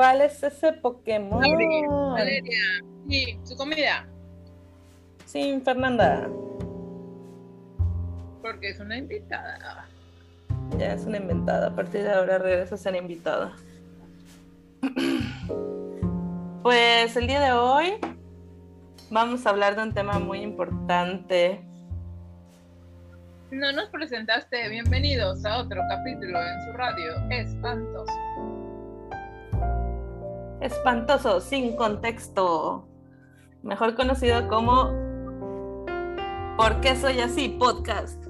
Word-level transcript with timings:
¿Cuál 0.00 0.22
es 0.22 0.42
ese 0.42 0.72
Pokémon? 0.72 1.42
Valeria. 1.42 2.58
Sí, 3.06 3.38
su 3.44 3.54
comida. 3.54 4.08
Sí, 5.26 5.60
Fernanda. 5.62 6.26
Porque 8.40 8.70
es 8.70 8.80
una 8.80 8.96
invitada. 8.96 9.86
Ya 10.78 10.94
es 10.94 11.04
una 11.04 11.18
inventada. 11.18 11.66
A 11.66 11.76
partir 11.76 12.02
de 12.02 12.12
ahora 12.12 12.38
regresa 12.38 12.76
a 12.76 12.78
ser 12.78 12.96
invitada. 12.96 13.52
Pues 16.62 17.16
el 17.16 17.26
día 17.26 17.40
de 17.40 17.52
hoy 17.52 17.98
vamos 19.10 19.44
a 19.44 19.50
hablar 19.50 19.76
de 19.76 19.82
un 19.82 19.92
tema 19.92 20.18
muy 20.18 20.40
importante. 20.40 21.60
No 23.50 23.70
nos 23.72 23.90
presentaste. 23.90 24.66
Bienvenidos 24.70 25.44
a 25.44 25.58
otro 25.58 25.82
capítulo 25.90 26.38
en 26.42 26.64
su 26.64 26.72
radio. 26.72 27.12
Espantoso. 27.30 28.29
Espantoso, 30.60 31.40
sin 31.40 31.76
contexto. 31.76 32.86
Mejor 33.62 33.94
conocido 33.94 34.48
como 34.48 35.10
¿Por 36.60 36.78
qué 36.82 36.94
soy 36.94 37.20
así? 37.20 37.48
Podcast. 37.58 38.22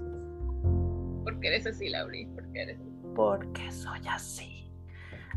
Porque 1.25 1.49
eres 1.49 1.67
así, 1.67 1.89
Lauri. 1.89 2.27
Porque 2.27 2.63
eres 2.63 2.79
Porque 3.17 3.73
soy 3.73 4.01
así. 4.09 4.71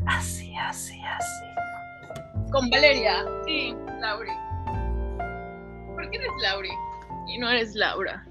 Así, 0.06 0.54
así, 0.56 1.00
así. 1.04 2.52
Con 2.52 2.70
Valeria. 2.70 3.24
Sí, 3.44 3.74
Lauri. 4.00 4.30
¿Por 5.92 6.08
qué 6.08 6.18
eres 6.18 6.30
Lauri? 6.40 6.70
Y 7.26 7.38
no 7.38 7.50
eres 7.50 7.74
Laura. 7.74 8.24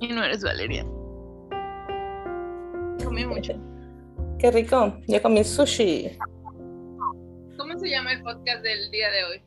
Y 0.00 0.08
no 0.08 0.24
eres 0.24 0.42
Valeria. 0.42 0.84
Comí 3.04 3.24
mucho. 3.24 3.52
Qué 4.40 4.50
rico. 4.50 4.98
Yo 5.06 5.22
comí 5.22 5.44
sushi. 5.44 6.18
¿Cómo 7.78 7.86
se 7.86 7.94
llama 7.94 8.12
el 8.12 8.22
podcast 8.24 8.60
del 8.64 8.90
día 8.90 9.08
de 9.08 9.24
hoy? 9.24 9.42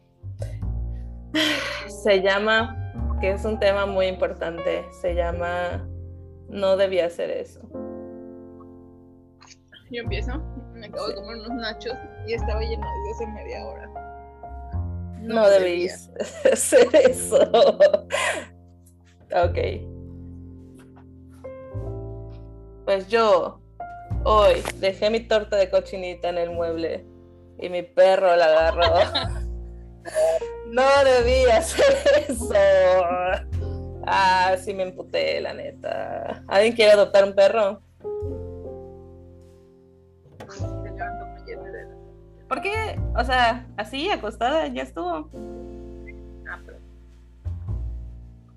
Se 1.89 2.21
llama, 2.21 2.93
que 3.19 3.31
es 3.31 3.43
un 3.43 3.59
tema 3.59 3.85
muy 3.85 4.05
importante, 4.05 4.85
se 5.01 5.15
llama 5.15 5.85
No 6.47 6.77
debía 6.77 7.07
hacer 7.07 7.29
eso. 7.29 7.59
Yo 9.91 10.03
empiezo. 10.03 10.41
Me 10.73 10.87
acabo 10.87 11.09
de 11.09 11.15
comer 11.15 11.39
unos 11.39 11.55
nachos 11.55 11.93
y 12.25 12.35
estaba 12.35 12.61
lleno 12.61 12.85
de 12.85 13.11
hace 13.11 13.27
media 13.27 13.65
hora. 13.65 13.89
No, 15.19 15.49
debías 15.49 16.09
hacer 16.53 16.87
eso. 16.93 17.37
ok. 19.35 19.57
Pues 22.85 23.09
yo 23.09 23.59
hoy 24.23 24.63
dejé 24.77 25.09
mi 25.09 25.19
torta 25.19 25.57
de 25.57 25.69
cochinita 25.69 26.29
en 26.29 26.37
el 26.37 26.51
mueble 26.51 27.10
y 27.61 27.69
mi 27.69 27.83
perro 27.83 28.35
la 28.35 28.45
agarró. 28.45 28.93
no 30.67 30.83
debía 31.05 31.57
hacer 31.57 31.95
eso. 32.27 32.53
Ah, 34.05 34.55
sí 34.59 34.73
me 34.73 34.83
emputé, 34.83 35.39
la 35.41 35.53
neta. 35.53 36.43
¿Alguien 36.47 36.73
quiere 36.73 36.91
adoptar 36.91 37.23
un 37.23 37.33
perro? 37.33 37.81
¿Por 42.49 42.61
qué? 42.61 42.99
O 43.17 43.23
sea, 43.23 43.65
así, 43.77 44.09
acostada, 44.09 44.67
ya 44.67 44.83
estuvo. 44.83 45.29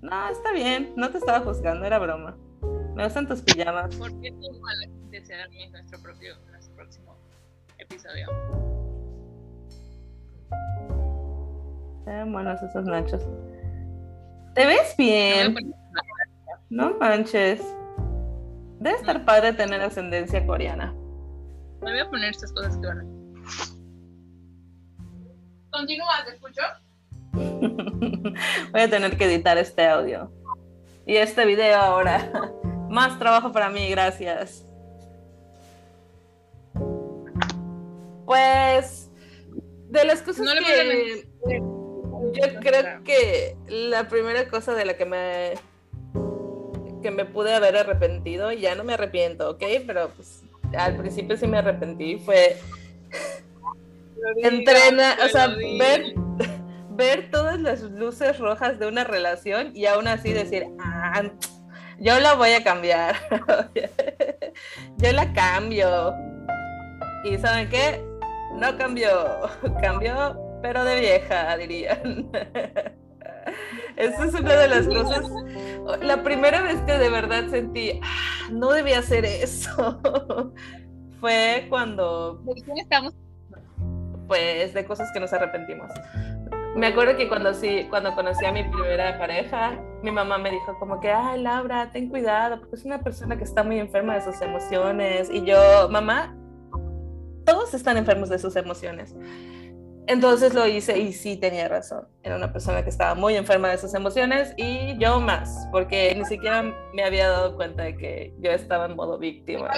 No, 0.01 0.29
está 0.29 0.51
bien. 0.51 0.93
No 0.95 1.09
te 1.09 1.17
estaba 1.17 1.39
juzgando, 1.39 1.85
era 1.85 1.97
broma. 1.97 2.35
Me 2.93 3.03
gustan 3.05 3.27
tus 3.27 3.41
pijamas. 3.41 3.95
¿Por 3.95 4.11
qué 4.21 4.31
tú 4.31 4.59
mal 4.59 4.75
desearme 5.09 5.69
nuestro 5.69 5.99
propio, 6.01 6.35
nuestro 6.51 6.75
próximo 6.75 7.15
episodio? 7.77 8.74
Están 12.05 12.31
buenos 12.31 12.61
esos 12.61 12.85
nachos. 12.85 13.23
¿Te 14.53 14.67
ves 14.67 14.95
bien? 14.95 15.55
No 16.69 16.95
manches. 16.99 17.59
Debe 18.79 18.95
estar 18.95 19.25
padre 19.25 19.53
tener 19.53 19.81
ascendencia 19.81 20.45
coreana. 20.45 20.93
Me 21.81 21.93
voy 21.93 21.99
a 21.99 22.07
poner 22.07 22.29
estas 22.29 22.53
cosas 22.53 22.77
que 22.77 22.85
van 22.85 22.99
a... 22.99 23.05
Continúa, 25.71 26.23
¿te 26.25 26.35
escucho? 26.35 26.61
Voy 28.71 28.81
a 28.81 28.89
tener 28.89 29.17
que 29.17 29.25
editar 29.25 29.57
este 29.57 29.87
audio. 29.87 30.31
Y 31.07 31.15
este 31.15 31.43
video 31.43 31.79
ahora. 31.79 32.31
Más 32.87 33.17
trabajo 33.17 33.51
para 33.51 33.71
mí, 33.71 33.89
gracias. 33.89 34.63
Pues, 38.27 39.09
de 39.89 40.05
las 40.05 40.21
cosas 40.21 40.45
No 40.45 40.51
que... 40.53 41.74
Yo 42.35 42.59
creo 42.59 43.03
que 43.03 43.55
la 43.67 44.07
primera 44.07 44.47
cosa 44.47 44.73
de 44.73 44.85
la 44.85 44.95
que 44.95 45.05
me 45.05 45.53
que 47.01 47.11
me 47.11 47.25
pude 47.25 47.53
haber 47.53 47.77
arrepentido, 47.77 48.51
ya 48.51 48.73
no 48.73 48.83
me 48.83 48.95
arrepiento, 48.95 49.51
¿ok? 49.51 49.63
Pero 49.85 50.09
pues 50.15 50.43
al 50.75 50.97
principio 50.97 51.37
sí 51.37 51.45
me 51.45 51.59
arrepentí, 51.59 52.17
fue 52.17 52.57
entrenar, 54.41 55.19
o 55.21 55.27
sea, 55.27 55.47
ver, 55.47 56.15
ver 56.89 57.29
todas 57.29 57.59
las 57.59 57.81
luces 57.81 58.39
rojas 58.39 58.79
de 58.79 58.87
una 58.87 59.03
relación 59.03 59.71
y 59.75 59.85
aún 59.85 60.07
así 60.07 60.33
decir, 60.33 60.65
ah, 60.79 61.23
yo 61.99 62.19
la 62.19 62.33
voy 62.33 62.51
a 62.51 62.63
cambiar, 62.63 63.15
yo 64.97 65.11
la 65.11 65.31
cambio. 65.33 66.13
Y 67.23 67.37
¿saben 67.37 67.69
qué? 67.69 68.03
No 68.55 68.77
cambió, 68.77 69.11
cambió, 69.81 70.39
pero 70.65 70.83
de 70.83 70.99
vieja, 70.99 71.55
dirían. 71.57 72.27
Esa 73.95 74.25
es 74.25 74.33
una 74.33 74.55
de 74.55 74.67
las 74.67 74.87
cosas. 74.87 75.23
La 76.01 76.23
primera 76.23 76.63
vez 76.63 76.81
que 76.87 76.97
de 76.97 77.07
verdad 77.07 77.47
sentí, 77.51 77.99
ah, 78.01 78.49
no 78.51 78.71
debía 78.71 78.97
hacer 78.97 79.25
eso, 79.25 80.01
fue 81.21 81.67
cuando 81.69 82.41
¿De 82.43 82.63
quién 82.63 82.79
estamos? 82.79 83.13
pues 84.27 84.73
de 84.73 84.85
cosas 84.85 85.11
que 85.13 85.19
nos 85.19 85.31
arrepentimos. 85.33 85.91
Me 86.75 86.87
acuerdo 86.87 87.15
que 87.15 87.29
cuando 87.29 87.53
sí, 87.53 87.85
cuando 87.91 88.15
conocí 88.15 88.43
a 88.43 88.51
mi 88.51 88.63
primera 88.63 89.19
pareja, 89.19 89.79
mi 90.01 90.09
mamá 90.09 90.39
me 90.39 90.49
dijo 90.49 90.79
como 90.79 90.99
que, 90.99 91.11
ay 91.11 91.43
Laura, 91.43 91.91
ten 91.91 92.09
cuidado, 92.09 92.59
porque 92.59 92.77
es 92.77 92.85
una 92.85 93.03
persona 93.03 93.37
que 93.37 93.43
está 93.43 93.61
muy 93.61 93.77
enferma 93.77 94.15
de 94.15 94.21
sus 94.21 94.41
emociones. 94.41 95.29
Y 95.29 95.45
yo, 95.45 95.89
mamá, 95.91 96.35
todos 97.45 97.75
están 97.75 97.97
enfermos 97.97 98.29
de 98.29 98.39
sus 98.39 98.55
emociones. 98.55 99.15
Entonces 100.07 100.53
lo 100.53 100.67
hice 100.67 100.99
y 100.99 101.13
sí 101.13 101.35
tenía 101.37 101.67
razón. 101.67 102.07
Era 102.21 102.35
una 102.35 102.53
persona 102.53 102.83
que 102.83 102.89
estaba 102.89 103.15
muy 103.15 103.35
enferma 103.35 103.69
de 103.69 103.77
sus 103.77 103.93
emociones 103.95 104.53
y 104.55 104.97
yo 104.99 105.19
más, 105.19 105.67
porque 105.71 106.13
ni 106.15 106.25
siquiera 106.25 106.61
me 106.93 107.03
había 107.03 107.29
dado 107.29 107.55
cuenta 107.55 107.83
de 107.83 107.97
que 107.97 108.33
yo 108.39 108.51
estaba 108.51 108.85
en 108.85 108.95
modo 108.95 109.17
víctima. 109.17 109.71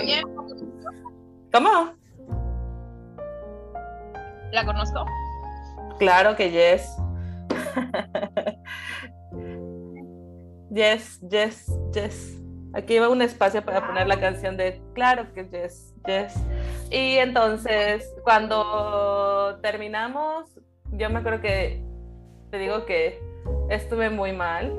¿Cómo? 1.54 1.94
¿La 4.52 4.66
conozco? 4.66 5.06
Claro 5.98 6.36
que 6.36 6.52
yes. 6.52 6.90
yes, 10.72 11.22
yes, 11.30 11.72
yes. 11.94 12.38
Aquí 12.74 13.00
va 13.00 13.08
un 13.09 13.22
espacio 13.22 13.64
para 13.64 13.86
poner 13.86 14.08
la 14.08 14.20
canción 14.20 14.58
de 14.58 14.82
Claro 14.94 15.32
que 15.34 15.48
yes, 15.50 15.94
yes. 16.06 16.34
Y 16.90 17.18
entonces, 17.18 18.09
cuando 18.24 19.59
terminamos, 19.62 20.50
yo 20.94 21.09
me 21.09 21.20
acuerdo 21.20 21.42
que 21.42 21.84
te 22.50 22.58
digo 22.58 22.86
que 22.86 23.20
estuve 23.70 24.09
muy 24.09 24.32
mal 24.32 24.73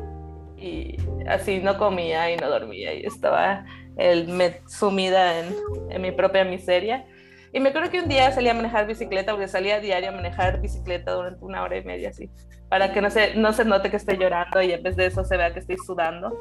y 0.56 0.96
así 1.28 1.60
no 1.60 1.76
comía 1.78 2.32
y 2.32 2.36
no 2.36 2.48
dormía 2.48 2.94
y 2.94 3.04
estaba 3.04 3.64
el, 3.96 4.28
me- 4.28 4.60
sumida 4.68 5.40
en, 5.40 5.54
en 5.90 6.02
mi 6.02 6.12
propia 6.12 6.44
miseria. 6.44 7.04
Y 7.52 7.60
me 7.60 7.70
acuerdo 7.70 7.90
que 7.90 8.00
un 8.00 8.08
día 8.08 8.30
salí 8.32 8.48
a 8.48 8.54
manejar 8.54 8.86
bicicleta, 8.86 9.32
porque 9.32 9.48
salía 9.48 9.76
a 9.76 9.80
diario 9.80 10.10
a 10.10 10.12
manejar 10.12 10.60
bicicleta 10.60 11.12
durante 11.12 11.44
una 11.44 11.62
hora 11.62 11.76
y 11.78 11.84
media, 11.84 12.10
así, 12.10 12.30
para 12.68 12.92
que 12.92 13.00
no 13.00 13.10
se, 13.10 13.34
no 13.36 13.52
se 13.52 13.64
note 13.64 13.90
que 13.90 13.96
estoy 13.96 14.18
llorando 14.18 14.60
y 14.62 14.72
en 14.72 14.82
vez 14.82 14.96
de 14.96 15.06
eso 15.06 15.24
se 15.24 15.36
vea 15.36 15.52
que 15.52 15.60
estoy 15.60 15.76
sudando. 15.86 16.36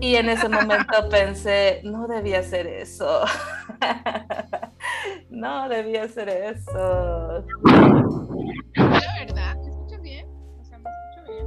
Y 0.00 0.16
en 0.16 0.28
ese 0.28 0.48
momento 0.48 1.08
pensé, 1.10 1.80
no 1.84 2.06
debía 2.06 2.40
hacer 2.40 2.66
eso. 2.66 3.22
no 5.30 5.68
debía 5.68 6.04
hacer 6.04 6.28
eso. 6.28 7.44
La 8.74 9.14
verdad, 9.20 9.56
¿me 9.56 9.68
escuchas 9.70 10.02
bien? 10.02 10.28
O 10.60 10.64
sea, 10.64 10.78
¿me 10.78 10.90
escucho 10.90 11.32
bien? 11.32 11.46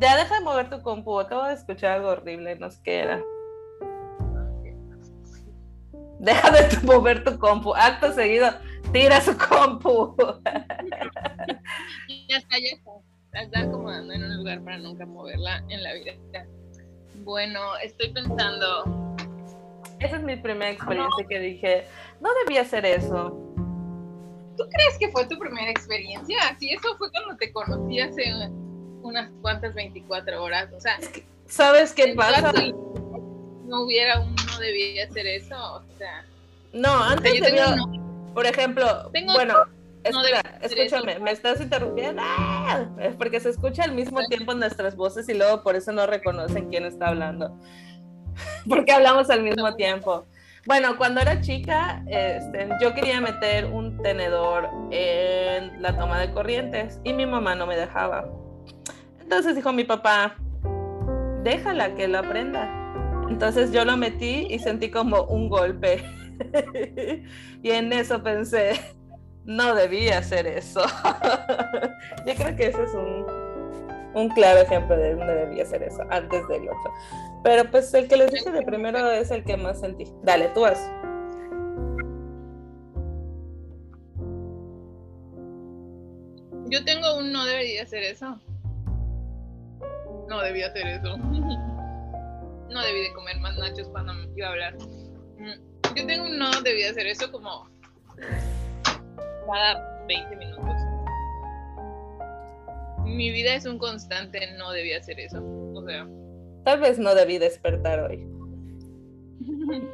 Ya 0.00 0.16
deja 0.16 0.34
de 0.36 0.40
mover 0.44 0.70
tu 0.70 0.82
compu, 0.82 1.20
acabo 1.20 1.44
de 1.44 1.54
escuchar 1.54 1.92
algo 1.92 2.08
horrible, 2.10 2.56
no 2.56 2.70
sé 2.70 2.80
qué 2.82 3.00
era. 3.00 3.22
Deja 6.20 6.50
de 6.50 6.64
tu- 6.64 6.84
mover 6.86 7.22
tu 7.22 7.38
compu, 7.38 7.74
acto 7.76 8.12
seguido, 8.12 8.48
tira 8.92 9.20
su 9.20 9.36
compu. 9.36 10.16
Ya 12.28 12.36
está, 12.38 12.58
ya 12.58 12.76
está. 12.76 12.90
La 13.32 13.42
está 13.42 13.60
acomodando 13.60 14.12
en 14.12 14.22
un 14.24 14.36
lugar 14.38 14.60
para 14.62 14.78
nunca 14.78 15.06
moverla 15.06 15.62
en 15.68 15.82
la 15.82 15.92
vida. 15.94 16.12
Bueno, 17.28 17.76
estoy 17.82 18.08
pensando. 18.08 19.14
Esa 20.00 20.16
es 20.16 20.22
mi 20.22 20.36
primera 20.36 20.70
experiencia 20.70 21.26
que 21.28 21.38
dije, 21.38 21.86
no 22.22 22.30
debía 22.42 22.62
hacer 22.62 22.86
eso. 22.86 23.38
¿Tú 24.56 24.64
crees 24.70 24.98
que 24.98 25.10
fue 25.12 25.26
tu 25.26 25.38
primera 25.38 25.70
experiencia? 25.70 26.38
Sí, 26.58 26.70
eso 26.70 26.96
fue 26.96 27.10
cuando 27.10 27.36
te 27.36 27.52
conocí 27.52 28.00
hace 28.00 28.32
unas 29.02 29.30
cuantas 29.42 29.74
24 29.74 30.42
horas. 30.42 30.72
O 30.72 30.80
sea, 30.80 30.98
¿sabes 31.44 31.92
qué 31.92 32.14
pasa? 32.14 32.50
No 32.50 33.82
hubiera 33.82 34.20
uno 34.20 34.58
debía 34.58 35.04
hacer 35.04 35.26
eso, 35.26 35.54
o 35.54 35.98
sea. 35.98 36.24
No, 36.72 37.04
antes 37.04 37.42
debía, 37.42 37.76
por 38.32 38.46
ejemplo, 38.46 39.10
bueno, 39.34 39.66
espera, 40.04 40.42
escúchame, 40.62 41.18
me 41.18 41.30
estás 41.30 41.60
interrumpiendo, 41.60 42.22
¡Ah! 42.24 42.86
es 43.00 43.14
porque 43.16 43.40
se 43.40 43.50
escucha 43.50 43.84
al 43.84 43.92
mismo 43.92 44.20
tiempo 44.26 44.54
nuestras 44.54 44.96
voces 44.96 45.28
y 45.28 45.34
luego 45.34 45.62
por 45.62 45.76
eso 45.76 45.92
no 45.92 46.06
reconocen 46.06 46.68
quién 46.68 46.84
está 46.84 47.08
hablando, 47.08 47.58
porque 48.68 48.92
hablamos 48.92 49.30
al 49.30 49.42
mismo 49.42 49.74
tiempo. 49.74 50.26
Bueno, 50.66 50.98
cuando 50.98 51.20
era 51.20 51.40
chica, 51.40 52.04
este, 52.08 52.68
yo 52.82 52.92
quería 52.92 53.22
meter 53.22 53.64
un 53.64 54.02
tenedor 54.02 54.68
en 54.90 55.80
la 55.80 55.96
toma 55.96 56.20
de 56.20 56.30
corrientes 56.32 57.00
y 57.04 57.14
mi 57.14 57.24
mamá 57.24 57.54
no 57.54 57.66
me 57.66 57.74
dejaba. 57.74 58.28
Entonces 59.18 59.56
dijo 59.56 59.72
mi 59.72 59.84
papá, 59.84 60.36
déjala 61.42 61.94
que 61.94 62.06
lo 62.06 62.18
aprenda. 62.18 62.68
Entonces 63.30 63.72
yo 63.72 63.84
lo 63.84 63.96
metí 63.96 64.46
y 64.50 64.58
sentí 64.58 64.90
como 64.90 65.22
un 65.22 65.48
golpe. 65.48 66.04
y 67.62 67.70
en 67.70 67.92
eso 67.92 68.22
pensé, 68.22 68.78
no 69.48 69.74
debía 69.74 70.18
hacer 70.18 70.46
eso. 70.46 70.82
yo 72.26 72.34
creo 72.34 72.54
que 72.54 72.66
ese 72.66 72.82
es 72.82 72.92
un, 72.92 73.24
un 74.14 74.28
claro 74.28 74.60
ejemplo 74.60 74.94
de 74.94 75.16
no 75.16 75.26
debía 75.26 75.62
hacer 75.62 75.82
eso 75.82 76.02
antes 76.10 76.46
del 76.48 76.68
otro. 76.68 76.92
Pero 77.42 77.70
pues 77.70 77.92
el 77.94 78.08
que 78.08 78.18
les 78.18 78.30
dije 78.30 78.50
de 78.50 78.60
primero 78.60 79.10
es 79.10 79.30
el 79.30 79.42
que 79.44 79.56
más 79.56 79.80
sentí. 79.80 80.04
Dale, 80.22 80.48
tú 80.50 80.60
vas. 80.60 80.78
Yo 86.66 86.84
tengo 86.84 87.16
un 87.16 87.32
no 87.32 87.46
debería 87.46 87.84
hacer 87.84 88.02
eso. 88.02 88.38
No 90.28 90.42
debía 90.42 90.66
hacer 90.66 90.86
eso. 90.88 91.16
no 92.68 92.82
debí 92.82 93.00
de 93.00 93.14
comer 93.14 93.40
más 93.40 93.56
nachos 93.56 93.88
cuando 93.88 94.12
me 94.12 94.28
iba 94.36 94.48
a 94.48 94.50
hablar. 94.50 94.76
Mm, 95.38 95.94
yo 95.96 96.06
tengo 96.06 96.24
un 96.26 96.38
no 96.38 96.50
debí 96.60 96.84
hacer 96.84 97.06
eso 97.06 97.32
como 97.32 97.66
cada 99.48 100.04
20 100.06 100.36
minutos. 100.36 100.74
Mi 103.04 103.30
vida 103.30 103.54
es 103.54 103.64
un 103.66 103.78
constante, 103.78 104.40
no 104.58 104.70
debí 104.72 104.92
hacer 104.92 105.18
eso. 105.18 105.42
O 105.74 105.82
sea. 105.84 106.06
Tal 106.64 106.80
vez 106.80 106.98
no 106.98 107.14
debí 107.14 107.38
despertar 107.38 108.00
hoy. 108.00 108.26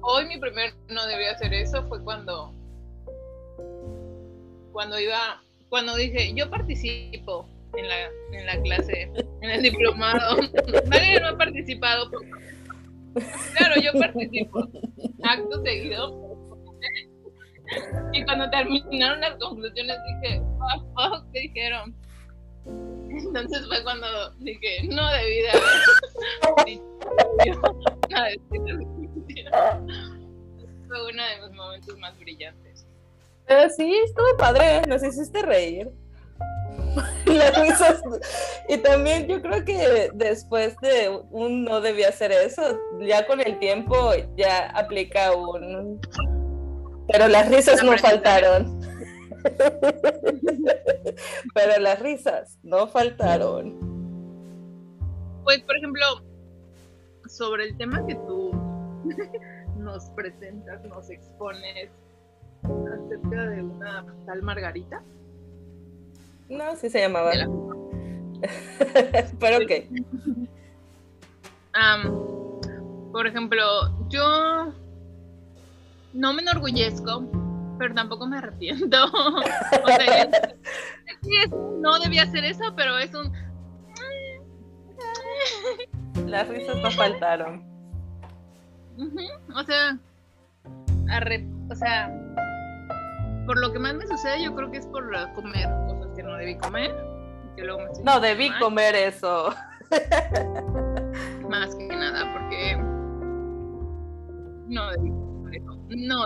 hoy 0.00 0.26
mi 0.26 0.38
primer 0.38 0.72
no 0.88 1.06
debí 1.06 1.24
hacer 1.24 1.52
eso 1.52 1.86
fue 1.88 2.02
cuando 2.02 2.54
cuando 4.72 5.00
iba 5.00 5.42
cuando 5.68 5.96
dije 5.96 6.32
yo 6.32 6.48
participo 6.48 7.48
en 7.76 7.88
la, 7.88 8.04
en 8.32 8.46
la 8.46 8.62
clase, 8.62 9.10
en 9.42 9.50
el 9.50 9.62
diplomado. 9.62 10.36
Nadie 10.86 11.20
no 11.20 11.28
ha 11.28 11.36
participado. 11.36 12.10
Claro, 13.56 13.74
yo 13.82 13.92
participo. 13.98 14.60
Acto 15.22 15.62
seguido. 15.62 16.36
Y 18.16 18.24
cuando 18.24 18.48
terminaron 18.48 19.20
las 19.20 19.34
conclusiones 19.36 19.98
dije, 20.22 20.40
oh, 20.96 21.22
¿qué 21.32 21.40
dijeron? 21.40 21.94
Entonces 22.64 23.66
fue 23.66 23.82
cuando 23.82 24.06
dije, 24.38 24.88
no 24.88 25.06
debí 25.12 25.42
de 25.42 25.50
haber 25.50 26.80
Fue 30.88 31.12
uno 31.12 31.22
de 31.22 31.42
mis 31.42 31.56
momentos 31.56 31.98
más 31.98 32.18
brillantes. 32.18 32.86
Pero 33.46 33.68
sí, 33.70 33.94
estuvo 34.06 34.36
padre, 34.38 34.80
nos 34.88 35.02
hiciste 35.02 35.42
reír. 35.42 35.90
Y 38.68 38.78
también 38.78 39.28
yo 39.28 39.42
creo 39.42 39.62
que 39.64 40.10
después 40.14 40.74
de 40.80 41.10
un 41.30 41.64
no 41.64 41.82
debía 41.82 42.08
hacer 42.08 42.32
eso, 42.32 42.80
ya 43.00 43.26
con 43.26 43.40
el 43.40 43.58
tiempo 43.58 44.12
ya 44.36 44.70
aplica 44.70 45.32
un... 45.36 46.00
Pero 47.08 47.28
las 47.28 47.48
risas 47.48 47.82
no 47.82 47.96
faltaron. 47.98 48.80
Pero 51.54 51.80
las 51.80 52.00
risas 52.00 52.58
no 52.62 52.86
faltaron. 52.88 53.76
Pues, 55.44 55.62
por 55.62 55.76
ejemplo, 55.76 56.04
sobre 57.28 57.68
el 57.68 57.76
tema 57.76 58.04
que 58.06 58.14
tú 58.14 58.50
nos 59.78 60.04
presentas, 60.10 60.82
nos 60.84 61.10
expones 61.10 61.90
acerca 62.62 63.50
de 63.50 63.62
una 63.62 64.06
tal 64.26 64.42
Margarita. 64.42 65.02
No, 66.48 66.76
sí 66.76 66.88
se 66.90 67.00
llamaba. 67.00 67.32
Pero 69.40 69.66
qué. 69.66 69.88
por 73.12 73.26
ejemplo, 73.26 73.62
yo 74.08 74.72
no 76.16 76.32
me 76.32 76.42
enorgullezco, 76.42 77.30
pero 77.78 77.94
tampoco 77.94 78.26
me 78.26 78.38
arrepiento. 78.38 78.96
o 79.84 79.88
sea, 79.88 80.28
no 81.80 81.98
debía 81.98 82.22
hacer 82.22 82.44
eso, 82.44 82.74
pero 82.74 82.98
es 82.98 83.14
un. 83.14 83.32
Las 86.26 86.48
risas 86.48 86.76
no 86.82 86.90
faltaron. 86.90 87.64
O 89.54 89.62
sea, 89.62 89.98
o 91.70 91.74
sea, 91.74 92.10
por 93.46 93.60
lo 93.60 93.72
que 93.72 93.78
más 93.78 93.94
me 93.94 94.06
sucede, 94.06 94.42
yo 94.42 94.54
creo 94.54 94.70
que 94.70 94.78
es 94.78 94.86
por 94.86 95.04
comer 95.34 95.68
cosas 95.86 96.08
que 96.16 96.22
no 96.22 96.34
debí 96.36 96.56
comer. 96.56 96.94
no 98.02 98.20
debí 98.20 98.50
comer 98.58 98.94
eso. 98.94 99.54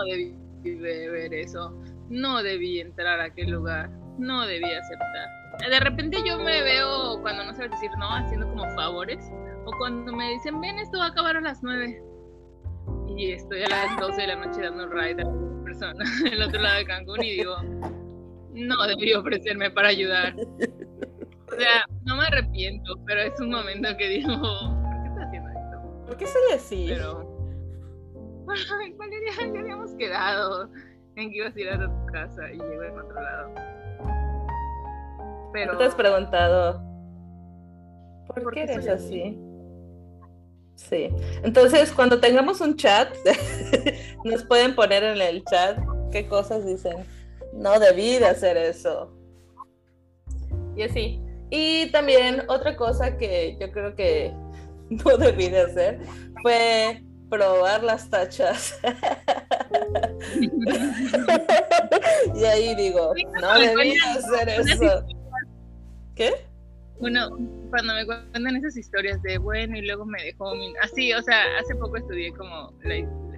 no 0.01 0.11
debí 0.11 0.35
ver 0.79 1.33
eso, 1.33 1.71
no 2.09 2.43
debí 2.43 2.79
entrar 2.79 3.19
a 3.19 3.25
aquel 3.25 3.51
lugar, 3.51 3.89
no 4.17 4.45
debí 4.45 4.71
aceptar. 4.71 5.69
De 5.69 5.79
repente 5.79 6.17
yo 6.25 6.39
me 6.39 6.61
veo, 6.63 7.21
cuando 7.21 7.43
no 7.43 7.53
sabes 7.53 7.71
decir 7.71 7.89
no, 7.97 8.13
haciendo 8.13 8.47
como 8.49 8.69
favores, 8.75 9.23
o 9.65 9.71
cuando 9.77 10.11
me 10.13 10.29
dicen, 10.31 10.59
ven, 10.61 10.79
esto 10.79 10.97
va 10.97 11.05
a 11.05 11.09
acabar 11.09 11.37
a 11.37 11.41
las 11.41 11.61
nueve 11.61 12.01
y 13.17 13.31
estoy 13.31 13.63
a 13.63 13.69
las 13.69 13.97
12 13.99 14.21
de 14.21 14.27
la 14.27 14.35
noche 14.35 14.61
dando 14.61 14.85
un 14.85 14.91
ride 14.91 15.21
a 15.21 15.27
una 15.27 15.63
persona 15.63 16.05
del 16.23 16.41
otro 16.41 16.61
lado 16.61 16.77
de 16.77 16.85
Cancún 16.85 17.23
y 17.23 17.31
digo, 17.31 17.55
no 18.53 18.87
debí 18.87 19.13
ofrecerme 19.13 19.69
para 19.71 19.89
ayudar. 19.89 20.35
O 20.35 21.55
sea, 21.55 21.85
no 22.05 22.15
me 22.15 22.23
arrepiento, 22.23 22.95
pero 23.05 23.21
es 23.21 23.39
un 23.39 23.51
momento 23.51 23.89
que 23.97 24.07
digo, 24.07 24.31
¿por 24.31 25.03
qué 25.03 25.07
estás 25.09 25.27
haciendo 25.27 25.49
esto? 25.49 26.05
¿Por 26.07 26.17
qué 26.17 26.27
soy 26.27 26.41
así? 26.55 26.85
Pero, 26.87 27.30
Valeria, 28.97 29.31
ya 29.53 29.59
habíamos 29.59 29.91
quedado 29.91 30.69
en 31.15 31.29
que 31.29 31.37
ibas 31.37 31.55
a 31.55 31.59
ir 31.59 31.69
a 31.69 31.79
tu 31.79 32.05
casa 32.11 32.51
y 32.51 32.57
llego 32.57 32.83
en 32.83 32.99
otro 32.99 33.21
lado. 33.21 33.53
Pero... 35.53 35.77
¿Te 35.77 35.83
has 35.83 35.95
preguntado 35.95 36.81
por, 38.27 38.53
qué 38.53 38.63
eres 38.63 38.87
así? 38.87 39.37
Sí. 40.75 41.09
Entonces, 41.43 41.91
cuando 41.91 42.19
tengamos 42.19 42.61
un 42.61 42.75
chat, 42.75 43.13
nos 44.23 44.43
pueden 44.45 44.73
poner 44.75 45.03
en 45.03 45.21
el 45.21 45.43
chat 45.45 45.77
qué 46.11 46.27
cosas 46.27 46.65
dicen. 46.65 47.05
No 47.53 47.79
debí 47.79 48.17
de 48.17 48.27
hacer 48.27 48.57
eso. 48.57 49.13
Y 50.75 50.83
así. 50.83 51.21
Y 51.49 51.91
también 51.91 52.43
otra 52.47 52.77
cosa 52.77 53.17
que 53.17 53.57
yo 53.59 53.71
creo 53.71 53.93
que 53.95 54.33
no 54.89 55.17
debí 55.17 55.49
de 55.49 55.59
hacer 55.59 55.99
fue 56.41 57.03
probar 57.31 57.83
las 57.83 58.07
tachas. 58.09 58.79
y 62.35 62.43
ahí 62.43 62.75
digo, 62.75 63.13
no 63.41 63.57
debí 63.57 63.91
de 63.91 63.99
hacer 63.99 64.49
eso. 64.49 65.05
¿Qué? 66.13 66.33
Bueno, 66.99 67.29
cuando 67.69 67.93
me 67.95 68.05
cuentan 68.05 68.57
esas 68.57 68.75
historias 68.77 69.21
de 69.23 69.37
bueno 69.37 69.77
y 69.77 69.81
luego 69.81 70.05
me 70.05 70.21
dejó 70.21 70.51
así, 70.83 71.13
o 71.13 71.21
sea, 71.23 71.41
hace 71.59 71.73
poco 71.75 71.95
estudié 71.97 72.33
como 72.33 72.73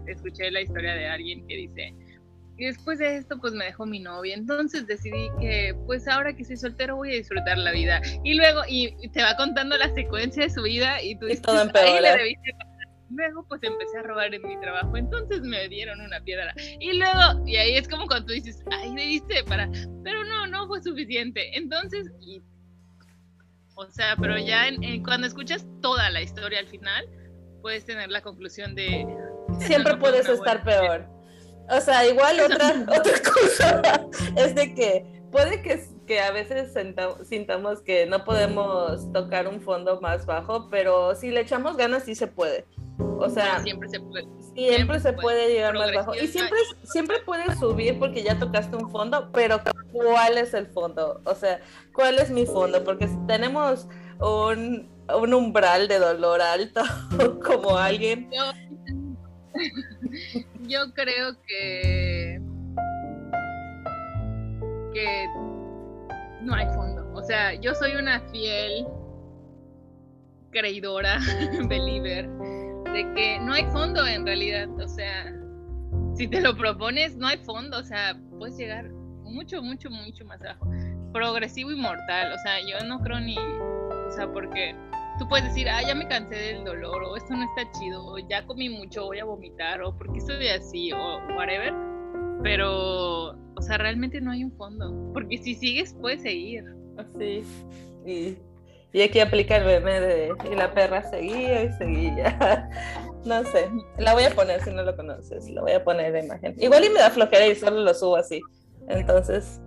escuché 0.08 0.50
la 0.52 0.62
historia 0.62 0.96
de 0.96 1.08
alguien 1.08 1.48
que 1.48 1.56
dice 1.56 1.94
y 2.58 2.66
después 2.66 3.00
de 3.00 3.18
esto 3.18 3.40
pues 3.40 3.54
me 3.54 3.66
dejó 3.66 3.86
mi 3.86 4.00
novia, 4.00 4.36
entonces 4.36 4.86
decidí 4.86 5.30
que 5.40 5.76
pues 5.86 6.08
ahora 6.08 6.36
que 6.36 6.46
soy 6.46 6.58
soltero 6.58 6.96
voy 6.96 7.12
a 7.12 7.16
disfrutar 7.16 7.58
la 7.58 7.72
vida 7.72 8.02
y 8.24 8.36
luego 8.36 8.62
y, 8.68 8.96
te 9.10 9.24
va 9.24 9.36
contando 9.38 9.78
la 9.78 9.94
secuencia 9.94 10.44
de 10.44 10.50
su 10.50 10.62
vida 10.62 11.02
y 11.02 11.16
tú 11.16 11.26
dices, 11.26 11.42
todo 11.42 11.64
le 11.64 12.38
Luego 13.16 13.46
pues 13.48 13.62
empecé 13.64 14.00
a 14.00 14.04
robar 14.04 14.34
en 14.34 14.42
mi 14.48 14.60
trabajo, 14.60 14.98
entonces 14.98 15.42
me 15.42 15.68
dieron 15.70 16.02
una 16.02 16.20
piedra. 16.22 16.54
Y 16.80 16.94
luego, 16.98 17.46
y 17.46 17.58
ahí 17.58 17.78
es 17.78 17.88
como 17.88 18.08
cuando 18.08 18.28
tú 18.28 18.34
dices, 18.34 18.64
ay, 18.72 18.94
debiste 18.96 19.44
para, 19.44 19.70
pero 20.04 20.24
no, 20.26 20.48
no 20.48 20.68
fue 20.68 20.82
suficiente. 20.82 21.56
Entonces, 21.58 22.12
y 22.22 22.42
o 23.76 23.90
sea, 23.90 24.16
pero 24.20 24.38
ya 24.38 24.66
cuando 25.04 25.28
escuchas 25.28 25.66
toda 25.82 26.10
la 26.12 26.22
historia 26.22 26.60
al 26.60 26.68
final, 26.68 27.08
puedes 27.62 27.86
tener 27.86 28.10
la 28.10 28.22
conclusión 28.22 28.76
de... 28.76 29.08
Siempre 29.60 29.98
puedes 29.98 30.28
estar 30.28 30.64
peor. 30.64 31.08
O 31.70 31.82
sea, 31.82 32.06
igual 32.08 32.40
otra, 32.40 32.86
otra 32.88 33.14
cosa 33.34 34.08
es 34.36 34.54
de 34.54 34.76
que 34.76 35.24
puede 35.32 35.62
que, 35.62 35.84
que 36.06 36.20
a 36.20 36.32
veces 36.32 36.74
sintamos 37.24 37.82
que 37.82 38.06
no 38.06 38.24
podemos 38.24 39.12
tocar 39.12 39.48
un 39.48 39.62
fondo 39.62 40.00
más 40.02 40.26
bajo, 40.26 40.70
pero 40.70 41.16
si 41.16 41.32
le 41.32 41.42
echamos 41.42 41.76
ganas 41.76 42.04
sí 42.04 42.16
se 42.16 42.28
puede. 42.28 42.66
O 43.24 43.30
sea, 43.30 43.62
siempre 43.62 43.88
se 43.90 44.00
puede. 44.00 44.28
Siempre, 44.54 45.00
se 45.00 45.14
puede, 45.14 45.52
llegar 45.52 45.76
más 45.76 45.94
bajo. 45.94 46.14
Y 46.14 46.28
siempre, 46.28 46.60
siempre 46.84 47.18
puedes 47.26 47.58
subir 47.58 47.98
porque 47.98 48.22
ya 48.22 48.38
tocaste 48.38 48.76
un 48.76 48.92
fondo, 48.92 49.30
pero 49.32 49.62
¿cuál 49.92 50.38
es 50.38 50.54
el 50.54 50.68
fondo? 50.68 51.22
O 51.26 51.34
sea, 51.34 51.60
¿cuál 51.94 52.20
es 52.20 52.30
mi 52.30 52.46
fondo? 52.46 52.84
Porque 52.84 53.08
si 53.08 53.18
tenemos 53.26 53.88
un, 54.20 54.90
un 55.08 55.34
umbral 55.34 55.88
de 55.88 56.00
dolor 56.00 56.42
alto 56.42 56.82
como 57.46 57.78
alguien... 57.78 58.30
Yo, 60.68 60.94
creo 60.94 61.36
que... 61.48 62.42
que 64.94 65.26
no 66.42 66.56
hay 66.56 66.66
fondo. 66.74 67.10
O 67.14 67.22
sea, 67.24 67.54
yo 67.54 67.74
soy 67.76 67.96
una 67.96 68.20
fiel 68.32 68.88
creidora, 70.52 71.20
believer 71.68 72.28
de 72.94 73.12
que 73.16 73.40
no 73.40 73.54
hay 73.54 73.66
fondo 73.66 74.06
en 74.06 74.26
realidad, 74.26 74.70
o 74.80 74.88
sea, 74.88 75.34
si 76.16 76.28
te 76.28 76.40
lo 76.42 76.56
propones, 76.56 77.18
no 77.18 77.28
hay 77.28 77.38
fondo, 77.40 77.80
o 77.80 77.84
sea, 77.84 78.16
puedes 78.38 78.56
llegar 78.56 78.90
mucho, 79.24 79.64
mucho, 79.64 79.90
mucho 79.90 80.24
más 80.26 80.40
abajo. 80.42 80.70
Progresivo 81.12 81.72
y 81.72 81.76
mortal, 81.76 82.32
o 82.32 82.38
sea, 82.38 82.60
yo 82.62 82.86
no 82.88 83.00
creo 83.02 83.20
ni, 83.20 83.36
o 83.38 84.12
sea, 84.12 84.32
porque 84.32 84.76
tú 85.18 85.28
puedes 85.28 85.46
decir, 85.46 85.68
ah, 85.70 85.82
ya 85.82 85.96
me 85.96 86.08
cansé 86.08 86.36
del 86.36 86.64
dolor, 86.64 87.04
o 87.04 87.18
esto 87.18 87.36
no 87.36 87.44
está 87.44 87.70
chido, 87.80 88.06
o 88.06 88.20
ya 88.20 88.46
comí 88.46 88.70
mucho, 88.70 89.06
voy 89.06 89.20
a 89.20 89.26
vomitar, 89.26 89.82
o 89.82 89.98
porque 89.98 90.20
estoy 90.20 90.48
así, 90.48 90.92
o 90.92 91.18
whatever, 91.36 91.74
pero, 92.44 93.30
o 93.56 93.62
sea, 93.62 93.80
realmente 93.80 94.22
no 94.22 94.32
hay 94.32 94.44
un 94.44 94.52
fondo, 94.52 95.12
porque 95.14 95.40
si 95.40 95.56
sigues, 95.56 95.96
puedes 96.00 96.22
seguir. 96.22 96.64
Así, 96.98 97.44
y 98.06 98.38
y 98.94 99.02
aquí 99.02 99.20
aplica 99.20 99.58
el 99.58 99.66
meme 99.66 100.00
de 100.00 100.32
y 100.50 100.56
la 100.56 100.72
perra 100.74 101.02
seguía 101.04 101.64
y 101.64 101.74
seguía. 101.74 102.70
No 103.26 103.42
sé, 103.46 103.70
la 104.00 104.14
voy 104.14 104.26
a 104.26 104.32
poner 104.32 104.62
si 104.62 104.70
no 104.72 104.84
lo 104.84 104.98
conoces, 104.98 105.50
la 105.50 105.62
voy 105.62 105.72
a 105.72 105.82
poner 105.82 106.12
de 106.12 106.26
imagen. 106.26 106.56
Igual 106.58 106.84
y 106.84 106.90
me 106.90 107.00
da 107.00 107.10
flojera 107.10 107.48
y 107.48 107.56
solo 107.56 107.80
lo 107.80 107.94
subo 107.94 108.18
así. 108.18 108.42
Entonces. 108.90 109.62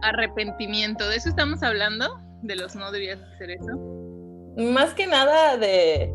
Arrepentimiento, 0.00 1.06
¿de 1.10 1.16
eso 1.16 1.28
estamos 1.28 1.62
hablando? 1.62 2.18
¿De 2.40 2.56
los 2.56 2.74
no 2.74 2.90
debías 2.90 3.20
hacer 3.20 3.50
eso? 3.50 3.76
Más 4.56 4.94
que 4.94 5.06
nada 5.06 5.58
de. 5.58 6.10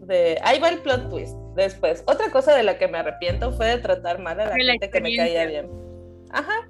de 0.00 0.36
ahí 0.42 0.58
va 0.58 0.70
el 0.70 0.80
plot 0.80 1.08
twist. 1.08 1.36
Después, 1.54 2.02
otra 2.08 2.32
cosa 2.32 2.56
de 2.56 2.64
la 2.64 2.76
que 2.76 2.88
me 2.88 2.98
arrepiento 2.98 3.52
fue 3.52 3.66
de 3.66 3.78
tratar 3.78 4.18
mal 4.18 4.40
a 4.40 4.46
la 4.46 4.56
gente 4.56 4.90
que 4.90 5.00
me 5.00 5.14
caía 5.16 5.46
bien. 5.46 5.70
Ajá, 6.32 6.68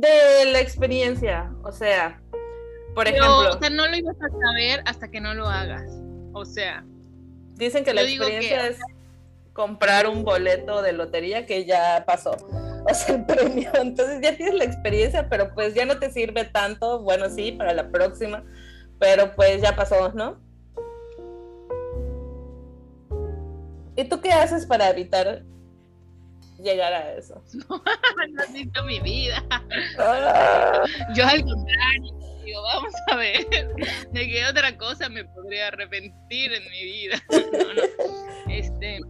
de 0.00 0.52
la 0.52 0.60
experiencia, 0.60 1.52
o 1.62 1.72
sea, 1.72 2.20
por 2.94 3.06
ejemplo. 3.06 3.50
O 3.50 3.58
sea, 3.58 3.70
no 3.70 3.86
lo 3.86 3.96
ibas 3.96 4.16
a 4.16 4.28
saber 4.28 4.82
hasta 4.84 5.08
que 5.08 5.20
no 5.20 5.34
lo 5.34 5.46
hagas. 5.46 5.88
O 6.32 6.44
sea. 6.44 6.84
Dicen 7.54 7.84
que 7.84 7.94
la 7.94 8.02
experiencia 8.02 8.68
es 8.68 8.78
comprar 9.52 10.06
un 10.06 10.24
boleto 10.24 10.82
de 10.82 10.92
lotería 10.92 11.46
que 11.46 11.64
ya 11.64 12.04
pasó. 12.06 12.36
O 12.90 12.94
sea, 12.94 13.16
el 13.16 13.26
premio. 13.26 13.70
Entonces 13.74 14.20
ya 14.22 14.34
tienes 14.34 14.54
la 14.54 14.64
experiencia, 14.64 15.28
pero 15.28 15.52
pues 15.52 15.74
ya 15.74 15.84
no 15.84 15.98
te 15.98 16.10
sirve 16.10 16.44
tanto. 16.44 17.00
Bueno, 17.00 17.28
sí, 17.28 17.52
para 17.52 17.74
la 17.74 17.90
próxima. 17.90 18.44
Pero 18.98 19.34
pues 19.34 19.60
ya 19.60 19.76
pasó, 19.76 20.10
¿no? 20.14 20.40
¿Y 23.94 24.04
tú 24.04 24.20
qué 24.20 24.32
haces 24.32 24.64
para 24.64 24.88
evitar 24.88 25.42
llegar 26.58 26.92
a 26.92 27.14
eso. 27.14 27.42
No, 27.68 27.82
necesito 28.26 28.84
mi 28.84 29.00
vida. 29.00 29.44
Ah. 29.98 30.84
Yo 31.14 31.24
al 31.24 31.42
contrario, 31.42 32.14
digo, 32.44 32.62
vamos 32.62 32.92
a 33.10 33.16
ver, 33.16 33.46
de 34.12 34.28
qué 34.28 34.44
otra 34.50 34.76
cosa 34.76 35.08
me 35.08 35.24
podría 35.24 35.68
arrepentir 35.68 36.52
en 36.52 36.70
mi 36.70 36.84
vida. 36.84 37.22
Este, 38.48 39.00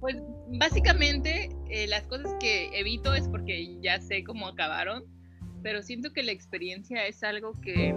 pues 0.00 0.16
básicamente 0.48 1.48
eh, 1.70 1.86
las 1.86 2.02
cosas 2.08 2.34
que 2.40 2.76
evito 2.76 3.14
es 3.14 3.28
porque 3.28 3.78
ya 3.80 4.00
sé 4.00 4.24
cómo 4.24 4.48
acabaron, 4.48 5.04
pero 5.62 5.80
siento 5.80 6.12
que 6.12 6.24
la 6.24 6.32
experiencia 6.32 7.06
es 7.06 7.22
algo 7.22 7.52
que 7.60 7.94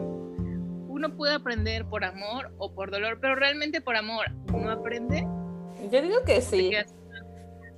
uno 0.87 1.15
puede 1.17 1.33
aprender 1.33 1.85
por 1.85 2.05
amor 2.05 2.53
o 2.59 2.75
por 2.75 2.91
dolor, 2.91 3.17
pero 3.19 3.35
realmente 3.35 3.81
por 3.81 3.95
amor, 3.95 4.27
¿uno 4.53 4.69
aprende? 4.69 5.27
Yo 5.91 6.01
digo 6.01 6.23
que 6.23 6.41
sí. 6.41 6.71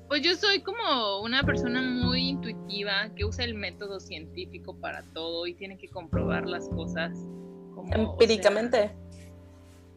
Pues 0.07 0.21
yo 0.21 0.35
soy 0.35 0.61
como 0.61 1.19
una 1.21 1.43
persona 1.43 1.81
muy 1.81 2.29
intuitiva 2.29 3.09
que 3.15 3.25
usa 3.25 3.43
el 3.43 3.55
método 3.55 3.99
científico 3.99 4.75
para 4.79 5.03
todo 5.13 5.45
y 5.47 5.53
tiene 5.53 5.77
que 5.77 5.89
comprobar 5.89 6.45
las 6.45 6.69
cosas 6.69 7.11
empíricamente. 7.91 8.91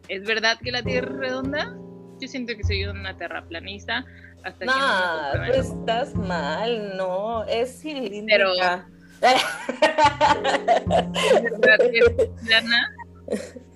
¿Es 0.09 0.25
verdad 0.25 0.59
que 0.61 0.73
la 0.73 0.83
Tierra 0.83 1.12
es 1.12 1.19
redonda? 1.19 1.76
Yo 2.21 2.26
siento 2.26 2.57
que 2.57 2.64
soy 2.64 2.85
una 2.85 3.17
terraplanista 3.17 4.05
hasta 4.43 4.64
no, 4.64 4.73
que 5.33 5.38
no 5.38 5.47
tú 5.47 5.61
estás 5.61 6.14
mal, 6.14 6.97
no, 6.97 7.45
es 7.45 7.81
cilíndrica. 7.81 8.88
Pero 9.21 9.40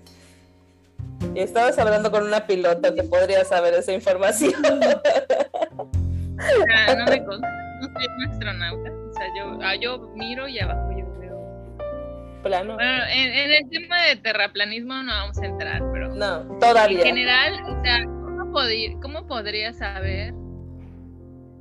Y 1.35 1.41
estabas 1.41 1.79
hablando 1.79 2.11
con 2.11 2.25
una 2.25 2.47
pilota 2.47 2.95
que 2.95 3.03
podría 3.03 3.45
saber 3.45 3.75
esa 3.75 3.93
información. 3.93 4.55
no 6.37 7.05
me 7.07 7.25
consta, 7.25 7.49
no 7.81 7.89
soy 7.89 8.07
un 8.17 8.31
astronauta. 8.31 8.91
O 8.91 9.13
sea, 9.13 9.27
yo, 9.37 9.59
ah, 9.63 9.75
yo 9.77 10.13
miro 10.15 10.49
y 10.49 10.59
abajo 10.59 10.91
yo 10.97 11.19
veo. 11.19 12.43
Plano. 12.43 12.75
Bueno, 12.75 13.05
en, 13.11 13.53
el 13.53 13.71
tema 13.71 14.03
de 14.03 14.17
terraplanismo 14.17 15.03
no 15.03 15.13
vamos 15.13 15.39
a 15.39 15.47
entrar, 15.47 15.83
pero. 15.93 16.15
No, 16.15 16.59
todavía. 16.59 17.01
En 17.01 17.07
general, 17.07 17.55
o 17.67 17.83
sea, 17.83 18.05
¿cómo, 18.05 18.53
podría, 18.53 19.01
¿cómo 19.01 19.27
podría 19.27 19.73
saber 19.73 20.35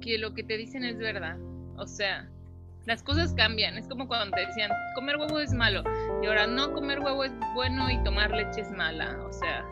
que 0.01 0.17
lo 0.17 0.33
que 0.33 0.43
te 0.43 0.57
dicen 0.57 0.83
es 0.83 0.97
verdad? 0.97 1.37
O 1.77 1.87
sea, 1.87 2.27
las 2.85 3.01
cosas 3.03 3.33
cambian. 3.33 3.77
Es 3.77 3.87
como 3.87 4.07
cuando 4.07 4.35
te 4.35 4.45
decían, 4.45 4.71
comer 4.95 5.17
huevo 5.17 5.39
es 5.39 5.53
malo. 5.53 5.83
Y 6.21 6.27
ahora 6.27 6.47
no, 6.47 6.73
comer 6.73 6.99
huevo 6.99 7.23
es 7.23 7.31
bueno 7.53 7.89
y 7.89 8.03
tomar 8.03 8.31
leche 8.31 8.61
es 8.61 8.71
mala. 8.71 9.17
O 9.23 9.31
sea, 9.31 9.65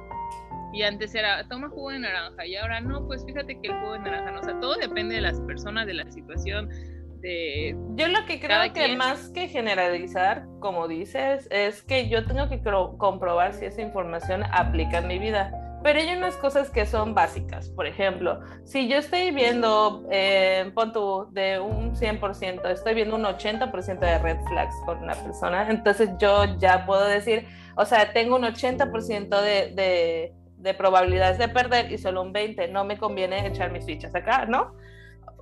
y 0.74 0.84
antes 0.84 1.14
era, 1.16 1.48
toma 1.48 1.70
jugo 1.70 1.92
de 1.92 2.00
naranja. 2.00 2.46
Y 2.46 2.56
ahora 2.56 2.82
no, 2.82 3.06
pues 3.08 3.26
fíjate 3.26 3.60
que 3.60 3.68
el 3.68 3.80
jugo 3.80 3.94
de 3.94 4.00
naranja, 4.00 4.32
no, 4.32 4.40
o 4.40 4.44
sea, 4.44 4.60
todo 4.60 4.76
depende 4.76 5.16
de 5.16 5.22
las 5.22 5.40
personas, 5.42 5.86
de 5.86 5.94
la 5.94 6.10
situación. 6.12 6.70
De 7.22 7.76
yo 7.96 8.08
lo 8.08 8.26
que 8.26 8.40
creo 8.40 8.74
que 8.74 8.96
más 8.96 9.30
que 9.30 9.48
generalizar, 9.48 10.46
como 10.60 10.88
dices, 10.88 11.48
es 11.52 11.84
que 11.84 12.10
yo 12.10 12.26
tengo 12.26 12.50
que 12.50 12.62
comprobar 12.98 13.54
si 13.54 13.66
esa 13.66 13.82
información 13.82 14.44
aplica 14.52 15.00
en 15.00 15.08
mi 15.08 15.20
vida. 15.20 15.52
Pero 15.84 16.00
hay 16.00 16.16
unas 16.16 16.38
cosas 16.38 16.70
que 16.70 16.86
son 16.86 17.16
básicas. 17.16 17.70
Por 17.70 17.88
ejemplo, 17.88 18.40
si 18.66 18.88
yo 18.88 18.98
estoy 18.98 19.32
viendo, 19.32 20.08
eh, 20.12 20.72
pon 20.76 20.94
de 21.34 21.60
un 21.60 21.96
100%, 21.96 22.70
estoy 22.70 22.94
viendo 22.94 23.16
un 23.16 23.24
80% 23.24 24.00
de 24.00 24.20
red 24.20 24.38
flags 24.48 24.76
con 24.86 25.00
una 25.00 25.16
persona, 25.16 25.68
entonces 25.70 26.10
yo 26.20 26.58
ya 26.60 26.86
puedo 26.86 27.06
decir, 27.06 27.48
o 27.76 27.86
sea, 27.86 28.14
tengo 28.14 28.36
un 28.36 28.44
80% 28.44 29.42
de 29.42 29.74
de 29.74 30.34
probabilidades 30.78 31.38
de 31.38 31.48
perder 31.50 31.92
y 31.92 31.98
solo 31.98 32.22
un 32.22 32.34
20. 32.34 32.68
No 32.70 32.86
me 32.86 32.98
conviene 32.98 33.46
echar 33.48 33.72
mis 33.72 33.86
fichas 33.86 34.16
acá, 34.16 34.46
¿no? 34.46 34.76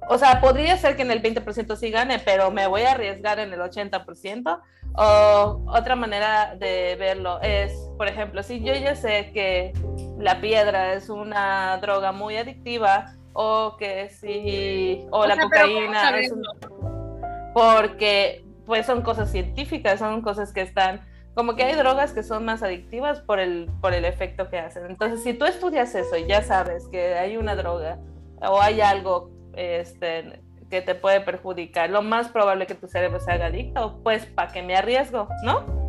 O 0.08 0.18
sea, 0.18 0.42
podría 0.42 0.78
ser 0.78 0.96
que 0.96 1.02
en 1.04 1.12
el 1.12 1.22
20% 1.22 1.76
sí 1.76 1.92
gane, 1.92 2.20
pero 2.20 2.52
me 2.52 2.68
voy 2.68 2.82
a 2.82 2.92
arriesgar 2.92 3.40
en 3.40 3.54
el 3.54 3.60
80%. 3.60 4.62
O 4.96 5.62
otra 5.68 5.96
manera 5.96 6.56
de 6.56 6.96
verlo 6.98 7.40
es, 7.42 7.72
por 7.98 8.08
ejemplo, 8.08 8.42
si 8.44 8.64
yo 8.64 8.74
ya 8.74 8.96
sé 8.96 9.32
que 9.34 9.74
la 10.18 10.42
piedra 10.42 10.94
es 10.94 11.10
una 11.10 11.78
droga 11.78 12.12
muy 12.12 12.38
adictiva 12.38 13.14
o 13.34 13.78
que 13.78 14.10
si 14.10 15.06
o, 15.12 15.26
la 15.26 15.38
cocaína 15.38 16.20
es 16.20 16.32
un, 16.32 16.44
porque 17.54 18.44
pues 18.66 18.86
son 18.86 19.02
cosas 19.02 19.32
científicas, 19.32 20.00
son 20.00 20.22
cosas 20.22 20.52
que 20.52 20.62
están 20.62 21.02
como 21.36 21.56
que 21.56 21.64
hay 21.64 21.76
drogas 21.76 22.14
que 22.14 22.24
son 22.24 22.46
más 22.46 22.64
adictivas 22.64 23.22
por 23.22 23.40
el, 23.40 23.70
por 23.82 23.94
el 23.94 24.06
efecto 24.06 24.50
que 24.50 24.60
hacen. 24.60 24.86
Entonces, 24.88 25.24
si 25.24 25.34
tú 25.34 25.46
estudias 25.46 25.94
eso 25.96 26.18
y 26.18 26.28
ya 26.28 26.42
sabes 26.42 26.88
que 26.88 27.16
hay 27.16 27.38
una 27.38 27.56
droga 27.56 28.00
o 28.42 28.62
hay 28.62 28.82
algo 28.82 29.32
este, 29.56 30.42
que 30.70 30.82
te 30.82 30.96
puede 30.96 31.22
perjudicar, 31.22 31.90
lo 31.90 32.02
más 32.02 32.30
probable 32.30 32.68
que 32.68 32.76
tu 32.76 32.88
cerebro 32.88 33.20
se 33.20 33.32
haga 33.32 33.48
adicto, 33.48 34.02
pues 34.04 34.26
¿para 34.26 34.52
qué 34.52 34.62
me 34.62 34.76
arriesgo? 34.76 35.28
¿No? 35.44 35.80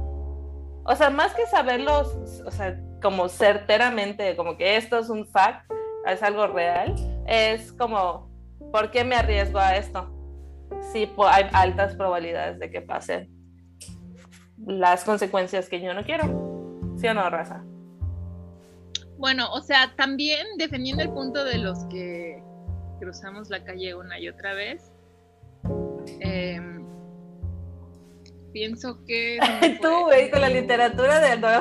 O 0.85 0.97
sea, 0.97 1.11
más 1.11 1.35
que 1.35 1.47
saberlo, 1.47 2.01
o 2.47 2.51
sea, 2.51 2.81
como 3.03 3.29
certeramente, 3.29 4.37
como 4.37 4.57
que 4.57 4.77
esto 4.77 4.99
es 4.99 5.09
un 5.09 5.27
fact, 5.27 5.71
es 6.07 6.23
algo 6.23 6.47
real, 6.47 6.95
es 7.27 7.73
como, 7.73 8.31
¿por 8.73 8.91
qué 8.91 9.05
me 9.05 9.17
arriesgo 9.17 9.59
a 9.59 9.77
esto? 9.77 10.11
Si 10.93 11.11
hay 11.29 11.47
altas 11.53 11.95
probabilidades 11.97 12.59
de 12.59 12.71
que 12.71 12.81
pase 12.81 13.29
las 14.67 15.05
consecuencias 15.05 15.69
que 15.69 15.81
yo 15.81 15.95
no 15.95 16.05
quiero. 16.05 16.25
¿Sí 16.97 17.07
o 17.07 17.15
no, 17.15 17.29
raza? 17.31 17.63
Bueno, 19.17 19.53
o 19.53 19.61
sea, 19.61 19.95
también 19.97 20.47
defendiendo 20.57 21.03
el 21.03 21.11
punto 21.11 21.45
de 21.45 21.59
los 21.59 21.85
que 21.87 22.43
cruzamos 22.99 23.51
la 23.51 23.65
calle 23.65 23.95
una 23.95 24.19
y 24.19 24.29
otra 24.29 24.55
vez, 24.55 24.93
em, 26.21 26.87
pienso 28.53 29.05
que... 29.05 29.39
Tú, 29.83 30.05
güey, 30.05 30.31
con 30.31 30.41
la 30.41 30.49
literatura 30.49 31.21
de 31.21 31.37
no, 31.37 31.53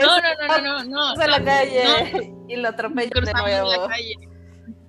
no, 0.00 0.34
no, 0.40 0.58
no, 0.58 0.84
no, 0.84 1.14
no. 1.14 1.26
la 1.26 1.44
calle 1.44 2.34
y 2.48 2.56
lo 2.56 2.68
atropellan 2.68 3.24
de 3.24 3.32
nuevo. 3.32 3.70
La 3.70 3.88
calle. 3.88 4.33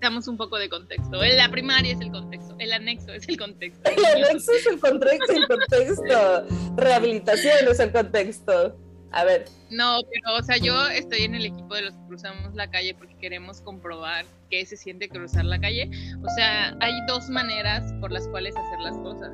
Necesitamos 0.05 0.27
un 0.27 0.37
poco 0.37 0.59
de 0.59 0.69
contexto. 0.69 1.19
La 1.19 1.49
primaria 1.49 1.93
es 1.93 1.99
el 1.99 2.11
contexto, 2.11 2.55
el 2.59 2.71
anexo 2.73 3.11
es 3.11 3.27
el 3.27 3.39
contexto. 3.39 3.89
El 3.97 4.23
anexo 4.23 4.51
es 4.51 4.67
el 4.67 4.79
contexto, 4.79 5.33
el 5.33 5.47
contexto. 5.47 6.75
Rehabilitación 6.77 7.67
es 7.67 7.79
el 7.79 7.91
contexto. 7.91 8.77
A 9.11 9.23
ver. 9.23 9.45
No, 9.71 10.01
pero, 10.11 10.37
o 10.37 10.43
sea, 10.43 10.57
yo 10.57 10.87
estoy 10.89 11.23
en 11.23 11.33
el 11.33 11.45
equipo 11.45 11.73
de 11.73 11.81
los 11.81 11.95
que 11.95 12.05
cruzamos 12.05 12.53
la 12.53 12.69
calle 12.69 12.93
porque 12.93 13.15
queremos 13.17 13.61
comprobar 13.61 14.25
qué 14.51 14.63
se 14.67 14.77
siente 14.77 15.09
cruzar 15.09 15.45
la 15.45 15.59
calle. 15.59 15.89
O 16.21 16.29
sea, 16.35 16.77
hay 16.81 16.93
dos 17.07 17.27
maneras 17.29 17.91
por 17.99 18.11
las 18.11 18.27
cuales 18.27 18.55
hacer 18.55 18.79
las 18.81 18.95
cosas 18.99 19.31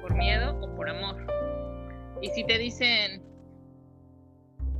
por 0.00 0.14
miedo 0.14 0.56
o 0.60 0.76
por 0.76 0.90
amor. 0.90 1.26
Y 2.22 2.28
si 2.28 2.44
te 2.46 2.56
dicen, 2.56 3.20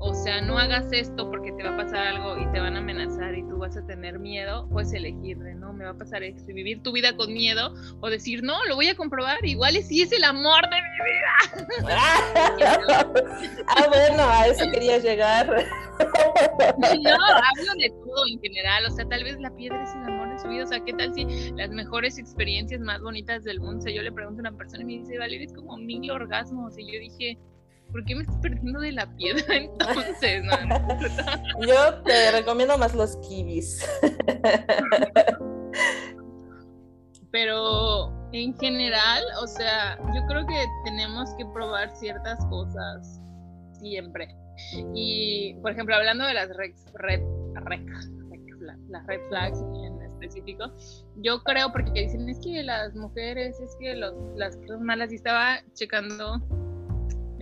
o 0.04 0.14
sea, 0.14 0.42
no 0.42 0.58
hagas 0.58 0.92
esto 0.92 1.30
porque 1.30 1.50
te 1.52 1.62
va 1.62 1.70
a 1.70 1.76
pasar 1.78 2.06
algo 2.08 2.36
y 2.36 2.46
te 2.52 2.60
van 2.60 2.76
a 2.76 2.80
amenazar 2.80 3.34
y 3.34 3.42
tú 3.48 3.56
vas 3.56 3.74
a 3.76 3.86
tener 3.86 4.18
miedo, 4.18 4.68
puedes 4.68 4.92
elegir 4.92 5.38
de 5.38 5.54
no, 5.54 5.72
me 5.72 5.84
va 5.84 5.92
a 5.92 5.98
pasar 5.98 6.22
esto 6.22 6.50
y 6.50 6.54
vivir 6.54 6.82
tu 6.82 6.92
vida 6.92 7.16
con 7.16 7.32
miedo 7.32 7.74
o 8.00 8.10
decir, 8.10 8.42
no, 8.42 8.62
lo 8.66 8.74
voy 8.74 8.88
a 8.88 8.96
comprobar, 8.96 9.38
igual 9.44 9.74
si 9.82 10.02
es 10.02 10.12
el 10.12 10.24
amor 10.24 10.60
de 10.68 10.76
mi 10.76 10.98
vida. 11.08 11.88
ah, 13.68 13.86
bueno, 13.88 14.22
a 14.24 14.46
eso 14.46 14.70
quería 14.70 14.98
llegar. 14.98 15.46
no, 15.48 17.14
hablo 17.14 17.72
de 17.78 17.88
todo 17.88 18.26
en 18.30 18.40
general, 18.42 18.84
o 18.86 18.90
sea, 18.90 19.06
tal 19.08 19.24
vez 19.24 19.40
la 19.40 19.50
piedra 19.56 19.82
es 19.82 19.90
el 19.94 20.12
amor 20.12 20.30
de 20.30 20.38
su 20.38 20.48
vida, 20.48 20.64
o 20.64 20.66
sea, 20.66 20.84
¿qué 20.84 20.92
tal 20.92 21.14
si 21.14 21.24
las 21.56 21.70
mejores 21.70 22.18
experiencias 22.18 22.82
más 22.82 23.00
bonitas 23.00 23.42
del 23.42 23.58
mundo, 23.58 23.78
o 23.78 23.80
sea, 23.80 23.94
yo 23.94 24.02
le 24.02 24.12
pregunto 24.12 24.40
a 24.40 24.50
una 24.50 24.58
persona 24.58 24.82
y 24.82 24.86
me 24.86 24.92
dice, 24.98 25.16
Valeria, 25.16 25.46
es 25.46 25.54
como 25.54 25.78
mil 25.78 26.10
orgasmos, 26.10 26.78
y 26.78 26.92
yo 26.92 27.00
dije, 27.00 27.38
¿por 27.94 28.04
qué 28.04 28.16
me 28.16 28.22
estás 28.22 28.36
perdiendo 28.38 28.80
de 28.80 28.90
la 28.90 29.06
piedra 29.14 29.56
entonces? 29.56 30.42
Yo 31.66 32.02
te 32.02 32.32
recomiendo 32.32 32.76
más 32.76 32.92
los 32.92 33.16
kiwis. 33.18 33.88
Pero 37.30 38.12
en 38.32 38.56
general, 38.58 39.22
o 39.42 39.46
sea, 39.48 39.98
yo 40.14 40.24
creo 40.28 40.46
que 40.46 40.64
tenemos 40.84 41.34
que 41.36 41.44
probar 41.46 41.90
ciertas 41.96 42.38
cosas 42.46 43.20
siempre. 43.80 44.28
Y, 44.94 45.54
por 45.60 45.72
ejemplo, 45.72 45.96
hablando 45.96 46.24
de 46.26 46.34
las 46.34 46.48
red, 46.56 46.70
red, 46.94 47.20
las 48.88 49.04
red 49.08 49.20
flags 49.28 49.58
en 49.60 50.00
específico, 50.02 50.70
yo 51.16 51.42
creo 51.42 51.72
porque 51.72 52.02
dicen 52.02 52.28
es 52.28 52.38
que 52.38 52.62
las 52.62 52.94
mujeres, 52.94 53.58
es 53.58 53.74
que 53.80 53.96
los, 53.96 54.14
las 54.36 54.56
cosas 54.58 54.80
malas, 54.80 55.10
y 55.10 55.16
estaba 55.16 55.58
checando 55.72 56.40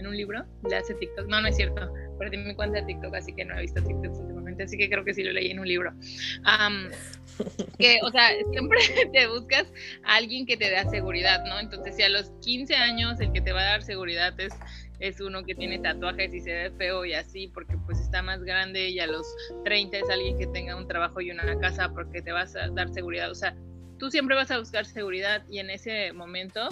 en 0.02 0.08
un 0.08 0.16
libro, 0.16 0.44
le 0.68 0.76
hace 0.76 0.94
TikTok. 0.94 1.26
No, 1.28 1.40
no 1.40 1.48
es 1.48 1.56
cierto. 1.56 1.92
Perdí 2.18 2.36
mi 2.36 2.54
cuenta 2.54 2.80
de 2.80 2.86
TikTok, 2.86 3.14
así 3.14 3.32
que 3.32 3.44
no 3.44 3.56
he 3.56 3.62
visto 3.62 3.82
TikTok 3.82 4.12
últimamente, 4.18 4.64
así 4.64 4.76
que 4.76 4.88
creo 4.88 5.04
que 5.04 5.14
sí 5.14 5.22
lo 5.22 5.32
leí 5.32 5.50
en 5.50 5.60
un 5.60 5.66
libro. 5.66 5.92
que, 7.78 7.98
o 8.02 8.10
sea, 8.10 8.30
siempre 8.50 8.80
te 9.12 9.26
buscas 9.28 9.72
a 10.04 10.16
alguien 10.16 10.44
que 10.44 10.56
te 10.56 10.68
dé 10.68 10.84
seguridad, 10.90 11.44
¿no? 11.46 11.58
Entonces, 11.60 11.96
si 11.96 12.02
a 12.02 12.08
los 12.08 12.30
15 12.42 12.74
años 12.74 13.20
el 13.20 13.32
que 13.32 13.40
te 13.40 13.52
va 13.52 13.60
a 13.60 13.64
dar 13.64 13.82
seguridad 13.82 14.38
es, 14.40 14.52
es 14.98 15.20
uno 15.20 15.44
que 15.44 15.54
tiene 15.54 15.78
tatuajes 15.78 16.34
y 16.34 16.40
se 16.40 16.52
ve 16.52 16.70
feo 16.72 17.04
y 17.04 17.14
así, 17.14 17.48
porque 17.48 17.76
pues 17.86 18.00
está 18.00 18.22
más 18.22 18.42
grande, 18.42 18.88
y 18.88 18.98
a 18.98 19.06
los 19.06 19.26
30 19.64 19.98
es 19.98 20.10
alguien 20.10 20.38
que 20.38 20.46
tenga 20.48 20.76
un 20.76 20.86
trabajo 20.86 21.20
y 21.20 21.30
una 21.30 21.58
casa 21.58 21.92
porque 21.92 22.22
te 22.22 22.32
vas 22.32 22.56
a 22.56 22.68
dar 22.68 22.92
seguridad. 22.92 23.30
O 23.30 23.34
sea, 23.34 23.56
tú 23.98 24.10
siempre 24.10 24.34
vas 24.34 24.50
a 24.50 24.58
buscar 24.58 24.84
seguridad 24.84 25.44
y 25.48 25.58
en 25.60 25.70
ese 25.70 26.12
momento, 26.12 26.68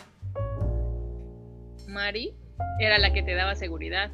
Mari 1.88 2.34
era 2.80 2.98
la 2.98 3.12
que 3.12 3.22
te 3.22 3.34
daba 3.34 3.54
seguridad. 3.54 4.10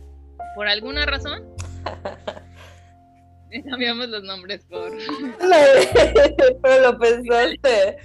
Por 0.54 0.68
alguna 0.68 1.06
razón, 1.06 1.44
cambiamos 3.70 4.08
los 4.08 4.22
nombres 4.22 4.64
por. 4.64 4.90
Pero 6.62 6.82
lo 6.82 6.98
pensaste. 6.98 7.96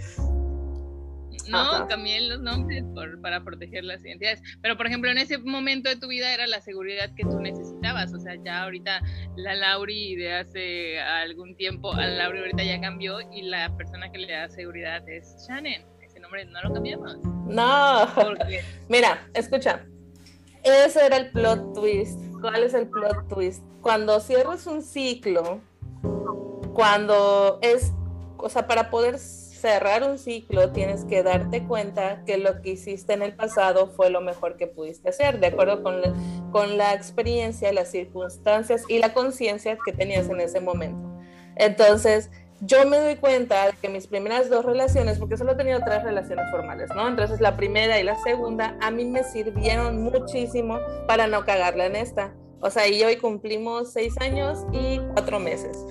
No, 1.49 1.88
cambié 1.88 2.21
los 2.21 2.39
nombres 2.39 2.84
por, 2.93 3.19
para 3.21 3.43
proteger 3.43 3.84
las 3.84 4.04
identidades. 4.06 4.41
Pero, 4.62 4.77
por 4.77 4.88
ejemplo, 4.88 5.12
en 5.12 5.17
ese 5.17 5.38
momento 5.38 5.89
de 5.89 5.97
tu 5.97 6.08
vida 6.08 6.34
era 6.34 6.47
la 6.47 6.62
seguridad 6.62 7.13
que 7.15 7.23
tú 7.23 7.39
necesitabas. 7.39 8.13
O 8.13 8.19
sea, 8.19 8.36
ya 8.43 8.63
ahorita 8.63 9.01
la 9.36 9.56
Lauri 9.56 10.15
de 10.15 10.34
hace 10.34 10.99
algún 10.99 11.56
tiempo, 11.56 11.93
a 11.93 12.06
la 12.06 12.23
Lauri 12.23 12.39
ahorita 12.39 12.63
ya 12.63 12.80
cambió 12.80 13.19
y 13.32 13.43
la 13.43 13.75
persona 13.75 14.12
que 14.12 14.19
le 14.19 14.32
da 14.32 14.49
seguridad 14.49 15.08
es 15.10 15.36
Shannon. 15.47 15.84
Ese 16.01 16.19
nombre 16.19 16.45
no 16.45 16.62
lo 16.62 16.73
cambiamos. 16.73 17.17
No. 17.47 18.08
Mira, 18.89 19.27
escucha. 19.34 19.86
Ese 20.63 21.06
era 21.06 21.17
el 21.17 21.32
plot 21.32 21.74
twist. 21.74 22.19
¿Cuál 22.39 22.63
es 22.63 22.74
el 22.74 22.88
plot 22.88 23.28
twist? 23.28 23.63
Cuando 23.82 24.19
cierras 24.19 24.67
un 24.67 24.82
ciclo, 24.82 25.60
cuando 26.74 27.60
es, 27.62 27.91
o 28.38 28.50
sea, 28.50 28.67
para 28.67 28.89
poder 28.89 29.17
cerrar 29.19 30.04
un 30.04 30.17
ciclo 30.17 30.71
tienes 30.71 31.06
que 31.06 31.21
darte 31.21 31.63
cuenta 31.63 32.24
que 32.26 32.39
lo 32.39 32.62
que 32.62 32.71
hiciste 32.71 33.13
en 33.13 33.21
el 33.21 33.36
pasado 33.36 33.88
fue 33.88 34.10
lo 34.10 34.19
mejor 34.19 34.58
que 34.58 34.65
pudiste 34.65 35.10
hacer, 35.10 35.39
de 35.39 35.47
acuerdo 35.47 35.84
con 35.84 36.02
con 36.52 36.78
la 36.78 36.93
experiencia, 36.93 37.71
las 37.71 37.89
circunstancias 37.89 38.84
y 38.89 38.97
la 39.00 39.13
conciencia 39.13 39.78
que 39.86 39.93
tenías 39.93 40.28
en 40.30 40.41
ese 40.41 40.60
momento. 40.60 41.10
Entonces, 41.56 42.30
yo 42.62 42.86
me 42.86 42.97
doy 42.97 43.15
cuenta 43.15 43.67
de 43.67 43.74
que 43.74 43.89
mis 43.89 44.06
primeras 44.06 44.50
dos 44.50 44.63
relaciones, 44.63 45.17
porque 45.17 45.36
solo 45.36 45.54
he 45.54 45.56
tenido 45.56 45.80
tres 45.84 46.04
relaciones 46.04 46.45
formales, 46.52 46.89
¿no? 46.95 47.08
Entonces 47.08 47.41
la 47.41 47.58
primera 47.58 48.00
y 48.00 48.04
la 48.04 48.15
segunda 48.19 48.78
a 48.82 48.91
mí 48.91 49.04
me 49.06 49.24
sirvieron 49.24 50.02
muchísimo 50.04 50.80
para 51.08 51.26
no 51.26 51.43
cagarla 51.43 51.88
en 51.88 51.95
esta. 51.95 52.34
O 52.60 52.69
sea, 52.69 52.88
y 52.88 53.04
hoy 53.04 53.17
cumplimos 53.17 53.91
seis 53.91 54.13
años 54.21 54.60
y 54.71 55.00
cuatro 55.13 55.39
meses. 55.39 55.86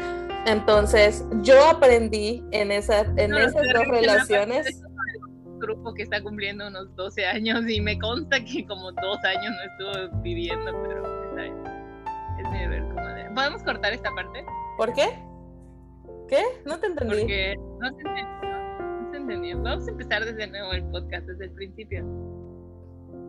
Entonces, 0.46 1.24
yo 1.42 1.62
aprendí 1.68 2.44
en, 2.52 2.70
esa, 2.70 3.00
en 3.16 3.34
esas 3.34 3.64
dos 3.74 3.88
relaciones. 3.88 4.82
grupo 5.58 5.92
que 5.92 6.04
está 6.04 6.22
cumpliendo 6.22 6.68
unos 6.68 6.94
12 6.94 7.26
años 7.26 7.68
y 7.68 7.80
me 7.80 7.98
consta 7.98 8.42
que 8.44 8.64
como 8.66 8.92
dos 8.92 9.18
años 9.24 9.52
no 9.52 9.88
estuvo 9.90 10.22
viviendo, 10.22 10.72
pero 10.82 11.24
está 11.28 11.42
bien. 11.42 11.64
Es 12.38 12.50
mi 12.50 12.58
deber 12.60 12.82
como 12.84 13.34
¿Podemos 13.34 13.62
cortar 13.64 13.92
esta 13.92 14.10
parte? 14.14 14.44
¿Por 14.78 14.92
qué? 14.94 15.29
¿Qué? 16.30 16.44
No 16.64 16.78
te 16.78 16.86
entendí. 16.86 17.16
Porque 17.16 17.56
no 17.80 17.96
te 17.96 18.02
entendí. 19.16 19.52
No 19.54 19.62
Vamos 19.64 19.88
a 19.88 19.90
empezar 19.90 20.24
desde 20.24 20.46
nuevo 20.46 20.72
el 20.72 20.84
podcast, 20.84 21.26
desde 21.26 21.46
el 21.46 21.50
principio. 21.52 22.04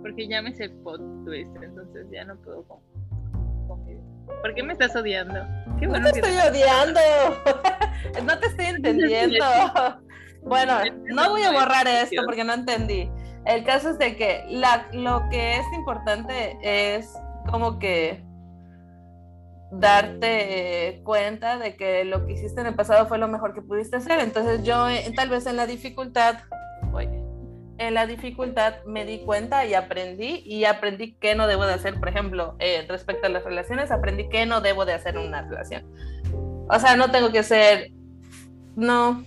Porque 0.03 0.27
ya 0.27 0.41
me 0.41 0.53
sé 0.53 0.69
pod 0.69 0.99
twist, 1.25 1.51
entonces 1.61 2.07
ya 2.11 2.23
no 2.25 2.35
puedo 2.37 2.63
¿Por 2.63 4.53
qué 4.55 4.63
me 4.63 4.73
estás 4.73 4.95
odiando? 4.95 5.45
Qué 5.79 5.87
bueno 5.87 6.05
no 6.05 6.11
te 6.11 6.19
estoy 6.19 6.49
odiando. 6.49 6.99
no 8.23 8.39
te 8.39 8.47
estoy 8.47 8.65
entendiendo. 8.65 9.45
bueno, 10.43 10.79
no 11.05 11.29
voy 11.29 11.41
a 11.41 11.51
borrar 11.51 11.87
esto 11.87 12.21
porque 12.25 12.43
no 12.43 12.53
entendí. 12.53 13.09
El 13.45 13.63
caso 13.63 13.89
es 13.89 13.97
de 13.97 14.15
que 14.15 14.45
la, 14.49 14.87
lo 14.93 15.27
que 15.29 15.57
es 15.57 15.65
importante 15.73 16.57
es 16.61 17.13
como 17.49 17.79
que 17.79 18.23
darte 19.71 21.01
cuenta 21.03 21.57
de 21.57 21.75
que 21.75 22.03
lo 22.03 22.25
que 22.25 22.33
hiciste 22.33 22.61
en 22.61 22.67
el 22.67 22.75
pasado 22.75 23.07
fue 23.07 23.17
lo 23.17 23.27
mejor 23.27 23.53
que 23.53 23.61
pudiste 23.61 23.97
hacer. 23.97 24.19
Entonces 24.19 24.63
yo 24.63 24.89
eh, 24.89 25.11
tal 25.15 25.29
vez 25.29 25.45
en 25.45 25.55
la 25.55 25.65
dificultad, 25.65 26.39
en 27.77 27.93
la 27.93 28.05
dificultad 28.05 28.83
me 28.85 29.05
di 29.05 29.19
cuenta 29.19 29.65
y 29.65 29.73
aprendí 29.73 30.43
y 30.45 30.65
aprendí 30.65 31.13
qué 31.13 31.35
no 31.35 31.47
debo 31.47 31.65
de 31.65 31.73
hacer. 31.73 31.99
Por 31.99 32.09
ejemplo, 32.09 32.55
eh, 32.59 32.85
respecto 32.87 33.27
a 33.27 33.29
las 33.29 33.43
relaciones, 33.43 33.91
aprendí 33.91 34.29
qué 34.29 34.45
no 34.45 34.61
debo 34.61 34.85
de 34.85 34.93
hacer 34.93 35.15
en 35.15 35.27
una 35.27 35.41
relación. 35.41 35.83
O 36.69 36.79
sea, 36.79 36.95
no 36.95 37.11
tengo 37.11 37.31
que 37.31 37.43
ser, 37.43 37.91
no, 38.75 39.23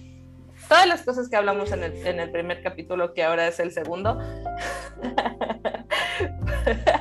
todas 0.69 0.87
las 0.87 1.03
cosas 1.03 1.29
que 1.29 1.37
hablamos 1.37 1.73
en 1.73 1.85
el, 1.85 2.07
en 2.07 2.21
el 2.21 2.31
primer 2.31 2.63
capítulo, 2.63 3.13
que 3.13 3.25
ahora 3.25 3.49
es 3.49 3.61
el 3.61 3.73
segundo. 3.73 4.19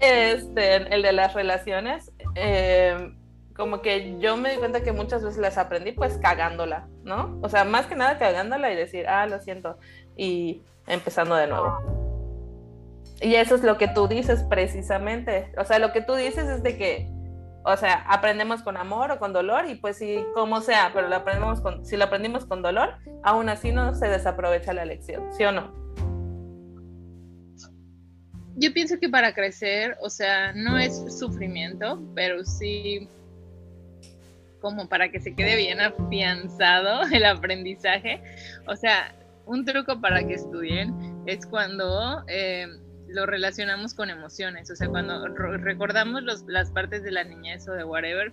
este, 0.00 0.94
el 0.94 1.02
de 1.02 1.12
las 1.12 1.34
relaciones, 1.34 2.12
eh, 2.34 3.14
como 3.54 3.82
que 3.82 4.18
yo 4.20 4.36
me 4.36 4.52
di 4.52 4.56
cuenta 4.56 4.82
que 4.82 4.92
muchas 4.92 5.24
veces 5.24 5.38
las 5.38 5.58
aprendí 5.58 5.92
pues 5.92 6.18
cagándola, 6.18 6.86
¿no? 7.02 7.38
O 7.42 7.48
sea, 7.48 7.64
más 7.64 7.86
que 7.86 7.96
nada 7.96 8.18
cagándola 8.18 8.70
y 8.70 8.76
decir, 8.76 9.08
ah, 9.08 9.26
lo 9.26 9.40
siento, 9.40 9.78
y 10.16 10.62
empezando 10.86 11.34
de 11.34 11.48
nuevo. 11.48 11.76
Y 13.20 13.34
eso 13.34 13.56
es 13.56 13.64
lo 13.64 13.76
que 13.78 13.88
tú 13.88 14.06
dices 14.06 14.44
precisamente. 14.44 15.52
O 15.58 15.64
sea, 15.64 15.80
lo 15.80 15.92
que 15.92 16.00
tú 16.00 16.14
dices 16.14 16.48
es 16.48 16.62
de 16.62 16.76
que, 16.76 17.10
o 17.64 17.76
sea, 17.76 18.04
aprendemos 18.08 18.62
con 18.62 18.76
amor 18.76 19.10
o 19.10 19.18
con 19.18 19.32
dolor 19.32 19.66
y 19.66 19.74
pues 19.74 19.96
sí, 19.96 20.24
como 20.34 20.60
sea, 20.60 20.92
pero 20.94 21.12
aprendemos 21.12 21.60
con, 21.60 21.84
si 21.84 21.96
lo 21.96 22.04
aprendimos 22.04 22.46
con 22.46 22.62
dolor, 22.62 22.94
aún 23.24 23.48
así 23.48 23.72
no 23.72 23.94
se 23.96 24.08
desaprovecha 24.08 24.72
la 24.72 24.84
lección, 24.84 25.32
¿sí 25.32 25.44
o 25.44 25.50
no? 25.50 25.72
Yo 28.58 28.72
pienso 28.72 28.98
que 28.98 29.08
para 29.08 29.34
crecer, 29.34 29.96
o 30.00 30.10
sea, 30.10 30.52
no 30.52 30.78
es 30.78 31.04
sufrimiento, 31.18 32.02
pero 32.14 32.44
sí 32.44 33.08
como 34.60 34.88
para 34.88 35.10
que 35.10 35.20
se 35.20 35.34
quede 35.34 35.56
bien 35.56 35.80
afianzado 35.80 37.02
el 37.12 37.24
aprendizaje. 37.24 38.20
O 38.66 38.76
sea, 38.76 39.14
un 39.46 39.64
truco 39.64 40.00
para 40.00 40.26
que 40.26 40.34
estudien 40.34 41.22
es 41.26 41.46
cuando 41.46 42.24
eh, 42.26 42.66
lo 43.06 43.26
relacionamos 43.26 43.94
con 43.94 44.10
emociones, 44.10 44.70
o 44.70 44.76
sea, 44.76 44.88
cuando 44.88 45.26
recordamos 45.28 46.22
las 46.46 46.70
partes 46.70 47.02
de 47.02 47.12
la 47.12 47.24
niñez 47.24 47.66
o 47.68 47.72
de 47.72 47.84
whatever, 47.84 48.32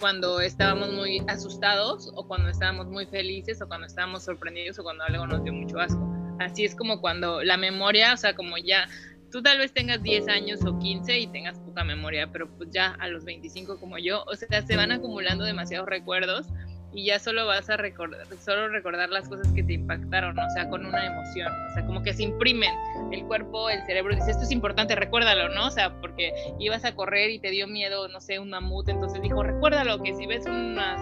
cuando 0.00 0.40
estábamos 0.40 0.92
muy 0.92 1.22
asustados 1.28 2.10
o 2.14 2.26
cuando 2.26 2.48
estábamos 2.48 2.86
muy 2.86 3.06
felices 3.06 3.60
o 3.60 3.68
cuando 3.68 3.86
estábamos 3.86 4.24
sorprendidos 4.24 4.78
o 4.78 4.82
cuando 4.82 5.04
algo 5.04 5.26
nos 5.26 5.42
dio 5.44 5.52
mucho 5.52 5.78
asco. 5.78 6.00
Así 6.38 6.64
es 6.64 6.74
como 6.74 7.00
cuando 7.00 7.42
la 7.42 7.56
memoria, 7.56 8.12
o 8.12 8.16
sea, 8.16 8.34
como 8.34 8.56
ya 8.58 8.88
tú 9.30 9.42
tal 9.42 9.58
vez 9.58 9.72
tengas 9.72 10.02
10 10.02 10.28
años 10.28 10.64
o 10.64 10.78
15 10.78 11.18
y 11.18 11.26
tengas 11.28 11.58
poca 11.60 11.84
memoria, 11.84 12.30
pero 12.32 12.48
pues 12.48 12.70
ya 12.70 12.96
a 12.98 13.08
los 13.08 13.24
25 13.24 13.78
como 13.78 13.98
yo, 13.98 14.24
o 14.24 14.34
sea, 14.34 14.62
se 14.62 14.76
van 14.76 14.92
acumulando 14.92 15.44
demasiados 15.44 15.88
recuerdos 15.88 16.46
y 16.92 17.04
ya 17.04 17.18
solo 17.18 17.46
vas 17.46 17.68
a 17.68 17.76
recordar, 17.76 18.26
solo 18.40 18.68
recordar 18.68 19.10
las 19.10 19.28
cosas 19.28 19.52
que 19.52 19.62
te 19.62 19.74
impactaron, 19.74 20.38
o 20.38 20.50
sea, 20.54 20.68
con 20.70 20.86
una 20.86 21.06
emoción, 21.06 21.52
o 21.70 21.74
sea, 21.74 21.84
como 21.86 22.02
que 22.02 22.14
se 22.14 22.22
imprimen, 22.22 22.72
el 23.12 23.24
cuerpo, 23.24 23.68
el 23.68 23.84
cerebro 23.84 24.14
dice, 24.14 24.30
esto 24.30 24.44
es 24.44 24.50
importante, 24.50 24.94
recuérdalo, 24.94 25.54
¿no? 25.54 25.66
O 25.66 25.70
sea, 25.70 26.00
porque 26.00 26.32
ibas 26.58 26.84
a 26.84 26.94
correr 26.94 27.30
y 27.30 27.38
te 27.38 27.50
dio 27.50 27.68
miedo, 27.68 28.08
no 28.08 28.20
sé, 28.20 28.38
un 28.38 28.50
mamut, 28.50 28.88
entonces 28.88 29.20
dijo, 29.20 29.42
recuérdalo, 29.42 30.02
que 30.02 30.14
si 30.14 30.26
ves 30.26 30.46
unas 30.46 30.98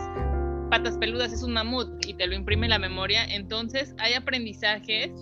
patas 0.70 0.98
peludas 0.98 1.32
es 1.32 1.44
un 1.44 1.52
mamut 1.52 2.04
y 2.04 2.14
te 2.14 2.26
lo 2.26 2.34
imprime 2.34 2.68
la 2.68 2.80
memoria, 2.80 3.24
entonces 3.24 3.94
hay 3.98 4.14
aprendizajes 4.14 5.12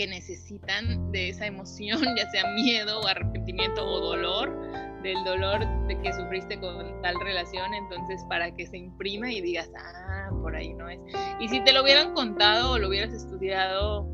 que 0.00 0.06
necesitan 0.06 1.12
de 1.12 1.28
esa 1.28 1.44
emoción, 1.44 2.00
ya 2.16 2.30
sea 2.30 2.50
miedo 2.54 3.00
o 3.00 3.06
arrepentimiento 3.06 3.84
o 3.84 4.00
dolor, 4.00 4.50
del 5.02 5.22
dolor 5.24 5.60
de 5.88 6.00
que 6.00 6.10
sufriste 6.14 6.58
con 6.58 7.02
tal 7.02 7.20
relación, 7.20 7.74
entonces 7.74 8.24
para 8.26 8.50
que 8.54 8.66
se 8.66 8.78
imprima 8.78 9.30
y 9.30 9.42
digas, 9.42 9.70
ah, 9.78 10.30
por 10.40 10.56
ahí 10.56 10.72
no 10.72 10.88
es. 10.88 10.98
Y 11.38 11.48
si 11.48 11.62
te 11.64 11.74
lo 11.74 11.82
hubieran 11.82 12.14
contado 12.14 12.72
o 12.72 12.78
lo 12.78 12.88
hubieras 12.88 13.12
estudiado 13.12 14.08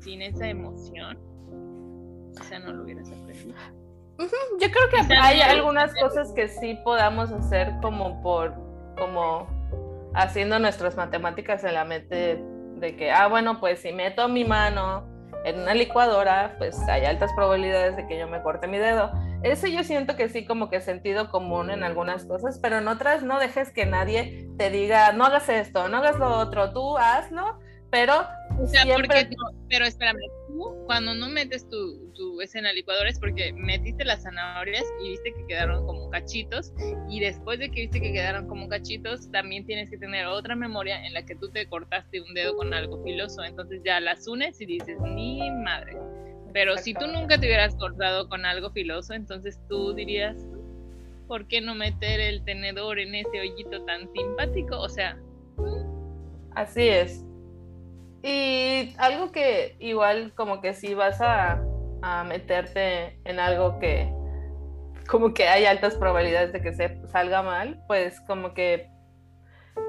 sin 0.00 0.20
esa 0.20 0.48
emoción, 0.48 1.16
quizá 2.36 2.58
no 2.58 2.72
lo 2.72 2.82
hubieras 2.82 3.08
aprendido. 3.08 3.54
Yo 4.18 4.68
creo 4.68 4.88
que 4.90 5.14
hay 5.14 5.42
algunas 5.42 5.94
cosas 5.94 6.32
que 6.32 6.48
sí 6.48 6.76
podamos 6.82 7.30
hacer 7.30 7.72
como 7.80 8.20
por, 8.20 8.52
como 8.98 9.46
haciendo 10.14 10.58
nuestras 10.58 10.96
matemáticas 10.96 11.62
en 11.62 11.74
la 11.74 11.84
mente 11.84 12.42
de 12.80 12.96
que, 12.96 13.12
ah, 13.12 13.28
bueno, 13.28 13.60
pues 13.60 13.78
si 13.78 13.92
meto 13.92 14.28
mi 14.28 14.44
mano 14.44 15.09
en 15.44 15.60
una 15.60 15.74
licuadora, 15.74 16.54
pues 16.58 16.78
hay 16.88 17.04
altas 17.04 17.30
probabilidades 17.34 17.96
de 17.96 18.06
que 18.06 18.18
yo 18.18 18.28
me 18.28 18.42
corte 18.42 18.66
mi 18.66 18.78
dedo. 18.78 19.10
Eso 19.42 19.66
yo 19.66 19.82
siento 19.84 20.16
que 20.16 20.28
sí, 20.28 20.44
como 20.44 20.68
que 20.68 20.80
sentido 20.80 21.30
común 21.30 21.70
en 21.70 21.82
algunas 21.82 22.24
cosas, 22.26 22.58
pero 22.62 22.78
en 22.78 22.88
otras 22.88 23.22
no 23.22 23.38
dejes 23.38 23.70
que 23.70 23.86
nadie 23.86 24.48
te 24.58 24.70
diga, 24.70 25.12
no 25.12 25.24
hagas 25.24 25.48
esto, 25.48 25.88
no 25.88 25.98
hagas 25.98 26.18
lo 26.18 26.28
otro, 26.38 26.72
tú 26.72 26.98
hazlo, 26.98 27.58
pero 27.90 28.26
o 28.58 28.66
sea, 28.66 28.84
porque 28.92 29.28
pero 29.68 29.86
espérame, 29.86 30.20
tú 30.50 30.74
cuando 30.86 31.14
no 31.14 31.28
metes 31.28 31.68
tu, 31.68 32.12
tu 32.14 32.40
escena 32.40 32.72
licuadora 32.72 33.08
es 33.08 33.18
porque 33.18 33.52
metiste 33.52 34.04
las 34.04 34.22
zanahorias 34.22 34.84
y 35.02 35.10
viste 35.10 35.32
que 35.32 35.46
quedaron 35.46 35.86
como 35.86 36.10
cachitos 36.10 36.72
y 37.08 37.20
después 37.20 37.58
de 37.58 37.70
que 37.70 37.82
viste 37.82 38.00
que 38.00 38.12
quedaron 38.12 38.46
como 38.48 38.68
cachitos 38.68 39.30
también 39.30 39.64
tienes 39.66 39.90
que 39.90 39.98
tener 39.98 40.26
otra 40.26 40.56
memoria 40.56 41.04
en 41.06 41.14
la 41.14 41.24
que 41.24 41.36
tú 41.36 41.50
te 41.50 41.66
cortaste 41.66 42.20
un 42.20 42.34
dedo 42.34 42.56
con 42.56 42.74
algo 42.74 43.02
filoso, 43.02 43.42
entonces 43.44 43.80
ya 43.84 44.00
las 44.00 44.26
unes 44.26 44.60
y 44.60 44.66
dices, 44.66 44.98
ni 45.00 45.50
madre. 45.50 45.96
Pero 46.52 46.76
si 46.76 46.94
tú 46.94 47.06
nunca 47.06 47.38
te 47.38 47.46
hubieras 47.46 47.76
cortado 47.76 48.28
con 48.28 48.44
algo 48.44 48.70
filoso, 48.70 49.14
entonces 49.14 49.60
tú 49.68 49.94
dirías, 49.94 50.36
¿por 51.28 51.46
qué 51.46 51.60
no 51.60 51.76
meter 51.76 52.20
el 52.20 52.44
tenedor 52.44 52.98
en 52.98 53.14
ese 53.14 53.40
hoyito 53.40 53.84
tan 53.84 54.12
simpático? 54.12 54.78
O 54.80 54.88
sea... 54.88 55.16
Así 56.56 56.88
es. 56.88 57.24
Y 58.22 58.94
algo 58.98 59.32
que 59.32 59.76
igual 59.78 60.32
como 60.34 60.60
que 60.60 60.74
si 60.74 60.94
vas 60.94 61.20
a, 61.20 61.62
meterte 62.26 63.20
en 63.24 63.38
algo 63.38 63.78
que 63.78 64.10
como 65.06 65.34
que 65.34 65.46
hay 65.48 65.66
altas 65.66 65.96
probabilidades 65.96 66.50
de 66.50 66.62
que 66.62 66.72
se 66.72 67.06
salga 67.08 67.42
mal, 67.42 67.78
pues 67.86 68.18
como 68.22 68.54
que 68.54 68.88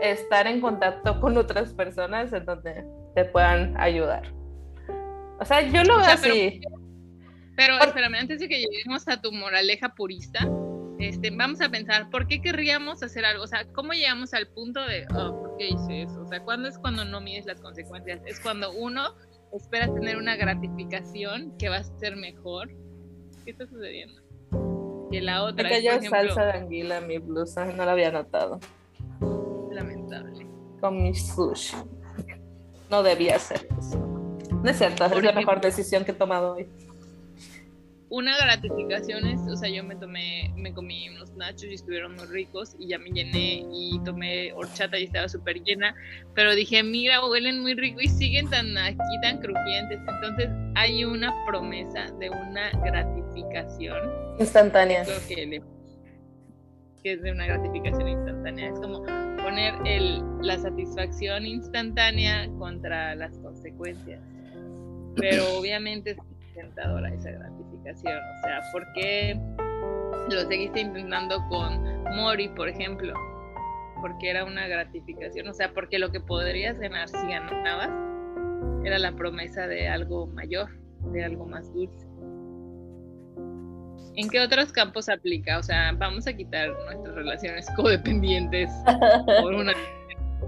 estar 0.01 0.45
en 0.45 0.59
contacto 0.59 1.21
con 1.21 1.37
otras 1.37 1.73
personas 1.73 2.33
en 2.33 2.45
donde 2.45 2.85
te 3.15 3.23
puedan 3.25 3.79
ayudar. 3.79 4.23
O 5.39 5.45
sea, 5.45 5.61
yo 5.61 5.83
lo 5.83 5.99
veo 5.99 6.05
así. 6.05 6.59
Pero, 7.55 7.77
pero 7.77 7.79
espérame, 7.85 8.15
antes 8.15 8.39
de 8.39 8.49
que 8.49 8.59
lleguemos 8.59 9.07
a 9.07 9.21
tu 9.21 9.31
moraleja 9.31 9.95
purista, 9.95 10.45
este, 11.01 11.31
vamos 11.31 11.61
a 11.61 11.69
pensar, 11.69 12.09
¿por 12.09 12.27
qué 12.27 12.41
querríamos 12.41 13.01
hacer 13.03 13.25
algo? 13.25 13.43
O 13.43 13.47
sea, 13.47 13.65
¿cómo 13.73 13.93
llegamos 13.93 14.33
al 14.33 14.47
punto 14.47 14.79
de, 14.85 15.05
oh, 15.15 15.39
¿por 15.39 15.57
qué 15.57 15.69
hice 15.69 16.03
eso? 16.03 16.21
O 16.21 16.27
sea, 16.27 16.41
¿cuándo 16.43 16.67
es 16.67 16.77
cuando 16.77 17.03
no 17.05 17.21
mides 17.21 17.45
las 17.45 17.59
consecuencias? 17.59 18.21
Es 18.25 18.39
cuando 18.39 18.71
uno 18.71 19.15
espera 19.51 19.93
tener 19.93 20.17
una 20.17 20.35
gratificación 20.35 21.57
que 21.57 21.69
va 21.69 21.77
a 21.77 21.83
ser 21.83 22.15
mejor. 22.15 22.69
¿Qué 23.43 23.51
está 23.51 23.67
sucediendo? 23.67 24.21
Que 25.11 25.21
la 25.21 25.43
otra. 25.43 25.69
Salsa 26.09 26.45
de 26.45 26.51
anguila 26.51 26.99
en 26.99 27.07
mi 27.07 27.17
blusa, 27.17 27.65
no 27.65 27.85
la 27.85 27.91
había 27.91 28.11
notado. 28.11 28.59
Lamentable. 29.71 30.47
Con 30.79 31.01
mi 31.01 31.13
sushi. 31.15 31.75
No 32.89 33.03
debía 33.03 33.37
hacer 33.37 33.67
eso. 33.79 33.97
No 33.97 34.69
es 34.69 34.77
cierto, 34.77 35.05
es 35.05 35.23
la 35.23 35.31
mejor 35.31 35.59
decisión 35.61 36.05
que 36.05 36.11
he 36.11 36.15
tomado 36.15 36.53
hoy 36.53 36.67
una 38.11 38.37
gratificación 38.37 39.25
es, 39.25 39.39
o 39.47 39.55
sea, 39.55 39.69
yo 39.69 39.85
me 39.85 39.95
tomé, 39.95 40.53
me 40.57 40.73
comí 40.73 41.07
unos 41.09 41.33
nachos 41.37 41.63
y 41.63 41.75
estuvieron 41.75 42.15
muy 42.15 42.25
ricos 42.25 42.75
y 42.77 42.89
ya 42.89 42.99
me 42.99 43.09
llené 43.09 43.65
y 43.71 44.01
tomé 44.03 44.51
horchata 44.51 44.99
y 44.99 45.05
estaba 45.05 45.29
súper 45.29 45.63
llena, 45.63 45.95
pero 46.35 46.53
dije, 46.53 46.83
mira, 46.83 47.25
huelen 47.25 47.61
muy 47.61 47.73
rico 47.73 48.01
y 48.01 48.09
siguen 48.09 48.49
tan 48.49 48.77
aquí, 48.77 48.97
tan 49.21 49.39
crujientes. 49.39 49.97
Entonces 49.99 50.49
hay 50.75 51.05
una 51.05 51.33
promesa 51.45 52.11
de 52.19 52.29
una 52.29 52.69
gratificación 52.83 54.11
instantánea. 54.39 55.05
Que, 55.29 55.61
que 57.01 57.13
es 57.13 57.21
de 57.21 57.31
una 57.31 57.45
gratificación 57.45 58.09
instantánea. 58.09 58.71
Es 58.71 58.79
como 58.81 59.05
poner 59.41 59.73
el, 59.85 60.21
la 60.41 60.59
satisfacción 60.59 61.45
instantánea 61.45 62.49
contra 62.59 63.15
las 63.15 63.37
consecuencias. 63.39 64.19
Pero 65.15 65.57
obviamente 65.57 66.17
tentadora 66.61 67.13
esa 67.13 67.31
gratificación. 67.31 68.17
O 68.17 68.41
sea, 68.43 68.61
¿por 68.71 68.93
qué 68.93 69.39
lo 70.29 70.41
seguiste 70.47 70.81
intentando 70.81 71.43
con 71.49 72.03
Mori, 72.15 72.49
por 72.49 72.69
ejemplo? 72.69 73.13
Porque 74.01 74.29
era 74.29 74.45
una 74.45 74.67
gratificación. 74.67 75.47
O 75.47 75.53
sea, 75.53 75.73
porque 75.73 75.99
lo 75.99 76.11
que 76.11 76.19
podrías 76.19 76.79
ganar 76.79 77.07
si 77.09 77.17
ganabas 77.27 77.89
era 78.83 78.99
la 78.99 79.11
promesa 79.13 79.67
de 79.67 79.87
algo 79.87 80.27
mayor, 80.27 80.69
de 81.11 81.23
algo 81.23 81.45
más 81.45 81.71
dulce. 81.73 82.07
¿En 84.15 84.29
qué 84.29 84.41
otros 84.41 84.71
campos 84.73 85.07
aplica? 85.07 85.57
O 85.57 85.63
sea, 85.63 85.93
vamos 85.93 86.27
a 86.27 86.33
quitar 86.33 86.69
nuestras 86.85 87.15
relaciones 87.15 87.67
codependientes 87.75 88.69
por 89.41 89.53
una... 89.53 89.73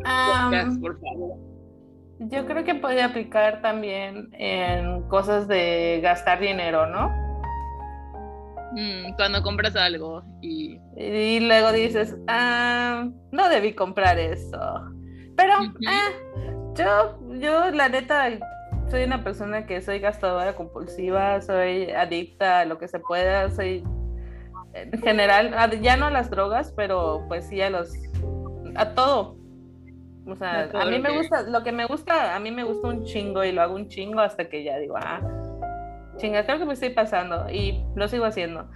por 0.81 0.99
favor. 0.99 1.52
Yo 2.19 2.45
creo 2.45 2.63
que 2.63 2.75
puede 2.75 3.01
aplicar 3.01 3.61
también 3.61 4.29
en 4.33 5.01
cosas 5.09 5.47
de 5.47 5.99
gastar 6.01 6.39
dinero, 6.39 6.87
¿no? 6.87 7.09
Mm, 8.73 9.15
cuando 9.15 9.43
compras 9.43 9.75
algo 9.75 10.23
y... 10.41 10.79
y 10.95 11.39
luego 11.39 11.71
dices, 11.71 12.15
ah, 12.27 13.07
no 13.31 13.49
debí 13.49 13.73
comprar 13.73 14.17
eso. 14.19 14.59
Pero 15.35 15.53
ah, 15.87 16.09
yo, 16.75 17.19
yo 17.39 17.71
la 17.71 17.89
neta, 17.89 18.29
soy 18.89 19.03
una 19.03 19.23
persona 19.23 19.65
que 19.65 19.81
soy 19.81 19.99
gastadora 19.99 20.55
compulsiva, 20.55 21.41
soy 21.41 21.91
adicta 21.91 22.59
a 22.59 22.65
lo 22.65 22.77
que 22.77 22.87
se 22.87 22.99
pueda, 22.99 23.49
soy 23.49 23.83
en 24.73 25.01
general, 25.01 25.53
ya 25.81 25.97
no 25.97 26.07
a 26.07 26.11
las 26.11 26.29
drogas, 26.29 26.73
pero 26.75 27.25
pues 27.27 27.45
sí 27.45 27.61
a 27.61 27.69
los, 27.69 27.93
a 28.75 28.93
todo. 28.93 29.37
O 30.25 30.35
sea, 30.35 30.69
a 30.73 30.85
mí 30.85 30.99
me 30.99 31.17
gusta, 31.17 31.41
lo 31.41 31.63
que 31.63 31.71
me 31.71 31.85
gusta, 31.85 32.35
a 32.35 32.39
mí 32.39 32.49
me 32.51 32.63
gusta 32.63 32.87
un 32.87 33.03
chingo 33.03 33.43
y 33.43 33.51
lo 33.51 33.61
hago 33.61 33.75
un 33.75 33.89
chingo 33.89 34.21
hasta 34.21 34.47
que 34.47 34.63
ya 34.63 34.77
digo, 34.77 34.95
ah, 34.97 35.19
chinga, 36.17 36.45
creo 36.45 36.59
que 36.59 36.65
me 36.65 36.73
estoy 36.73 36.91
pasando 36.91 37.49
y 37.49 37.83
lo 37.95 38.07
sigo 38.07 38.25
haciendo. 38.25 38.69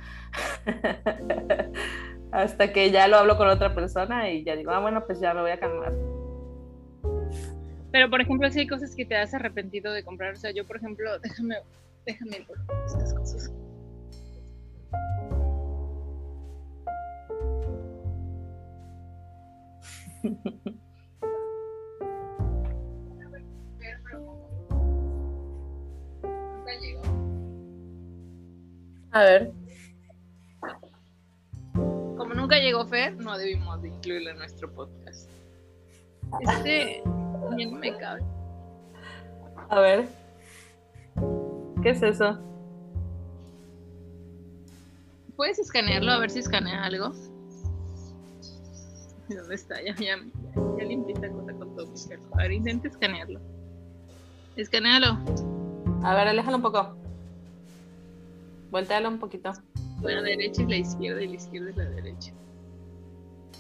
hasta 2.31 2.73
que 2.73 2.91
ya 2.91 3.07
lo 3.07 3.17
hablo 3.17 3.37
con 3.37 3.47
otra 3.47 3.73
persona 3.73 4.29
y 4.29 4.43
ya 4.43 4.55
digo, 4.55 4.71
ah, 4.71 4.79
bueno, 4.79 5.05
pues 5.05 5.21
ya 5.21 5.33
me 5.33 5.41
voy 5.41 5.51
a 5.51 5.59
calmar. 5.59 5.93
Pero, 7.91 8.09
por 8.09 8.19
ejemplo, 8.21 8.49
si 8.51 8.59
hay 8.59 8.67
cosas 8.67 8.93
que 8.95 9.05
te 9.05 9.15
has 9.15 9.33
arrepentido 9.33 9.93
de 9.93 10.03
comprar, 10.03 10.33
o 10.33 10.37
sea, 10.37 10.51
yo, 10.51 10.67
por 10.67 10.77
ejemplo, 10.77 11.17
déjame, 11.23 11.55
déjame 12.05 12.45
estas 12.85 13.13
cosas. 13.13 13.51
A 29.11 29.23
ver. 29.23 29.51
Como 31.73 32.33
nunca 32.35 32.57
llegó 32.57 32.85
Fer, 32.85 33.15
no 33.15 33.37
debimos 33.37 33.81
de 33.81 33.89
incluirlo 33.89 34.31
en 34.31 34.37
nuestro 34.37 34.71
podcast. 34.71 35.29
Este 36.41 37.01
no 37.05 37.77
me 37.79 37.97
cabe. 37.97 38.21
A 39.69 39.79
ver. 39.79 40.07
¿Qué 41.81 41.89
es 41.89 42.03
eso? 42.03 42.37
¿Puedes 45.35 45.59
escanearlo? 45.59 46.11
A 46.11 46.19
ver 46.19 46.29
si 46.29 46.39
escanea 46.39 46.83
algo. 46.83 47.13
¿Dónde 49.29 49.55
está? 49.55 49.81
Ya, 49.81 49.95
ya, 49.95 50.17
ya 50.77 50.83
limpié 50.83 51.13
esta 51.13 51.29
cosa 51.29 51.53
con 51.53 51.75
todo 51.75 51.87
mi. 51.87 51.97
A 52.33 52.37
ver, 52.37 52.51
intenta 52.51 52.87
escanearlo. 52.87 53.39
Escanealo. 54.55 55.17
A 56.03 56.15
ver, 56.15 56.27
aléjalo 56.27 56.57
un 56.57 56.63
poco. 56.63 56.95
Voltealo 58.71 59.09
un 59.09 59.19
poquito. 59.19 59.51
La 60.01 60.21
derecha 60.21 60.61
es 60.61 60.69
la 60.69 60.77
izquierda 60.77 61.21
y 61.21 61.27
la 61.27 61.35
izquierda 61.35 61.69
es 61.71 61.77
la 61.77 61.85
derecha. 61.85 62.33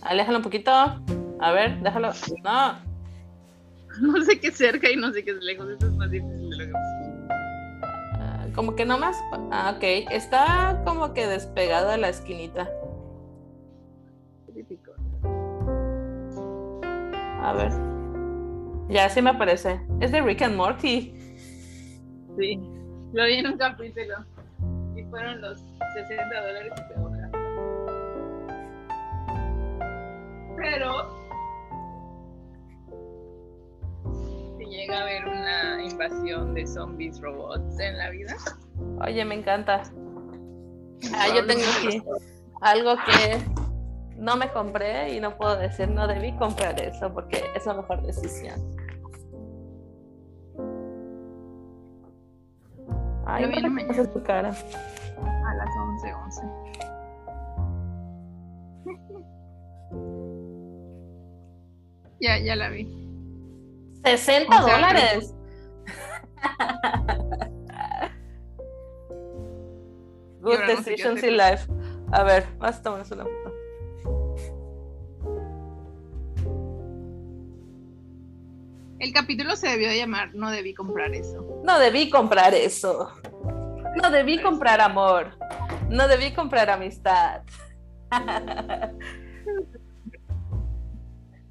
Aléjalo 0.01 0.37
un 0.37 0.43
poquito. 0.43 0.71
A 0.71 1.51
ver, 1.51 1.81
déjalo. 1.81 2.11
No. 2.43 2.87
No 3.99 4.21
sé 4.23 4.39
qué 4.39 4.49
es 4.49 4.57
cerca 4.57 4.91
y 4.91 4.95
no 4.95 5.11
sé 5.11 5.23
qué 5.25 5.31
es 5.31 5.37
lejos. 5.37 5.67
Eso 5.69 5.87
es 5.87 5.93
más 5.93 6.11
difícil 6.11 6.49
de 6.51 6.57
lo 6.57 6.65
que 6.65 6.79
Ah, 8.19 8.45
Como 8.53 8.75
que 8.75 8.85
no 8.85 8.99
más. 8.99 9.17
Ah, 9.49 9.73
ok. 9.75 9.83
Está 10.11 10.83
como 10.85 11.13
que 11.13 11.25
despegado 11.25 11.89
de 11.89 11.97
la 11.97 12.09
esquinita. 12.09 12.69
A 17.41 17.53
ver. 17.53 17.71
Ya 18.89 19.09
sí 19.09 19.21
me 19.21 19.31
aparece. 19.31 19.81
Es 19.99 20.11
de 20.11 20.21
Rick 20.21 20.43
and 20.43 20.55
Morty. 20.55 21.13
Sí. 22.37 22.59
Lo 23.13 23.25
vi 23.25 23.33
en 23.33 23.47
un 23.47 23.57
capítulo. 23.57 24.15
Y 24.95 25.03
fueron 25.05 25.41
los 25.41 25.59
60 25.93 26.41
dólares 26.41 26.73
pegó 26.89 27.07
una. 27.07 27.31
Pero. 30.55 31.17
Si 34.57 34.65
llega 34.65 34.99
a 34.99 35.01
haber 35.01 35.25
una 35.25 35.83
invasión 35.83 36.53
de 36.53 36.67
zombies 36.67 37.19
robots 37.21 37.79
en 37.79 37.97
la 37.97 38.09
vida. 38.11 38.35
Oye, 39.01 39.25
me 39.25 39.35
encanta. 39.35 39.83
Ah, 41.15 41.27
yo 41.33 41.45
tengo 41.45 41.63
aquí 41.79 42.01
algo 42.61 42.95
que 43.05 43.39
no 44.17 44.35
me 44.35 44.51
compré 44.51 45.13
y 45.13 45.19
no 45.19 45.37
puedo 45.37 45.57
decir 45.57 45.89
no 45.89 46.07
debí 46.07 46.35
comprar 46.37 46.79
eso 46.81 47.13
porque 47.13 47.43
es 47.55 47.65
la 47.65 47.75
mejor 47.75 48.01
decisión. 48.01 48.59
Ay, 53.29 53.43
Yo 53.43 53.49
no 53.69 53.81
conoces 53.81 54.13
tu 54.13 54.23
cara. 54.23 54.49
A 54.49 55.55
las 55.55 55.69
11, 55.77 56.13
11. 56.13 56.41
ya, 62.21 62.39
ya 62.39 62.55
la 62.55 62.69
vi. 62.69 62.87
60 64.05 64.57
O 64.57 64.63
sea, 64.63 64.75
dólares. 64.75 65.35
Good 70.41 70.59
decisions 70.67 71.21
in 71.23 71.35
life. 71.35 71.67
A 72.13 72.23
ver, 72.23 72.45
vas 72.59 72.79
a 72.79 72.81
tomarnos 72.81 73.11
una 73.11 73.25
El 78.99 79.13
capítulo 79.13 79.55
se 79.55 79.67
debió 79.67 79.89
de 79.89 79.97
llamar 79.97 80.33
No 80.33 80.49
debí 80.49 80.73
comprar 80.73 81.13
eso. 81.13 81.61
No 81.63 81.77
debí 81.79 82.09
comprar 82.09 82.55
eso. 82.55 83.11
No 84.01 84.09
debí 84.09 84.41
comprar 84.41 84.81
amor. 84.81 85.37
No 85.89 86.07
debí 86.07 86.31
comprar 86.31 86.69
amistad. 86.69 87.43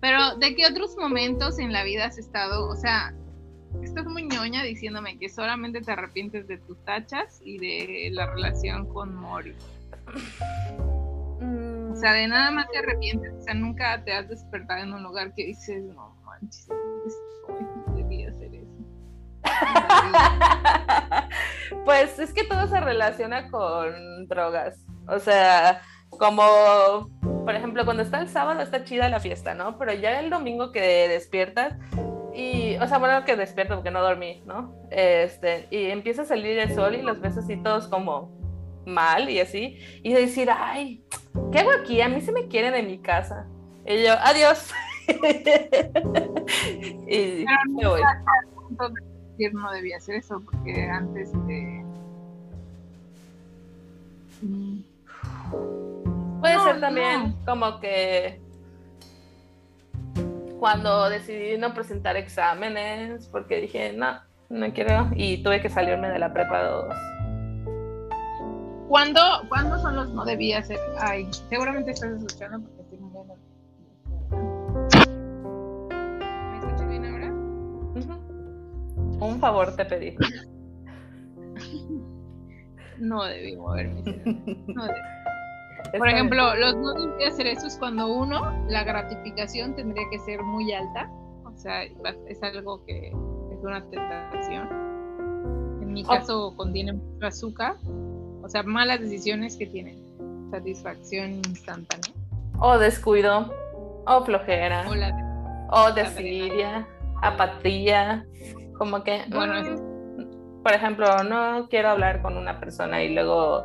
Pero, 0.01 0.37
¿de 0.37 0.55
qué 0.55 0.67
otros 0.67 0.97
momentos 0.97 1.59
en 1.59 1.73
la 1.73 1.85
vida 1.85 2.07
has 2.07 2.19
estado? 2.19 2.69
O 2.69 2.77
sea, 2.77 3.15
estás 3.83 4.07
muy 4.07 4.25
ñoña 4.25 4.63
diciéndome 4.63 5.19
que 5.19 5.29
solamente 5.29 5.81
te 5.81 5.93
arrepientes 5.93 6.47
de 6.49 6.59
tus 6.59 6.85
tachas 6.85 7.41
y 7.45 7.59
de 7.59 8.11
la 8.13 8.27
relación 8.27 8.87
con 8.93 9.15
Mori. 9.15 9.55
O 11.41 11.97
sea, 11.97 12.13
de 12.13 12.29
nada 12.29 12.51
más 12.51 12.69
te 12.71 12.79
arrepientes. 12.79 13.33
O 13.35 13.41
sea, 13.41 13.55
nunca 13.55 14.03
te 14.05 14.13
has 14.13 14.29
despertado 14.29 14.83
en 14.83 14.93
un 14.93 15.03
lugar 15.03 15.33
que 15.35 15.47
dices, 15.47 15.83
no 15.85 16.16
pues 21.85 22.18
es 22.18 22.33
que 22.33 22.44
todo 22.44 22.66
se 22.66 22.81
relaciona 22.81 23.51
con 23.51 24.27
drogas. 24.29 24.85
O 25.09 25.18
sea, 25.18 25.83
como, 26.11 27.11
por 27.44 27.55
ejemplo, 27.55 27.85
cuando 27.85 28.03
está 28.03 28.20
el 28.20 28.29
sábado 28.29 28.61
está 28.61 28.85
chida 28.85 29.09
la 29.09 29.20
fiesta, 29.20 29.55
¿no? 29.55 29.79
Pero 29.79 29.92
ya 29.92 30.20
el 30.20 30.31
domingo 30.31 30.72
que 30.72 31.09
despiertas 31.09 31.75
y, 32.35 32.77
o 32.77 32.87
sea, 32.87 32.99
bueno, 32.99 33.25
que 33.25 33.37
despierto 33.37 33.77
porque 33.77 33.90
no 33.90 34.03
dormí, 34.03 34.42
¿no? 34.46 34.75
Este, 34.90 35.68
y 35.70 35.87
empieza 35.87 36.22
a 36.22 36.27
salir 36.27 36.59
el 36.59 36.75
sol 36.75 36.94
y 36.94 37.03
los 37.03 37.20
ves 37.20 37.38
así 37.38 37.57
todos 37.62 37.88
como 37.88 38.35
mal 38.85 39.31
y 39.31 39.40
así, 39.40 39.79
y 40.03 40.12
de 40.12 40.20
decir, 40.20 40.49
ay, 40.51 41.05
¿qué 41.51 41.61
hago 41.61 41.70
aquí? 41.70 42.01
A 42.01 42.09
mí 42.09 42.20
se 42.20 42.33
me 42.33 42.46
quieren 42.46 42.75
en 42.75 42.87
mi 42.87 42.99
casa. 42.99 43.46
Y 43.87 44.05
yo, 44.05 44.12
adiós. 44.22 44.72
y 47.09 47.45
Pero 47.45 47.59
me 47.69 47.87
voy. 47.87 48.01
de 49.38 49.51
no 49.53 49.71
debía 49.73 49.97
hacer 49.99 50.16
eso 50.16 50.40
porque 50.45 50.88
antes 50.88 51.33
de 51.47 51.85
Mm, 54.42 54.81
Puede 56.40 56.55
No, 56.57 56.64
ser 56.64 56.81
también 56.81 57.23
no. 57.31 57.45
como 57.47 57.81
que 57.81 58.38
cuando 60.61 61.09
decidí 61.09 61.57
no 61.59 61.73
presentar 61.75 62.16
exámenes, 62.16 63.27
porque 63.29 63.61
dije, 63.62 63.92
no, 63.95 64.21
no 64.51 64.73
quiero, 64.75 65.09
y 65.14 65.42
tuve 65.42 65.61
que 65.62 65.71
salirme 65.71 66.09
de 66.11 66.19
la 66.19 66.33
prepa 66.33 66.62
2. 66.62 66.95
¿Cuándo, 68.88 69.21
¿Cuándo 69.49 69.79
son 69.81 69.97
los 69.97 70.11
no 70.11 70.25
debía 70.25 70.59
hacer? 70.59 70.79
Ay, 71.01 71.29
seguramente 71.49 71.90
estás 71.92 72.11
escuchando 72.12 72.61
porque 72.69 72.83
Un 79.21 79.39
favor 79.41 79.75
te 79.77 79.85
pedí. 79.85 80.17
No 82.99 83.25
debí 83.25 83.57
mover 83.57 83.89
mi 83.89 84.03
cerebro. 84.03 84.33
No 84.75 84.85
debí. 84.87 84.99
Está 85.85 85.99
Por 85.99 86.09
ejemplo, 86.09 86.57
los 86.57 86.77
no 86.77 86.95
debía 86.95 87.29
hacer 87.29 87.47
eso 87.47 87.67
es 87.67 87.77
cuando 87.79 88.09
uno, 88.09 88.53
la 88.69 88.83
gratificación 88.85 89.75
tendría 89.77 90.03
que 90.11 90.19
ser 90.21 90.43
muy 90.43 90.73
alta. 90.73 91.11
O 91.45 91.53
sea, 91.57 91.85
es 91.85 92.43
algo 92.43 92.85
que 92.85 93.09
es 93.09 93.63
una 93.63 93.85
tentación. 93.91 94.69
En 95.83 95.93
mi 95.93 96.03
Oh. 96.05 96.09
caso 96.09 96.55
contiene 96.57 96.95
mucho 96.95 97.27
azúcar. 97.27 97.77
O 98.43 98.49
sea, 98.49 98.63
malas 98.63 99.01
decisiones 99.01 99.57
que 99.57 99.67
tienen 99.67 99.97
satisfacción 100.51 101.33
instantánea. 101.47 102.13
O 102.59 102.79
descuido, 102.79 103.53
o 104.07 104.25
flojera, 104.25 104.87
O 104.89 104.95
la 104.95 105.13
de- 105.13 105.23
o 105.71 105.93
desidia, 105.93 106.87
apatía, 107.23 108.25
como 108.79 109.03
que, 109.05 109.23
Bueno, 109.29 109.55
por 110.62 110.73
ejemplo, 110.73 111.23
no 111.25 111.69
quiero 111.69 111.91
hablar 111.91 112.23
con 112.23 112.37
una 112.37 112.59
persona 112.61 113.03
y 113.03 113.15
luego, 113.15 113.65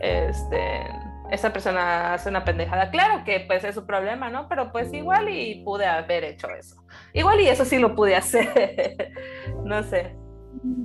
este, 0.00 0.82
esa 1.30 1.52
persona 1.52 2.14
hace 2.14 2.28
una 2.28 2.44
pendejada. 2.44 2.90
Claro 2.90 3.24
que 3.24 3.40
pues 3.40 3.64
es 3.64 3.74
su 3.74 3.84
problema, 3.84 4.30
¿no? 4.30 4.48
Pero 4.48 4.70
pues 4.72 4.92
igual 4.92 5.28
y 5.28 5.62
pude 5.64 5.86
haber 5.86 6.22
hecho 6.24 6.48
eso. 6.50 6.76
Igual 7.12 7.40
y 7.40 7.48
eso 7.48 7.64
sí 7.64 7.78
lo 7.78 7.94
pude 7.94 8.14
hacer. 8.16 9.12
no 9.64 9.82
sé. 9.82 10.14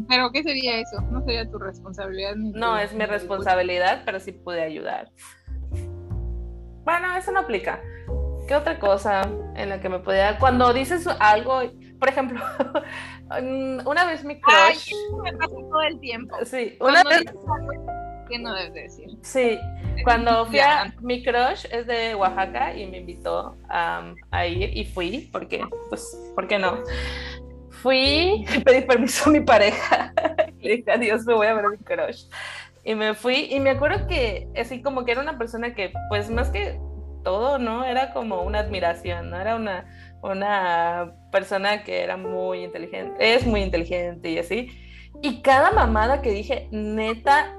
Pero 0.10 0.32
¿qué 0.32 0.44
sería 0.44 0.80
eso? 0.80 1.00
No 1.12 1.22
sería 1.24 1.50
tu 1.50 1.58
responsabilidad. 1.60 2.36
ni 2.36 2.52
No 2.52 2.72
tu- 2.74 2.78
es 2.78 2.94
mi 2.94 3.06
responsabilidad, 3.06 4.02
pero 4.06 4.20
sí 4.20 4.32
pude 4.32 4.62
ayudar. 4.64 5.10
Bueno, 6.84 7.16
eso 7.16 7.32
no 7.32 7.42
aplica. 7.42 7.80
¿Qué 8.48 8.56
otra 8.56 8.80
cosa 8.80 9.22
en 9.56 9.70
la 9.70 9.80
que 9.80 9.88
me 9.90 10.00
podía... 10.00 10.38
Cuando 10.40 10.74
dices 10.74 11.08
algo, 11.20 11.62
por 12.02 12.10
ejemplo, 12.10 12.44
una 13.86 14.06
vez 14.06 14.26
mi 14.26 14.34
Ay, 14.34 14.74
crush... 14.74 14.88
eso 14.88 15.18
me 15.24 15.34
pasa 15.34 15.54
todo 15.56 15.82
el 15.84 16.00
tiempo. 16.00 16.36
Sí, 16.46 16.76
una 16.80 17.04
vez... 17.04 17.26
que 18.28 18.40
no 18.40 18.56
debes 18.56 18.74
de 18.74 18.82
decir. 18.82 19.10
Sí, 19.22 19.60
cuando 20.04 20.48
fui 20.48 20.56
Ya. 20.56 20.82
a... 20.82 20.94
Mi 21.00 21.24
crush 21.24 21.68
es 21.70 21.86
de 21.86 22.16
Oaxaca 22.16 22.76
y 22.76 22.88
me 22.88 22.98
invitó 22.98 23.56
am, 23.70 24.16
a 24.32 24.48
ir 24.48 24.76
y 24.76 24.84
fui, 24.84 25.30
porque, 25.32 25.64
pues, 25.90 26.04
¿por 26.34 26.48
qué 26.48 26.58
no? 26.58 26.80
Fui, 27.70 28.48
pedí 28.66 28.82
permiso 28.82 29.30
a 29.30 29.34
mi 29.34 29.42
pareja, 29.42 30.12
le 30.60 30.78
dije 30.78 30.92
adiós, 30.92 31.24
me 31.28 31.36
voy 31.36 31.46
a 31.46 31.54
ver 31.54 31.66
a 31.66 31.70
mi 31.70 31.78
crush. 31.78 32.24
Y 32.84 32.96
me 32.96 33.14
fui, 33.14 33.48
y 33.52 33.60
me 33.60 33.70
acuerdo 33.70 34.08
que 34.08 34.48
así 34.60 34.82
como 34.82 35.06
que 35.06 35.12
era 35.12 35.22
una 35.22 35.38
persona 35.38 35.76
que, 35.76 35.94
pues 36.10 36.32
más 36.32 36.50
que 36.50 36.80
todo, 37.24 37.60
¿no? 37.60 37.86
Era 37.86 38.12
como 38.12 38.42
una 38.42 38.58
admiración, 38.58 39.30
¿no? 39.30 39.40
Era 39.40 39.56
una, 39.56 39.86
una 40.22 41.14
persona 41.32 41.84
que 41.84 42.04
era 42.04 42.18
muy 42.18 42.64
inteligente, 42.64 43.36
es 43.36 43.46
muy 43.46 43.62
inteligente 43.62 44.30
y 44.30 44.38
así. 44.38 44.70
Y 45.22 45.42
cada 45.42 45.72
mamada 45.72 46.22
que 46.22 46.32
dije, 46.32 46.68
neta, 46.72 47.58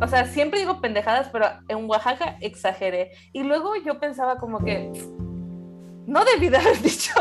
o 0.00 0.06
sea, 0.06 0.26
siempre 0.26 0.60
digo 0.60 0.80
pendejadas, 0.80 1.28
pero 1.30 1.46
en 1.68 1.88
Oaxaca 1.88 2.36
exageré. 2.40 3.12
Y 3.32 3.42
luego 3.42 3.74
yo 3.84 3.98
pensaba 4.00 4.36
como 4.36 4.58
que 4.64 4.90
no 6.06 6.24
debí 6.24 6.48
de 6.48 6.58
haber 6.58 6.78
dicho 6.82 7.12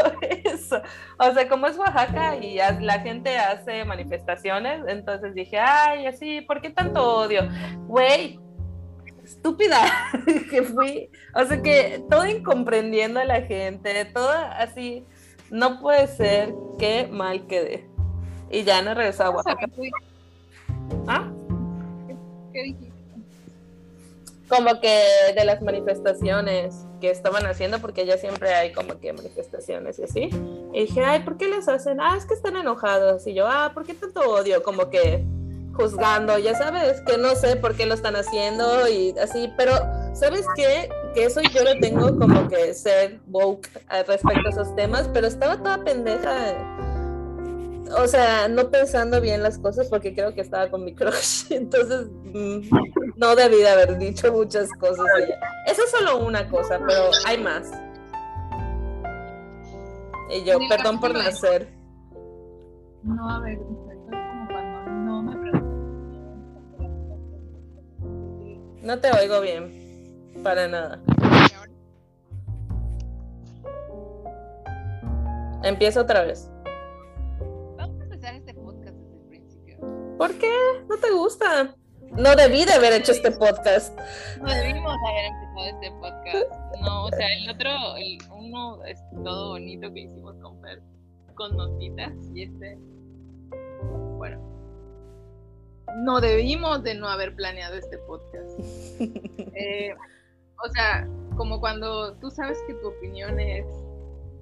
eso. 0.43 0.81
O 1.17 1.33
sea, 1.33 1.47
como 1.47 1.67
es 1.67 1.77
Oaxaca 1.77 2.37
y 2.37 2.57
la 2.57 2.99
gente 2.99 3.37
hace 3.37 3.85
manifestaciones, 3.85 4.81
entonces 4.87 5.33
dije, 5.33 5.59
ay, 5.59 6.07
así, 6.07 6.41
¿por 6.41 6.61
qué 6.61 6.69
tanto 6.69 7.17
odio? 7.17 7.47
Güey, 7.87 8.39
estúpida 9.23 9.81
que 10.49 10.63
fui. 10.63 11.09
O 11.35 11.45
sea, 11.45 11.61
que 11.61 12.03
todo 12.09 12.25
incomprendiendo 12.25 13.19
a 13.19 13.25
la 13.25 13.41
gente, 13.41 14.05
todo 14.05 14.29
así, 14.31 15.05
no 15.49 15.79
puede 15.79 16.07
ser, 16.07 16.53
qué 16.77 17.07
mal 17.11 17.47
quedé. 17.47 17.87
Y 18.49 18.63
ya 18.63 18.81
no 18.81 18.93
regresaba 18.93 19.29
a 19.29 19.33
Oaxaca. 19.33 19.67
¿Ah? 21.07 21.31
¿Qué 22.51 22.63
dijiste? 22.63 22.93
Como 24.49 24.79
que 24.81 25.01
de 25.35 25.45
las 25.45 25.61
manifestaciones 25.61 26.85
que 27.01 27.09
estaban 27.09 27.45
haciendo, 27.45 27.79
porque 27.79 28.05
ya 28.05 28.17
siempre 28.17 28.53
hay 28.53 28.71
como 28.71 28.99
que 28.99 29.11
manifestaciones 29.11 29.97
y 29.97 30.03
así. 30.03 30.29
Y 30.73 30.81
dije, 30.81 31.03
ay, 31.03 31.21
¿por 31.21 31.37
qué 31.37 31.47
les 31.47 31.67
hacen? 31.67 31.99
Ah, 31.99 32.15
es 32.17 32.25
que 32.25 32.35
están 32.35 32.55
enojados. 32.57 33.25
Y 33.25 33.33
yo, 33.33 33.47
ah, 33.47 33.71
¿por 33.73 33.85
qué 33.85 33.95
tanto 33.95 34.21
odio? 34.21 34.61
Como 34.61 34.89
que 34.89 35.25
juzgando, 35.73 36.37
ya 36.37 36.55
sabes, 36.55 37.01
que 37.01 37.17
no 37.17 37.35
sé 37.35 37.55
por 37.55 37.75
qué 37.75 37.85
lo 37.85 37.95
están 37.95 38.15
haciendo 38.15 38.87
y 38.87 39.17
así, 39.17 39.51
pero 39.57 39.73
¿sabes 40.13 40.45
qué? 40.55 40.89
Que 41.13 41.25
eso 41.25 41.41
yo 41.41 41.63
lo 41.63 41.79
tengo 41.79 42.17
como 42.17 42.47
que 42.47 42.73
ser 42.73 43.19
woke 43.27 43.67
respecto 44.07 44.47
a 44.47 44.49
esos 44.51 44.75
temas, 44.75 45.09
pero 45.13 45.27
estaba 45.27 45.57
toda 45.57 45.83
pendeja 45.83 46.55
o 47.97 48.07
sea, 48.07 48.47
no 48.47 48.69
pensando 48.69 49.21
bien 49.21 49.43
las 49.43 49.57
cosas 49.57 49.87
porque 49.87 50.13
creo 50.13 50.33
que 50.33 50.41
estaba 50.41 50.69
con 50.69 50.83
mi 50.83 50.95
crush, 50.95 51.45
entonces 51.51 52.07
mm, 52.23 52.61
no 53.15 53.35
debí 53.35 53.57
de 53.57 53.69
haber 53.69 53.97
dicho 53.97 54.31
muchas 54.31 54.69
cosas. 54.79 55.05
Eso 55.67 55.83
es 55.83 55.91
solo 55.91 56.17
una 56.25 56.47
cosa, 56.49 56.79
pero 56.85 57.11
hay 57.25 57.37
más. 57.37 57.71
Y 60.31 60.43
yo, 60.45 60.57
perdón 60.69 60.99
por 60.99 61.13
nacer. 61.13 61.71
No, 63.03 63.29
a 63.29 63.39
ver, 63.41 63.59
No 68.83 68.99
te 68.99 69.09
oigo 69.11 69.39
bien, 69.39 70.43
para 70.43 70.67
nada. 70.67 70.99
Empiezo 75.63 76.01
otra 76.01 76.23
vez. 76.23 76.51
¿Por 80.17 80.37
qué? 80.37 80.51
¿No 80.89 80.97
te 80.97 81.11
gusta? 81.11 81.75
No 82.11 82.35
debí 82.35 82.65
de 82.65 82.73
haber 82.73 82.93
hecho 82.93 83.13
este 83.13 83.31
podcast. 83.31 83.97
No 84.41 84.53
debimos 84.53 84.93
haber 85.09 85.25
empezado 85.25 85.65
este 85.65 85.91
podcast. 86.01 86.81
No, 86.81 87.05
o 87.05 87.09
sea, 87.09 87.27
el 87.37 87.49
otro, 87.49 87.95
el 87.95 88.17
uno 88.31 88.83
es 88.83 89.01
todo 89.23 89.51
bonito 89.51 89.93
que 89.93 90.01
hicimos 90.01 90.35
con 90.41 90.61
Fer, 90.61 90.81
con 91.35 91.55
notitas, 91.55 92.11
y 92.35 92.43
este, 92.43 92.77
bueno, 94.17 94.52
no 95.97 96.21
debimos 96.21 96.83
de 96.83 96.95
no 96.95 97.07
haber 97.07 97.35
planeado 97.35 97.75
este 97.75 97.97
podcast. 97.99 98.59
Eh, 99.55 99.93
o 100.65 100.69
sea, 100.69 101.07
como 101.37 101.59
cuando 101.59 102.15
tú 102.15 102.31
sabes 102.31 102.57
que 102.67 102.73
tu 102.73 102.87
opinión 102.87 103.39
es 103.39 103.65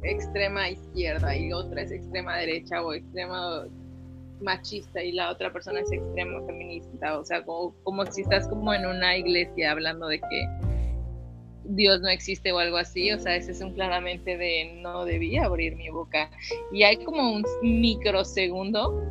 extrema 0.04 0.69
izquierda 0.69 1.36
y 1.36 1.51
otra 1.51 1.82
es 1.82 1.91
extrema 1.91 2.38
derecha 2.38 2.82
o 2.82 2.93
extrema 2.93 3.65
machista 4.41 5.04
y 5.04 5.12
la 5.12 5.30
otra 5.30 5.51
persona 5.51 5.82
es 5.82 5.91
extremo 5.91 6.45
feminista, 6.45 7.19
o 7.19 7.25
sea, 7.25 7.43
como, 7.43 7.75
como 7.84 8.06
si 8.06 8.21
estás 8.21 8.47
como 8.47 8.73
en 8.73 8.86
una 8.86 9.17
iglesia 9.17 9.71
hablando 9.71 10.08
de 10.08 10.19
que 10.19 10.47
Dios 11.63 12.01
no 12.01 12.10
existe 12.10 12.51
o 12.51 12.60
algo 12.60 12.77
así, 12.77 13.12
o 13.12 13.19
sea, 13.19 13.36
ese 13.36 13.51
es 13.51 13.62
un 13.62 13.73
claramente 13.73 14.38
de 14.38 14.80
no 14.82 15.06
debía 15.06 15.45
abrir 15.45 15.75
mi 15.75 15.89
boca. 15.89 16.30
Y 16.71 16.84
hay 16.84 16.97
como 17.04 17.34
un 17.34 17.45
microsegundo 17.62 19.11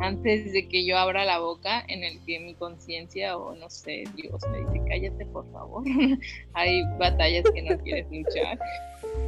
antes 0.00 0.52
de 0.52 0.68
que 0.68 0.84
yo 0.84 0.98
abra 0.98 1.24
la 1.24 1.38
boca 1.38 1.84
en 1.88 2.04
el 2.04 2.22
que 2.24 2.40
mi 2.40 2.54
conciencia 2.54 3.36
o 3.36 3.54
no 3.54 3.70
sé, 3.70 4.04
Dios 4.16 4.42
me 4.50 4.58
dice, 4.58 4.82
cállate 4.88 5.26
por 5.26 5.50
favor, 5.52 5.84
hay 6.54 6.82
batallas 6.98 7.44
que 7.54 7.62
no 7.62 7.78
quieres 7.82 8.06
luchar. 8.10 8.58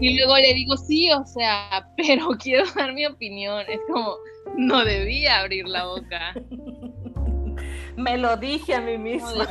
Y 0.01 0.17
luego 0.17 0.37
le 0.37 0.55
digo, 0.55 0.77
sí, 0.77 1.11
o 1.13 1.25
sea, 1.25 1.89
pero 1.97 2.29
quiero 2.43 2.65
dar 2.75 2.93
mi 2.93 3.07
opinión. 3.07 3.65
Es 3.69 3.81
como, 3.87 4.17
no 4.57 4.85
debía 4.85 5.41
abrir 5.41 5.67
la 5.67 5.87
boca. 5.87 6.35
Me 7.97 8.19
lo 8.19 8.37
dije 8.37 8.75
a 8.75 8.81
mí 8.81 8.99
misma. 8.99 9.49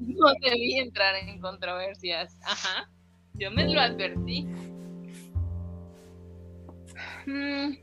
No, 0.00 0.32
debía 0.42 0.82
entrar 0.82 1.14
en 1.16 1.40
controversias. 1.40 2.36
Ajá. 2.44 2.90
Yo 3.34 3.50
me 3.50 3.66
lo 3.66 3.80
advertí. 3.80 4.46
Mm. 7.26 7.76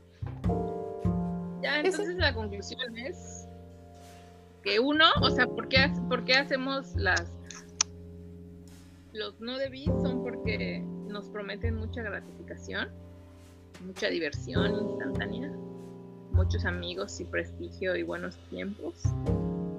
Ya, 1.62 1.80
entonces 1.80 2.16
la 2.16 2.34
conclusión 2.34 2.96
es 2.96 3.46
que 4.62 4.80
uno, 4.80 5.04
o 5.22 5.30
sea, 5.30 5.46
¿por 5.46 5.68
qué, 5.68 5.92
¿por 6.08 6.24
qué 6.24 6.34
hacemos 6.34 6.94
las... 6.96 7.32
Los 9.12 9.40
no 9.40 9.58
debí 9.58 9.86
son 9.86 10.22
porque 10.22 10.84
nos 11.08 11.28
prometen 11.28 11.74
mucha 11.76 12.02
gratificación, 12.02 12.88
mucha 13.84 14.08
diversión 14.08 14.72
instantánea, 14.72 15.50
muchos 16.32 16.64
amigos 16.64 17.20
y 17.20 17.24
prestigio 17.24 17.96
y 17.96 18.04
buenos 18.04 18.36
tiempos. 18.48 19.02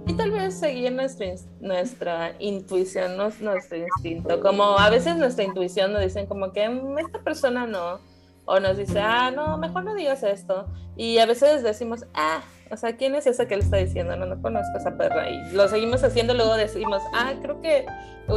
Y 0.07 0.13
tal 0.13 0.31
vez 0.31 0.55
seguir 0.55 0.91
nuestra, 0.91 1.27
nuestra 1.61 2.35
intuición, 2.39 3.15
nuestro 3.15 3.77
instinto. 3.77 4.41
Como 4.41 4.77
a 4.77 4.89
veces 4.89 5.15
nuestra 5.15 5.45
intuición 5.45 5.93
nos 5.93 6.01
dicen 6.01 6.25
como 6.25 6.51
que 6.51 6.67
mm, 6.67 6.99
esta 6.99 7.19
persona 7.19 7.65
no. 7.65 7.99
O 8.45 8.59
nos 8.59 8.77
dice, 8.77 8.99
ah, 8.99 9.31
no, 9.31 9.57
mejor 9.57 9.83
no 9.83 9.93
digas 9.95 10.23
esto. 10.23 10.67
Y 10.95 11.19
a 11.19 11.25
veces 11.25 11.63
decimos, 11.63 12.05
ah, 12.13 12.41
o 12.71 12.77
sea, 12.77 12.95
¿quién 12.95 13.15
es 13.15 13.27
esa 13.27 13.47
que 13.47 13.55
le 13.55 13.63
está 13.63 13.77
diciendo? 13.77 14.15
No, 14.15 14.25
no 14.25 14.41
conozco 14.41 14.77
esa 14.77 14.97
perra. 14.97 15.29
Y 15.29 15.51
lo 15.51 15.67
seguimos 15.67 16.03
haciendo, 16.03 16.33
luego 16.33 16.55
decimos, 16.55 17.01
ah, 17.13 17.33
creo 17.41 17.61
que 17.61 17.85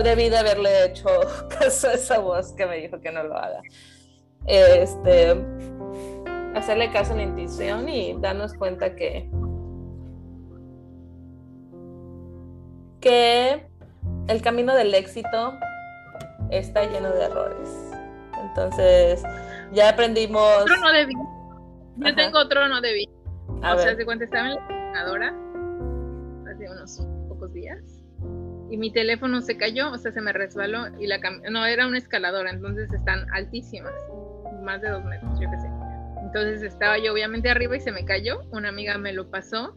debí 0.03 0.29
de 0.29 0.39
haberle 0.39 0.87
hecho 0.87 1.07
caso 1.59 1.89
a 1.89 1.93
esa 1.93 2.19
voz 2.19 2.53
que 2.53 2.67
me 2.67 2.77
dijo 2.77 3.01
que 3.01 3.13
no 3.13 3.23
lo 3.23 3.37
haga. 3.37 3.63
Este, 4.47 5.35
hacerle 6.55 6.91
caso 6.93 7.15
a 7.15 7.17
la 7.17 7.23
intuición 7.23 7.89
y 7.89 8.15
darnos 8.21 8.55
cuenta 8.55 8.95
que 8.95 9.31
que 13.01 13.67
el 14.29 14.41
camino 14.41 14.75
del 14.75 14.95
éxito 14.95 15.53
está 16.51 16.85
lleno 16.91 17.11
de 17.11 17.25
errores. 17.25 17.69
Entonces, 18.43 19.23
ya 19.73 19.89
aprendimos. 19.89 20.63
Otro 20.63 20.77
no 20.79 20.93
debí. 20.93 21.15
Yo 21.97 22.15
tengo 22.15 22.39
otro 22.39 22.69
no 22.69 22.81
debí. 22.81 23.09
o 23.49 23.79
sea, 23.79 23.95
se 23.95 24.05
cuenta, 24.05 24.25
estaba 24.25 24.49
en 24.49 24.55
la 24.55 24.67
caminadora 24.67 25.35
hace 26.51 26.71
unos 26.71 27.07
pocos 27.29 27.53
días 27.53 28.05
y 28.71 28.77
mi 28.77 28.93
teléfono 28.93 29.41
se 29.41 29.57
cayó, 29.57 29.93
o 29.93 29.99
sea, 29.99 30.13
se 30.13 30.21
me 30.21 30.33
resbaló 30.33 30.87
y 30.99 31.07
la 31.07 31.19
no 31.51 31.65
era 31.65 31.87
una 31.87 31.99
escaladora, 31.99 32.51
entonces 32.51 32.93
están 32.93 33.27
altísimas, 33.33 33.93
más 34.63 34.81
de 34.81 34.91
dos 34.91 35.05
metros, 35.05 35.39
yo 35.41 35.51
qué 35.51 35.59
sé. 35.59 35.69
Entonces 36.23 36.63
estaba 36.63 36.99
yo 36.99 37.13
obviamente 37.13 37.51
arriba 37.51 37.77
y 37.77 37.81
se 37.81 37.93
me 37.93 38.05
cayó. 38.05 38.41
Una 38.51 38.71
amiga 38.71 38.99
me 38.99 39.13
lo 39.13 39.31
pasó 39.31 39.77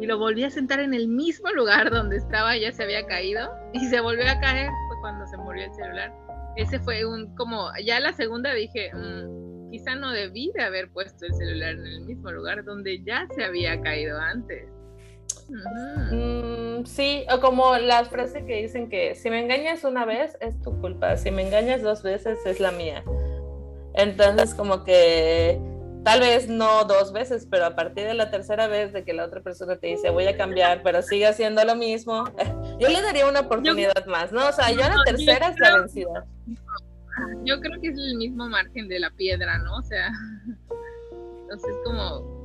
y 0.00 0.06
lo 0.06 0.18
volví 0.18 0.44
a 0.44 0.50
sentar 0.50 0.80
en 0.80 0.94
el 0.94 1.08
mismo 1.08 1.50
lugar 1.50 1.90
donde 1.90 2.16
estaba, 2.16 2.56
ya 2.56 2.72
se 2.72 2.84
había 2.84 3.04
caído 3.06 3.50
y 3.74 3.80
se 3.86 4.00
volvió 4.00 4.24
a 4.30 4.40
caer. 4.40 4.70
Fue 4.88 5.00
cuando 5.02 5.26
se 5.26 5.36
murió 5.36 5.64
el 5.64 5.74
celular. 5.74 6.14
Ese 6.56 6.78
fue 6.80 7.04
un, 7.04 7.34
como, 7.34 7.70
ya 7.84 7.98
la 8.00 8.12
segunda 8.12 8.52
dije, 8.52 8.90
mm, 8.94 9.70
quizá 9.70 9.94
no 9.94 10.10
debí 10.10 10.52
de 10.54 10.62
haber 10.62 10.90
puesto 10.90 11.24
el 11.26 11.34
celular 11.34 11.72
en 11.72 11.86
el 11.86 12.00
mismo 12.02 12.30
lugar 12.30 12.64
donde 12.64 13.02
ya 13.02 13.26
se 13.34 13.44
había 13.44 13.80
caído 13.80 14.18
antes. 14.18 14.68
Mm, 15.48 16.84
sí, 16.84 17.24
o 17.32 17.40
como 17.40 17.76
las 17.76 18.08
frases 18.08 18.44
que 18.44 18.62
dicen 18.62 18.88
que 18.88 19.14
si 19.14 19.30
me 19.30 19.40
engañas 19.40 19.84
una 19.84 20.04
vez 20.04 20.36
es 20.40 20.60
tu 20.62 20.78
culpa, 20.80 21.16
si 21.16 21.30
me 21.30 21.46
engañas 21.46 21.82
dos 21.82 22.02
veces 22.02 22.38
es 22.46 22.60
la 22.60 22.70
mía. 22.70 23.02
Entonces 23.94 24.54
como 24.54 24.84
que 24.84 25.60
tal 26.04 26.20
vez 26.20 26.48
no 26.48 26.84
dos 26.84 27.12
veces, 27.12 27.46
pero 27.50 27.66
a 27.66 27.76
partir 27.76 28.06
de 28.06 28.14
la 28.14 28.30
tercera 28.30 28.66
vez 28.66 28.92
de 28.92 29.04
que 29.04 29.12
la 29.12 29.24
otra 29.24 29.40
persona 29.42 29.76
te 29.76 29.88
dice 29.88 30.10
voy 30.10 30.26
a 30.26 30.36
cambiar, 30.36 30.82
pero 30.82 31.02
sigue 31.02 31.26
haciendo 31.26 31.64
lo 31.64 31.76
mismo, 31.76 32.24
yo 32.78 32.88
le 32.88 33.02
daría 33.02 33.26
una 33.26 33.40
oportunidad 33.40 34.06
más, 34.06 34.32
¿no? 34.32 34.48
O 34.48 34.52
sea, 34.52 34.70
yo 34.70 34.84
a 34.84 34.88
la 34.88 35.04
tercera 35.04 35.48
es 35.48 35.58
la 35.58 35.78
vencida. 35.78 36.24
Yo 37.44 37.60
creo 37.60 37.80
que 37.80 37.88
es 37.88 37.98
el 37.98 38.16
mismo 38.16 38.48
margen 38.48 38.88
de 38.88 38.98
la 38.98 39.10
piedra, 39.10 39.58
¿no? 39.58 39.76
O 39.76 39.82
sea, 39.82 40.10
entonces 41.42 41.74
como 41.84 42.42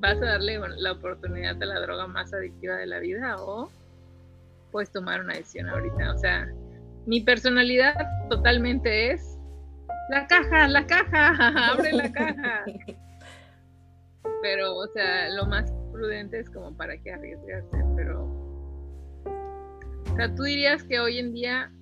vas 0.00 0.16
a 0.16 0.26
darle 0.26 0.60
la 0.76 0.92
oportunidad 0.92 1.60
a 1.62 1.66
la 1.66 1.80
droga 1.80 2.06
más 2.06 2.32
adictiva 2.32 2.76
de 2.76 2.86
la 2.86 2.98
vida 2.98 3.36
o 3.38 3.70
puedes 4.70 4.90
tomar 4.90 5.20
una 5.20 5.34
decisión 5.34 5.68
ahorita. 5.68 6.12
O 6.12 6.18
sea, 6.18 6.48
mi 7.06 7.20
personalidad 7.20 7.94
totalmente 8.28 9.12
es 9.12 9.38
la 10.10 10.26
caja, 10.26 10.68
la 10.68 10.86
caja, 10.86 11.28
abre 11.70 11.92
la 11.92 12.12
caja. 12.12 12.64
Pero, 14.42 14.76
o 14.76 14.86
sea, 14.88 15.30
lo 15.30 15.46
más 15.46 15.72
prudente 15.92 16.40
es 16.40 16.50
como 16.50 16.76
para 16.76 16.98
que 16.98 17.12
arriesgarse, 17.12 17.84
pero 17.96 18.43
O 20.14 20.16
sea, 20.16 20.32
¿tú 20.32 20.44
dirías 20.44 20.84
que 20.84 21.00
hoy 21.00 21.18
en 21.18 21.32
día 21.32 21.72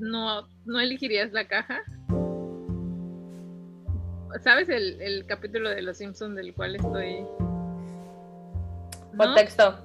no, 0.00 0.48
no 0.64 0.80
elegirías 0.80 1.32
la 1.32 1.46
caja? 1.46 1.80
¿Sabes 4.42 4.68
el, 4.68 5.00
el 5.00 5.26
capítulo 5.26 5.70
de 5.70 5.80
Los 5.80 5.98
Simpsons 5.98 6.34
del 6.34 6.52
cual 6.54 6.74
estoy 6.74 7.24
Contexto. 9.16 9.78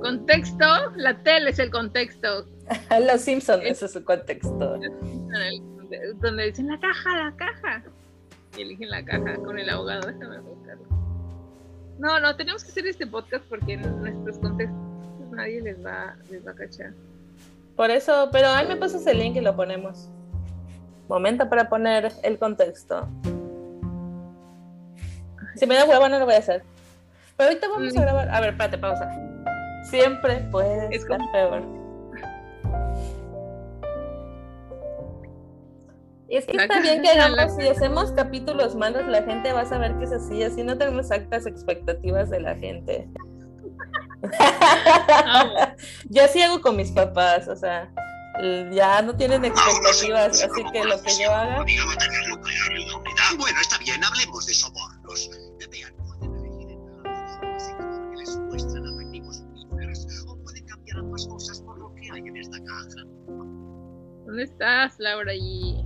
Contexto, 0.00 0.64
la 0.96 1.22
tele 1.22 1.50
es 1.50 1.58
el 1.58 1.70
contexto. 1.70 2.46
Los 3.06 3.20
Simpsons, 3.20 3.62
ese 3.62 3.84
es 3.84 3.92
su 3.92 4.02
contexto. 4.02 4.80
Donde 6.14 6.44
dicen 6.46 6.68
la 6.68 6.80
caja, 6.80 7.24
la 7.24 7.36
caja. 7.36 7.82
Y 8.56 8.62
eligen 8.62 8.88
la 8.88 9.04
caja 9.04 9.36
con 9.36 9.58
el 9.58 9.68
abogado. 9.68 10.08
Déjame 10.08 10.40
buscarlo. 10.40 10.86
No, 11.98 12.18
no, 12.20 12.34
tenemos 12.36 12.64
que 12.64 12.70
hacer 12.70 12.86
este 12.86 13.06
podcast 13.06 13.44
porque 13.50 13.76
nuestros 13.76 14.38
contextos 14.38 14.87
nadie 15.38 15.62
les 15.62 15.84
va, 15.84 16.16
les 16.30 16.44
va 16.46 16.50
a 16.50 16.54
cachar. 16.54 16.92
Por 17.76 17.90
eso, 17.90 18.28
pero 18.32 18.48
ahí 18.48 18.66
me 18.66 18.76
pasas 18.76 19.06
el 19.06 19.18
link 19.18 19.36
y 19.36 19.40
lo 19.40 19.54
ponemos. 19.54 20.08
Momento 21.08 21.48
para 21.48 21.68
poner 21.68 22.12
el 22.22 22.38
contexto. 22.38 23.08
Si 25.54 25.66
me 25.66 25.76
da 25.76 25.84
huevo 25.84 26.08
no 26.08 26.18
lo 26.18 26.24
voy 26.24 26.34
a 26.34 26.38
hacer. 26.38 26.62
Pero 27.36 27.50
ahorita 27.50 27.68
vamos 27.68 27.96
a 27.96 28.00
mm. 28.00 28.02
grabar. 28.02 28.28
A 28.30 28.40
ver, 28.40 28.50
espérate, 28.50 28.78
pausa. 28.78 29.10
Siempre 29.84 30.40
puede 30.50 30.94
estar 30.94 31.20
peor. 31.32 31.62
Es 36.28 36.44
que 36.44 36.58
está 36.58 36.80
bien 36.80 37.00
que 37.00 37.08
hagamos, 37.08 37.56
si 37.58 37.66
hacemos 37.66 38.12
capítulos 38.12 38.74
malos, 38.74 39.06
la 39.06 39.22
gente 39.22 39.52
va 39.52 39.62
a 39.62 39.66
saber 39.66 39.96
que 39.96 40.04
es 40.04 40.12
así, 40.12 40.42
así 40.42 40.62
no 40.62 40.76
tenemos 40.76 41.10
altas 41.10 41.46
expectativas 41.46 42.28
de 42.28 42.40
la 42.40 42.54
gente. 42.54 43.08
Yo 46.08 46.24
así 46.24 46.42
hago 46.42 46.60
con 46.60 46.76
mis 46.76 46.90
papás, 46.90 47.46
o 47.48 47.56
sea, 47.56 47.90
ya 48.72 49.02
no 49.02 49.16
tienen 49.16 49.44
expectativas, 49.44 50.42
así 50.42 50.64
que 50.72 50.84
lo 50.84 51.00
que 51.02 51.10
yo 51.20 51.32
haga. 51.32 51.64
Bueno, 53.36 53.60
está 53.60 53.78
bien, 53.78 54.02
hablemos 54.02 54.46
de 54.46 54.54
sobornos. 54.54 55.30
¿Dónde 64.26 64.42
estás, 64.42 64.98
Laura? 64.98 65.32
¿Y... 65.34 65.82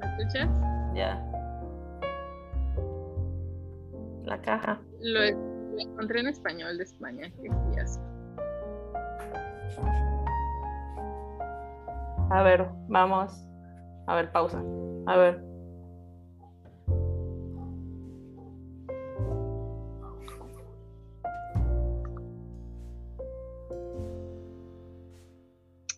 ¿Me 0.00 0.06
escuchas? 0.06 0.48
Ya. 0.94 1.22
La 4.24 4.40
caja. 4.40 4.80
Lo, 5.00 5.51
encontré 5.78 6.20
en 6.20 6.28
español 6.28 6.78
de 6.78 6.84
España. 6.84 7.32
Qué 7.42 7.50
fiasco. 7.72 8.02
A 12.30 12.42
ver, 12.42 12.66
vamos. 12.88 13.46
A 14.06 14.14
ver, 14.14 14.32
pausa. 14.32 14.62
A 15.06 15.16
ver. 15.16 15.52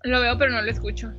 Lo 0.05 0.21
veo, 0.21 0.37
pero 0.37 0.51
no 0.53 0.61
lo 0.61 0.71
escucho. 0.71 1.13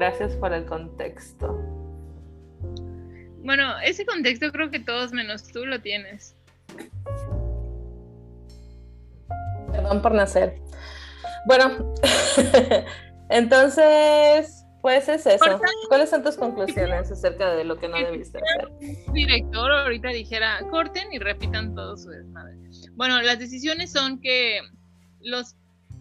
Gracias 0.00 0.34
por 0.36 0.50
el 0.54 0.64
contexto. 0.64 1.58
Bueno, 3.44 3.78
ese 3.80 4.06
contexto 4.06 4.50
creo 4.50 4.70
que 4.70 4.80
todos 4.80 5.12
menos 5.12 5.46
tú 5.46 5.66
lo 5.66 5.82
tienes. 5.82 6.34
Perdón 9.70 10.00
por 10.00 10.14
nacer. 10.14 10.56
Bueno, 11.44 11.92
entonces, 13.28 14.64
pues 14.80 15.06
es 15.10 15.26
eso. 15.26 15.60
¿Cuáles 15.88 16.08
son 16.08 16.22
tus 16.22 16.38
conclusiones 16.38 17.12
acerca 17.12 17.54
de 17.54 17.64
lo 17.64 17.78
que 17.78 17.88
no 17.88 17.98
debiste 17.98 18.38
hacer? 18.38 18.70
Director 19.12 19.70
ahorita 19.70 20.08
dijera, 20.08 20.60
corten 20.70 21.12
y 21.12 21.18
repitan 21.18 21.74
todo 21.74 21.98
su 21.98 22.08
desmadre. 22.08 22.56
Bueno, 22.94 23.20
las 23.20 23.38
decisiones 23.38 23.92
son 23.92 24.18
que 24.18 24.62
los... 25.20 25.56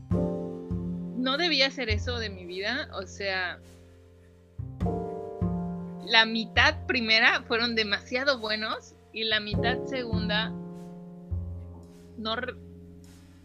No 0.10 1.36
debía 1.36 1.68
hacer 1.68 1.90
eso 1.90 2.18
de 2.18 2.30
mi 2.30 2.46
vida, 2.46 2.88
o 2.94 3.06
sea, 3.06 3.60
la 6.10 6.26
mitad 6.26 6.86
primera 6.88 7.44
fueron 7.44 7.76
demasiado 7.76 8.40
buenos 8.40 8.96
y 9.14 9.26
la 9.26 9.40
mitad 9.40 9.86
segunda 9.86 10.52
no 12.18 12.36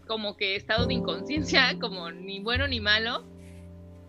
como 0.07 0.37
que 0.37 0.57
estado 0.57 0.87
de 0.87 0.95
inconsciencia, 0.95 1.79
como 1.81 2.11
ni 2.11 2.41
bueno 2.41 2.67
ni 2.67 2.81
malo, 2.81 3.25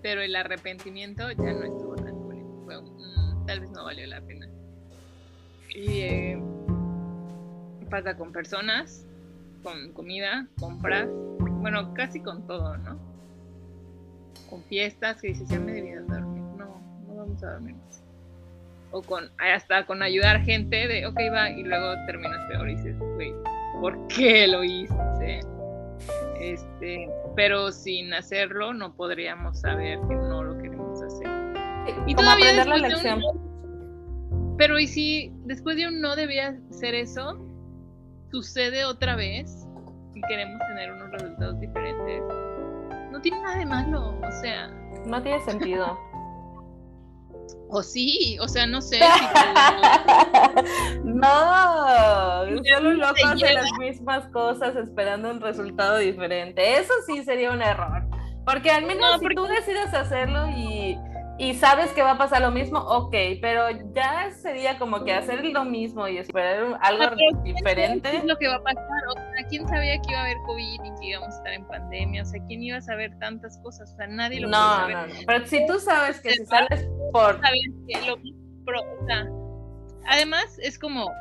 pero 0.02 0.22
el 0.22 0.36
arrepentimiento 0.36 1.30
ya 1.32 1.54
no 1.54 1.64
estuvo 1.64 1.96
tan 1.96 2.16
bueno. 2.24 2.64
Fue, 2.66 2.76
tal 3.46 3.60
vez 3.60 3.70
no 3.72 3.84
valió 3.84 4.08
la 4.08 4.22
pena. 4.22 4.48
Y 5.70 6.00
eh, 6.02 6.42
pasa 7.90 8.16
con 8.16 8.32
personas, 8.32 9.06
con 9.64 9.92
comida, 9.92 10.48
compras, 10.60 11.10
bueno, 11.40 11.94
casi 11.94 12.22
con 12.22 12.48
todo, 12.48 12.78
¿no? 12.78 12.98
Con 14.50 14.64
fiestas 14.64 15.22
que 15.22 15.28
dices, 15.30 15.50
ya 15.50 15.60
me 15.60 15.74
debía 15.74 16.00
dormir. 16.02 16.44
No, 16.58 16.82
no 17.08 17.16
vamos 17.16 17.44
a 17.44 17.52
dormir 17.54 17.76
más. 17.76 18.05
O 18.96 19.02
con, 19.02 19.30
hasta 19.40 19.86
con 19.86 20.02
ayudar 20.02 20.40
gente 20.44 20.88
de, 20.88 21.06
ok, 21.06 21.18
va, 21.30 21.50
y 21.50 21.64
luego 21.64 21.96
terminas 22.06 22.40
peor 22.48 22.70
y 22.70 22.76
dices, 22.78 22.98
güey, 22.98 23.34
¿por 23.82 24.08
qué 24.08 24.48
lo 24.48 24.64
hice? 24.64 25.42
Este, 26.40 27.10
pero 27.36 27.74
sin 27.74 28.14
hacerlo 28.14 28.74
no 28.74 28.96
podríamos 28.96 29.60
saber 29.60 30.00
que 30.08 30.16
no 30.16 30.44
lo 30.44 30.58
queremos 30.60 31.02
hacer. 31.02 31.28
Y 32.08 32.16
todavía 32.16 32.52
aprender 32.52 32.68
la 32.68 32.78
lección. 32.78 33.22
pero 34.58 34.80
y 34.80 34.88
si 34.88 35.30
después 35.44 35.76
de 35.76 35.90
un 35.90 36.00
no 36.00 36.16
debía 36.16 36.58
hacer 36.70 36.96
eso, 36.96 37.38
sucede 38.32 38.86
otra 38.86 39.18
vez 39.18 39.68
y 40.14 40.22
queremos 40.30 40.58
tener 40.70 40.94
unos 40.94 41.12
resultados 41.12 41.60
diferentes, 41.60 42.24
no 43.12 43.20
tiene 43.20 43.42
nada 43.42 43.58
de 43.58 43.66
malo, 43.66 44.18
o 44.26 44.32
sea. 44.42 44.70
No 45.06 45.22
tiene 45.22 45.42
sentido. 45.42 46.00
O 47.70 47.84
sí, 47.84 48.38
o 48.40 48.48
sea, 48.48 48.68
no 48.68 48.82
sé. 48.82 49.00
no, 51.04 52.46
solo 52.64 52.90
un 52.90 53.00
loco 53.00 53.26
hace 53.26 53.54
las 53.54 53.72
mismas 53.80 54.28
cosas 54.28 54.76
esperando 54.76 55.30
un 55.32 55.42
resultado 55.42 55.98
diferente. 55.98 56.78
Eso 56.78 56.94
sí 57.06 57.24
sería 57.24 57.52
un 57.52 57.62
error. 57.62 58.04
Porque 58.46 58.70
al 58.70 58.86
menos 58.86 59.20
si 59.20 59.28
tú 59.36 59.46
decides 59.46 59.94
hacerlo 59.94 60.48
y 60.50 60.98
y 61.38 61.54
sabes 61.56 61.92
que 61.92 62.02
va 62.02 62.12
a 62.12 62.18
pasar 62.18 62.42
lo 62.42 62.52
mismo, 62.52 62.80
ok, 62.80 63.14
pero 63.42 63.66
ya 63.94 64.32
sería 64.32 64.80
como 64.80 65.04
que 65.04 65.14
hacer 65.14 65.44
lo 65.44 65.66
mismo 65.66 66.08
y 66.08 66.18
esperar 66.18 66.80
algo 66.82 67.16
diferente. 67.44 68.10
¿Qué 68.10 68.18
es 68.18 68.24
lo 68.24 68.38
que 68.38 68.48
va 68.48 68.56
a 68.56 68.64
pasar? 68.64 68.84
Sea, 69.36 69.48
¿quién 69.48 69.68
sabía 69.68 70.00
que 70.02 70.12
iba 70.12 70.20
a 70.20 70.24
haber 70.24 70.38
COVID 70.46 70.84
y 70.84 71.00
que 71.00 71.08
íbamos 71.08 71.34
a 71.34 71.38
estar 71.38 71.54
en 71.54 71.68
pandemia? 71.68 72.22
O 72.22 72.26
sea, 72.26 72.42
¿quién 72.48 72.64
iba 72.64 72.78
a 72.78 72.82
saber 72.82 73.18
tantas 73.20 73.58
cosas? 73.60 73.92
O 73.92 73.96
sea, 73.98 74.08
nadie 74.08 74.40
lo 74.40 74.48
no, 74.48 74.58
saber. 74.58 74.96
No, 74.96 75.08
no, 75.08 75.14
pero 75.28 75.46
si 75.46 75.66
tú 75.68 75.80
sabes 75.80 76.22
que 76.22 76.32
si 76.32 76.46
sales 76.46 76.88
por... 77.12 77.42
Que 77.42 78.02
lo, 78.08 78.16
o 78.16 79.06
sea, 79.06 79.28
además 80.06 80.58
es 80.60 80.80
como, 80.80 81.12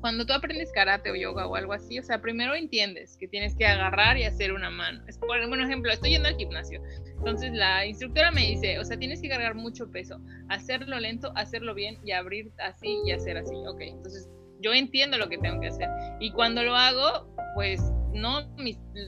cuando 0.00 0.26
tú 0.26 0.32
aprendes 0.32 0.72
karate 0.72 1.12
o 1.12 1.14
yoga 1.14 1.46
o 1.46 1.54
algo 1.54 1.72
así, 1.72 1.98
o 1.98 2.02
sea, 2.02 2.20
primero 2.20 2.54
entiendes 2.54 3.16
que 3.16 3.28
tienes 3.28 3.54
que 3.54 3.66
agarrar 3.66 4.16
y 4.16 4.24
hacer 4.24 4.52
una 4.52 4.70
mano. 4.70 5.00
Es 5.06 5.16
por, 5.16 5.28
por 5.28 5.60
ejemplo, 5.60 5.92
estoy 5.92 6.10
yendo 6.10 6.28
al 6.28 6.36
gimnasio. 6.36 6.82
Entonces 7.18 7.52
la 7.52 7.86
instructora 7.86 8.32
me 8.32 8.40
dice, 8.40 8.80
o 8.80 8.84
sea, 8.84 8.98
tienes 8.98 9.22
que 9.22 9.28
cargar 9.28 9.54
mucho 9.54 9.90
peso, 9.90 10.20
hacerlo 10.48 10.98
lento, 10.98 11.32
hacerlo 11.36 11.72
bien 11.74 11.98
y 12.04 12.12
abrir 12.12 12.50
así 12.58 12.98
y 13.06 13.12
hacer 13.12 13.36
así. 13.36 13.54
Ok, 13.68 13.80
entonces 13.82 14.28
yo 14.60 14.72
entiendo 14.72 15.18
lo 15.18 15.28
que 15.28 15.38
tengo 15.38 15.60
que 15.60 15.68
hacer. 15.68 15.88
Y 16.20 16.32
cuando 16.32 16.62
lo 16.62 16.76
hago, 16.76 17.34
pues 17.54 17.80
no, 18.12 18.42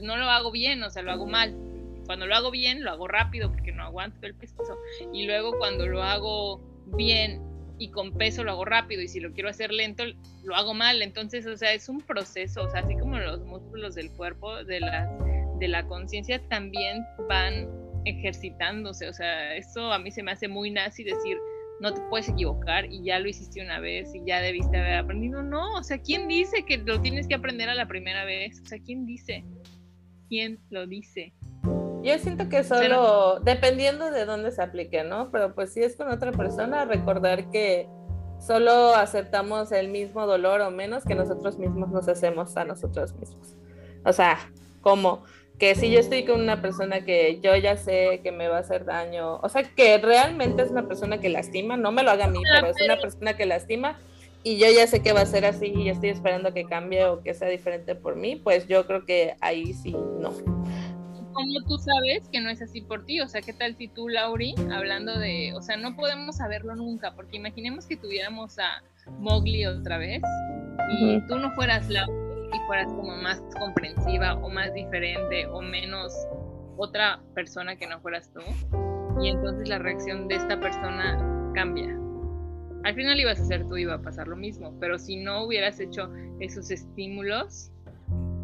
no 0.01 0.17
lo 0.17 0.25
hago 0.25 0.51
bien, 0.51 0.83
o 0.83 0.89
sea, 0.89 1.03
lo 1.03 1.11
hago 1.11 1.25
mal. 1.25 1.55
Cuando 2.05 2.27
lo 2.27 2.35
hago 2.35 2.51
bien, 2.51 2.83
lo 2.83 2.91
hago 2.91 3.07
rápido 3.07 3.51
porque 3.51 3.71
no 3.71 3.83
aguanto 3.83 4.25
el 4.25 4.35
peso. 4.35 4.55
Y 5.13 5.25
luego 5.25 5.57
cuando 5.57 5.85
lo 5.87 6.03
hago 6.03 6.61
bien 6.97 7.41
y 7.79 7.89
con 7.89 8.13
peso 8.13 8.43
lo 8.43 8.51
hago 8.51 8.65
rápido 8.65 9.01
y 9.01 9.07
si 9.07 9.19
lo 9.19 9.33
quiero 9.33 9.49
hacer 9.49 9.71
lento 9.71 10.03
lo 10.43 10.55
hago 10.55 10.73
mal. 10.73 11.01
Entonces, 11.01 11.45
o 11.45 11.55
sea, 11.57 11.73
es 11.73 11.89
un 11.89 12.01
proceso, 12.01 12.63
o 12.63 12.69
sea, 12.69 12.81
así 12.81 12.95
como 12.97 13.17
los 13.17 13.41
músculos 13.45 13.95
del 13.95 14.11
cuerpo, 14.11 14.63
de 14.63 14.79
la, 14.81 15.09
de 15.59 15.67
la 15.67 15.85
conciencia 15.87 16.41
también 16.49 17.05
van 17.29 17.69
ejercitándose. 18.05 19.07
O 19.07 19.13
sea, 19.13 19.55
eso 19.55 19.91
a 19.91 19.99
mí 19.99 20.11
se 20.11 20.23
me 20.23 20.31
hace 20.31 20.47
muy 20.47 20.71
nazi 20.71 21.03
decir, 21.03 21.37
no 21.83 21.93
te 21.93 21.99
puedes 22.09 22.29
equivocar 22.29 22.85
y 22.85 23.03
ya 23.03 23.19
lo 23.19 23.27
hiciste 23.27 23.61
una 23.61 23.81
vez 23.81 24.15
y 24.15 24.23
ya 24.25 24.39
debiste 24.39 24.77
haber 24.77 24.99
aprendido. 24.99 25.43
No, 25.43 25.73
o 25.73 25.83
sea, 25.83 25.97
¿quién 25.97 26.29
dice 26.29 26.63
que 26.63 26.77
lo 26.77 27.01
tienes 27.01 27.27
que 27.27 27.35
aprender 27.35 27.67
a 27.67 27.75
la 27.75 27.89
primera 27.89 28.23
vez? 28.23 28.61
O 28.61 28.65
sea, 28.65 28.79
¿quién 28.79 29.05
dice? 29.05 29.43
¿Quién 30.29 30.61
lo 30.69 30.87
dice? 30.87 31.33
Yo 32.01 32.17
siento 32.19 32.47
que 32.47 32.63
solo, 32.63 33.41
dependiendo 33.41 34.11
de 34.11 34.23
dónde 34.23 34.51
se 34.51 34.61
aplique, 34.61 35.03
¿no? 35.03 35.29
Pero 35.29 35.53
pues 35.53 35.73
si 35.73 35.83
es 35.83 35.97
con 35.97 36.07
otra 36.07 36.31
persona, 36.31 36.85
recordar 36.85 37.51
que 37.51 37.89
solo 38.39 38.95
aceptamos 38.95 39.73
el 39.73 39.89
mismo 39.89 40.25
dolor 40.25 40.61
o 40.61 40.71
menos 40.71 41.03
que 41.03 41.15
nosotros 41.15 41.59
mismos 41.59 41.89
nos 41.89 42.07
hacemos 42.07 42.55
a 42.55 42.63
nosotros 42.63 43.13
mismos. 43.15 43.57
O 44.05 44.13
sea, 44.13 44.37
como 44.79 45.23
que 45.59 45.75
si 45.75 45.91
yo 45.91 45.99
estoy 45.99 46.25
con 46.25 46.41
una 46.41 46.61
persona 46.61 47.05
que 47.05 47.39
yo 47.41 47.55
ya 47.55 47.77
sé 47.77 48.21
que 48.23 48.31
me 48.31 48.47
va 48.47 48.57
a 48.57 48.61
hacer 48.61 48.85
daño, 48.85 49.37
o 49.37 49.49
sea, 49.49 49.63
que 49.63 49.97
realmente 49.97 50.63
es 50.63 50.71
una 50.71 50.87
persona 50.87 51.19
que 51.19 51.29
lastima, 51.29 51.77
no 51.77 51.91
me 51.91 52.03
lo 52.03 52.11
haga 52.11 52.25
a 52.25 52.29
mí, 52.29 52.39
pero 52.53 52.67
es 52.67 52.81
una 52.83 52.97
persona 52.99 53.35
que 53.35 53.45
lastima 53.45 53.97
y 54.43 54.57
yo 54.57 54.67
ya 54.69 54.87
sé 54.87 55.01
que 55.01 55.13
va 55.13 55.21
a 55.21 55.25
ser 55.25 55.45
así 55.45 55.71
y 55.75 55.89
estoy 55.89 56.09
esperando 56.09 56.53
que 56.53 56.65
cambie 56.65 57.05
o 57.05 57.21
que 57.21 57.33
sea 57.33 57.47
diferente 57.47 57.95
por 57.95 58.15
mí, 58.15 58.35
pues 58.35 58.67
yo 58.67 58.85
creo 58.85 59.05
que 59.05 59.35
ahí 59.39 59.73
sí, 59.73 59.91
no. 60.19 60.33
¿Cómo 61.31 61.61
tú 61.67 61.77
sabes 61.79 62.27
que 62.31 62.41
no 62.41 62.49
es 62.49 62.61
así 62.61 62.81
por 62.81 63.05
ti? 63.05 63.19
O 63.21 63.27
sea, 63.27 63.41
¿qué 63.41 63.53
tal 63.53 63.75
si 63.75 63.87
tú, 63.87 64.07
Lauri, 64.07 64.53
hablando 64.71 65.17
de, 65.17 65.53
o 65.55 65.61
sea, 65.61 65.77
no 65.77 65.95
podemos 65.95 66.37
saberlo 66.37 66.75
nunca, 66.75 67.15
porque 67.15 67.37
imaginemos 67.37 67.87
que 67.87 67.95
tuviéramos 67.95 68.59
a 68.59 68.83
Mowgli 69.19 69.65
otra 69.65 69.97
vez 69.97 70.21
y 70.99 71.19
tú 71.27 71.37
no 71.37 71.51
fueras 71.55 71.89
Lauri 71.89 72.22
y 72.53 72.59
fueras 72.67 72.87
como 72.87 73.15
más 73.17 73.41
comprensiva 73.59 74.35
o 74.35 74.49
más 74.49 74.73
diferente 74.73 75.47
o 75.47 75.61
menos 75.61 76.13
otra 76.77 77.19
persona 77.33 77.75
que 77.75 77.87
no 77.87 77.99
fueras 78.01 78.31
tú. 78.33 78.41
Y 79.21 79.29
entonces 79.29 79.67
la 79.67 79.79
reacción 79.79 80.27
de 80.27 80.35
esta 80.35 80.59
persona 80.59 81.51
cambia. 81.53 81.97
Al 82.83 82.95
final 82.95 83.19
ibas 83.19 83.39
a 83.39 83.45
ser 83.45 83.67
tú, 83.67 83.77
iba 83.77 83.93
a 83.93 84.01
pasar 84.01 84.27
lo 84.27 84.35
mismo, 84.35 84.73
pero 84.79 84.99
si 84.99 85.17
no 85.17 85.45
hubieras 85.45 85.79
hecho 85.79 86.09
esos 86.39 86.69
estímulos, 86.69 87.71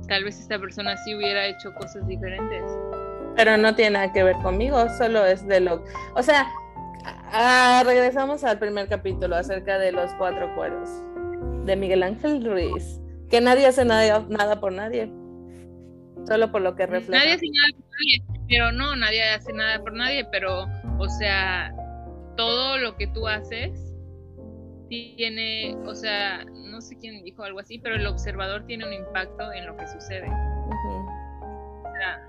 tal 0.07 0.23
vez 0.23 0.39
esta 0.39 0.57
persona 0.57 0.95
sí 0.97 1.15
hubiera 1.15 1.45
hecho 1.47 1.73
cosas 1.73 2.07
diferentes. 2.07 2.63
Pero 3.35 3.57
no 3.57 3.75
tiene 3.75 3.91
nada 3.91 4.13
que 4.13 4.23
ver 4.23 4.37
conmigo, 4.37 4.87
solo 4.97 5.25
es 5.25 5.45
de 5.47 5.59
lo... 5.59 5.83
O 6.15 6.23
sea, 6.23 6.47
regresamos 7.83 8.43
al 8.43 8.59
primer 8.59 8.87
capítulo 8.87 9.35
acerca 9.35 9.77
de 9.77 9.91
los 9.91 10.11
cuatro 10.13 10.53
cueros 10.55 10.89
de 11.65 11.75
Miguel 11.75 12.03
Ángel 12.03 12.43
Ruiz 12.43 13.01
que 13.29 13.41
nadie 13.41 13.67
hace 13.67 13.85
nada, 13.85 14.25
nada 14.29 14.59
por 14.59 14.71
nadie, 14.71 15.11
solo 16.27 16.51
por 16.51 16.61
lo 16.61 16.75
que 16.75 16.85
refleja. 16.85 17.23
Nadie 17.23 17.35
hace 17.35 17.45
nada 17.47 17.73
por 17.77 17.85
nadie, 17.91 18.45
pero 18.47 18.71
no, 18.71 18.95
nadie 18.95 19.23
hace 19.23 19.53
nada 19.53 19.79
por 19.81 19.93
nadie, 19.93 20.25
pero, 20.31 20.65
o 20.97 21.09
sea, 21.09 21.73
todo 22.35 22.77
lo 22.77 22.95
que 22.95 23.07
tú 23.07 23.27
haces 23.27 23.93
tiene, 24.89 25.77
o 25.85 25.93
sea, 25.93 26.43
no 26.45 26.81
sé 26.81 26.97
quién 26.97 27.23
dijo 27.23 27.43
algo 27.43 27.59
así, 27.59 27.77
pero 27.79 27.95
el 27.95 28.07
observador 28.07 28.65
tiene 28.65 28.87
un 28.87 28.93
impacto 28.93 29.51
en 29.53 29.67
lo 29.67 29.77
que 29.77 29.87
sucede. 29.87 30.27
O 30.27 31.91
sea, 31.99 32.21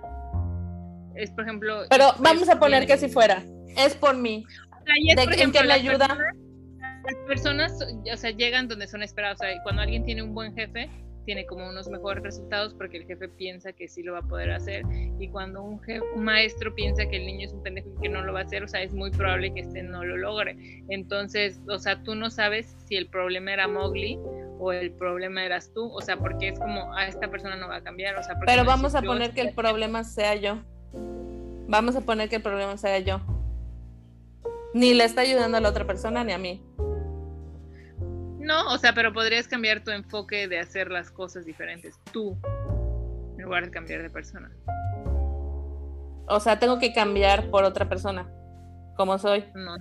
es 1.14 1.30
por 1.30 1.44
ejemplo. 1.44 1.84
Pero 1.88 2.12
vamos 2.18 2.48
a 2.48 2.58
poner 2.58 2.86
que 2.86 2.98
si 2.98 3.08
fuera, 3.08 3.42
es 3.76 3.94
por 3.94 4.16
mí. 4.16 4.44
¿De 5.16 5.26
quién 5.28 5.52
que 5.52 5.62
le 5.62 5.72
ayuda? 5.72 6.18
Las 7.04 7.14
personas, 7.26 7.78
o 8.12 8.16
sea, 8.16 8.30
llegan 8.30 8.68
donde 8.68 8.86
son 8.86 9.02
esperados. 9.02 9.40
O 9.40 9.44
sea, 9.44 9.62
cuando 9.62 9.82
alguien 9.82 10.04
tiene 10.04 10.22
un 10.22 10.34
buen 10.34 10.54
jefe, 10.54 10.88
tiene 11.24 11.46
como 11.46 11.68
unos 11.68 11.88
mejores 11.88 12.22
resultados 12.22 12.74
porque 12.74 12.98
el 12.98 13.06
jefe 13.06 13.28
piensa 13.28 13.72
que 13.72 13.88
sí 13.88 14.02
lo 14.02 14.14
va 14.14 14.18
a 14.20 14.22
poder 14.22 14.50
hacer. 14.50 14.82
Y 15.18 15.28
cuando 15.28 15.62
un, 15.62 15.80
jefe, 15.80 16.04
un 16.14 16.24
maestro 16.24 16.74
piensa 16.74 17.06
que 17.06 17.16
el 17.16 17.26
niño 17.26 17.46
es 17.46 17.52
un 17.52 17.62
pendejo 17.62 17.88
y 17.96 18.02
que 18.02 18.08
no 18.08 18.22
lo 18.22 18.32
va 18.32 18.40
a 18.40 18.42
hacer, 18.42 18.62
o 18.62 18.68
sea, 18.68 18.82
es 18.82 18.92
muy 18.92 19.10
probable 19.10 19.52
que 19.52 19.60
este 19.60 19.82
no 19.82 20.04
lo 20.04 20.16
logre. 20.16 20.82
Entonces, 20.88 21.60
o 21.68 21.78
sea, 21.78 22.02
tú 22.02 22.14
no 22.14 22.30
sabes 22.30 22.74
si 22.86 22.96
el 22.96 23.06
problema 23.06 23.52
era 23.52 23.68
Mowgli 23.68 24.18
o 24.58 24.72
el 24.72 24.92
problema 24.92 25.44
eras 25.44 25.72
tú, 25.72 25.90
o 25.92 26.00
sea, 26.00 26.16
porque 26.16 26.48
es 26.48 26.58
como, 26.58 26.92
a 26.94 27.00
ah, 27.00 27.06
esta 27.06 27.30
persona 27.30 27.56
no 27.56 27.68
va 27.68 27.76
a 27.76 27.82
cambiar, 27.82 28.16
o 28.16 28.22
sea, 28.22 28.38
Pero 28.44 28.64
vamos 28.64 28.94
a 28.94 29.02
poner 29.02 29.32
que 29.32 29.40
el 29.40 29.54
problema 29.54 30.04
sea 30.04 30.34
yo. 30.34 30.58
Vamos 31.68 31.94
a 31.94 32.00
poner 32.00 32.28
que 32.28 32.36
el 32.36 32.42
problema 32.42 32.76
sea 32.76 32.98
yo. 32.98 33.20
Ni 34.74 34.94
le 34.94 35.04
está 35.04 35.22
ayudando 35.22 35.56
a 35.56 35.60
la 35.60 35.68
otra 35.68 35.86
persona 35.86 36.24
ni 36.24 36.32
a 36.32 36.38
mí. 36.38 36.60
No, 38.50 38.66
o 38.66 38.78
sea, 38.78 38.92
pero 38.92 39.12
podrías 39.12 39.46
cambiar 39.46 39.84
tu 39.84 39.92
enfoque 39.92 40.48
de 40.48 40.58
hacer 40.58 40.90
las 40.90 41.12
cosas 41.12 41.44
diferentes 41.44 41.94
tú, 42.12 42.36
en 43.38 43.44
lugar 43.44 43.66
de 43.66 43.70
cambiar 43.70 44.02
de 44.02 44.10
persona. 44.10 44.50
O 46.26 46.40
sea, 46.40 46.58
tengo 46.58 46.80
que 46.80 46.92
cambiar 46.92 47.48
por 47.50 47.62
otra 47.62 47.88
persona, 47.88 48.28
como 48.96 49.16
soy. 49.18 49.44
No, 49.54 49.76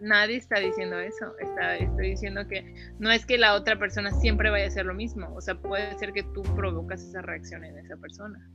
nadie 0.00 0.36
está 0.36 0.58
diciendo 0.60 0.98
eso. 0.98 1.36
Está, 1.38 1.76
estoy 1.76 2.08
diciendo 2.08 2.48
que 2.48 2.74
no 2.98 3.10
es 3.10 3.26
que 3.26 3.36
la 3.36 3.52
otra 3.52 3.78
persona 3.78 4.10
siempre 4.12 4.48
vaya 4.48 4.64
a 4.64 4.68
hacer 4.68 4.86
lo 4.86 4.94
mismo. 4.94 5.34
O 5.34 5.42
sea, 5.42 5.54
puede 5.56 5.98
ser 5.98 6.14
que 6.14 6.22
tú 6.22 6.42
provocas 6.54 7.02
esa 7.02 7.20
reacción 7.20 7.64
en 7.64 7.76
esa 7.76 7.98
persona. 7.98 8.48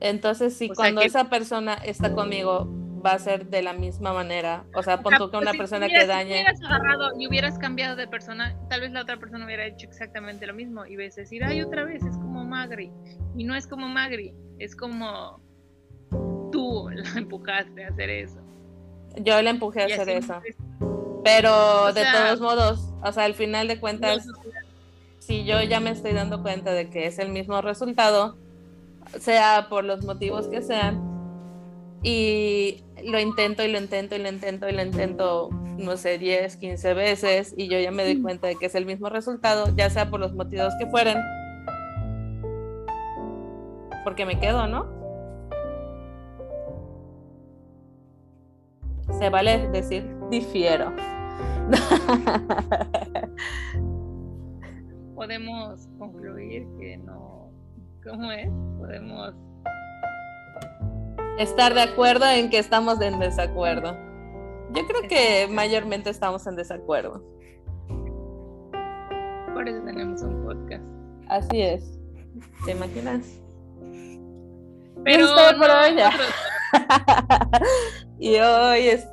Entonces, 0.00 0.54
si 0.58 0.68
cuando 0.68 1.00
esa 1.00 1.30
persona 1.30 1.72
está 1.72 2.12
conmigo, 2.12 2.68
va 3.04 3.12
a 3.12 3.18
ser 3.18 3.46
de 3.46 3.62
la 3.62 3.72
misma 3.72 4.12
manera. 4.12 4.64
O 4.74 4.82
sea, 4.82 5.00
pon 5.00 5.14
tú 5.16 5.30
que 5.30 5.36
una 5.36 5.52
persona 5.52 5.88
que 5.88 6.06
dañe. 6.06 6.34
Si 6.34 6.40
hubieras 6.40 6.62
agarrado 6.62 7.10
y 7.18 7.26
hubieras 7.26 7.58
cambiado 7.58 7.96
de 7.96 8.06
persona, 8.06 8.56
tal 8.68 8.80
vez 8.80 8.92
la 8.92 9.02
otra 9.02 9.18
persona 9.18 9.44
hubiera 9.44 9.66
hecho 9.66 9.86
exactamente 9.86 10.46
lo 10.46 10.54
mismo 10.54 10.86
y 10.86 10.96
ves 10.96 11.16
decir, 11.16 11.44
ay, 11.44 11.62
otra 11.62 11.84
vez 11.84 12.02
es 12.04 12.16
como 12.16 12.44
Magri. 12.44 12.92
Y 13.36 13.44
no 13.44 13.54
es 13.54 13.66
como 13.66 13.88
Magri, 13.88 14.34
es 14.58 14.76
como 14.76 15.40
tú 16.52 16.88
la 16.90 17.10
empujaste 17.18 17.84
a 17.84 17.88
hacer 17.88 18.10
eso. 18.10 18.40
Yo 19.16 19.40
la 19.42 19.50
empujé 19.50 19.82
a 19.82 19.86
hacer 19.86 20.08
eso. 20.08 20.40
Pero 21.24 21.92
de 21.92 22.04
todos 22.12 22.40
modos, 22.40 22.94
o 23.02 23.12
sea, 23.12 23.24
al 23.24 23.34
final 23.34 23.68
de 23.68 23.78
cuentas, 23.78 24.26
si 25.18 25.44
yo 25.44 25.60
ya 25.62 25.80
me 25.80 25.90
estoy 25.90 26.12
dando 26.12 26.42
cuenta 26.42 26.72
de 26.72 26.88
que 26.88 27.06
es 27.06 27.18
el 27.18 27.30
mismo 27.30 27.60
resultado, 27.60 28.36
sea 29.18 29.66
por 29.68 29.84
los 29.84 30.04
motivos 30.04 30.46
que 30.48 30.62
sean, 30.62 31.09
y 32.02 32.82
lo 33.04 33.18
intento 33.18 33.62
y 33.62 33.70
lo 33.70 33.78
intento 33.78 34.16
y 34.16 34.18
lo 34.18 34.28
intento 34.28 34.68
y 34.68 34.72
lo 34.72 34.82
intento, 34.82 35.50
no 35.50 35.96
sé, 35.96 36.18
10, 36.18 36.56
15 36.56 36.94
veces 36.94 37.54
y 37.56 37.68
yo 37.68 37.78
ya 37.78 37.90
me 37.90 38.04
doy 38.04 38.20
cuenta 38.20 38.46
de 38.46 38.56
que 38.56 38.66
es 38.66 38.74
el 38.74 38.86
mismo 38.86 39.08
resultado, 39.08 39.74
ya 39.76 39.90
sea 39.90 40.10
por 40.10 40.20
los 40.20 40.32
motivos 40.32 40.74
que 40.78 40.86
fueren, 40.86 41.18
porque 44.04 44.24
me 44.24 44.38
quedo, 44.38 44.66
¿no? 44.66 44.98
Se 49.18 49.28
vale 49.28 49.68
decir 49.68 50.06
difiero. 50.30 50.92
Podemos 55.14 55.86
concluir 55.98 56.66
que 56.78 56.96
no, 56.96 57.50
¿cómo 58.02 58.32
es? 58.32 58.48
Podemos 58.78 59.34
estar 61.40 61.72
de 61.72 61.80
acuerdo 61.80 62.26
en 62.26 62.50
que 62.50 62.58
estamos 62.58 63.00
en 63.00 63.18
desacuerdo. 63.18 63.96
Yo 64.72 64.86
creo 64.86 65.08
que 65.08 65.48
mayormente 65.50 66.10
estamos 66.10 66.46
en 66.46 66.54
desacuerdo. 66.54 67.24
Por 69.54 69.66
eso 69.66 69.82
tenemos 69.84 70.20
un 70.22 70.44
podcast. 70.44 70.84
Así 71.28 71.62
es. 71.62 71.98
¿Te 72.66 72.72
imaginas? 72.72 73.26
Pero 75.02 75.28
por 75.58 75.70
hoy 75.70 75.96
y 78.18 78.36
hoy 78.36 78.88
es 78.88 79.08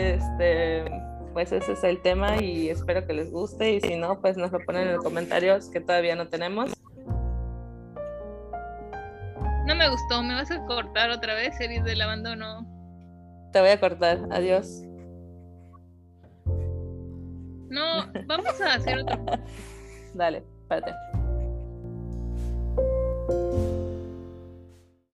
este 0.00 0.84
pues 1.32 1.50
ese 1.50 1.72
es 1.72 1.82
el 1.82 2.00
tema 2.00 2.40
y 2.40 2.68
espero 2.68 3.04
que 3.04 3.12
les 3.12 3.32
guste 3.32 3.72
y 3.72 3.80
si 3.80 3.96
no 3.96 4.20
pues 4.20 4.36
nos 4.36 4.52
lo 4.52 4.60
ponen 4.60 4.86
en 4.86 4.94
los 4.94 5.04
comentarios 5.04 5.68
que 5.68 5.80
todavía 5.80 6.14
no 6.14 6.28
tenemos 6.28 6.72
no 9.66 9.74
me 9.74 9.88
gustó, 9.88 10.22
¿me 10.22 10.34
vas 10.34 10.50
a 10.50 10.64
cortar 10.66 11.10
otra 11.10 11.34
vez, 11.34 11.56
series 11.56 11.84
del 11.84 12.00
abandono? 12.00 12.66
Te 13.52 13.60
voy 13.60 13.70
a 13.70 13.80
cortar, 13.80 14.18
adiós. 14.30 14.82
No, 17.68 18.06
vamos 18.26 18.60
a 18.60 18.74
hacer 18.74 18.98
otro. 18.98 19.24
Dale, 20.14 20.44
espérate. 20.62 20.92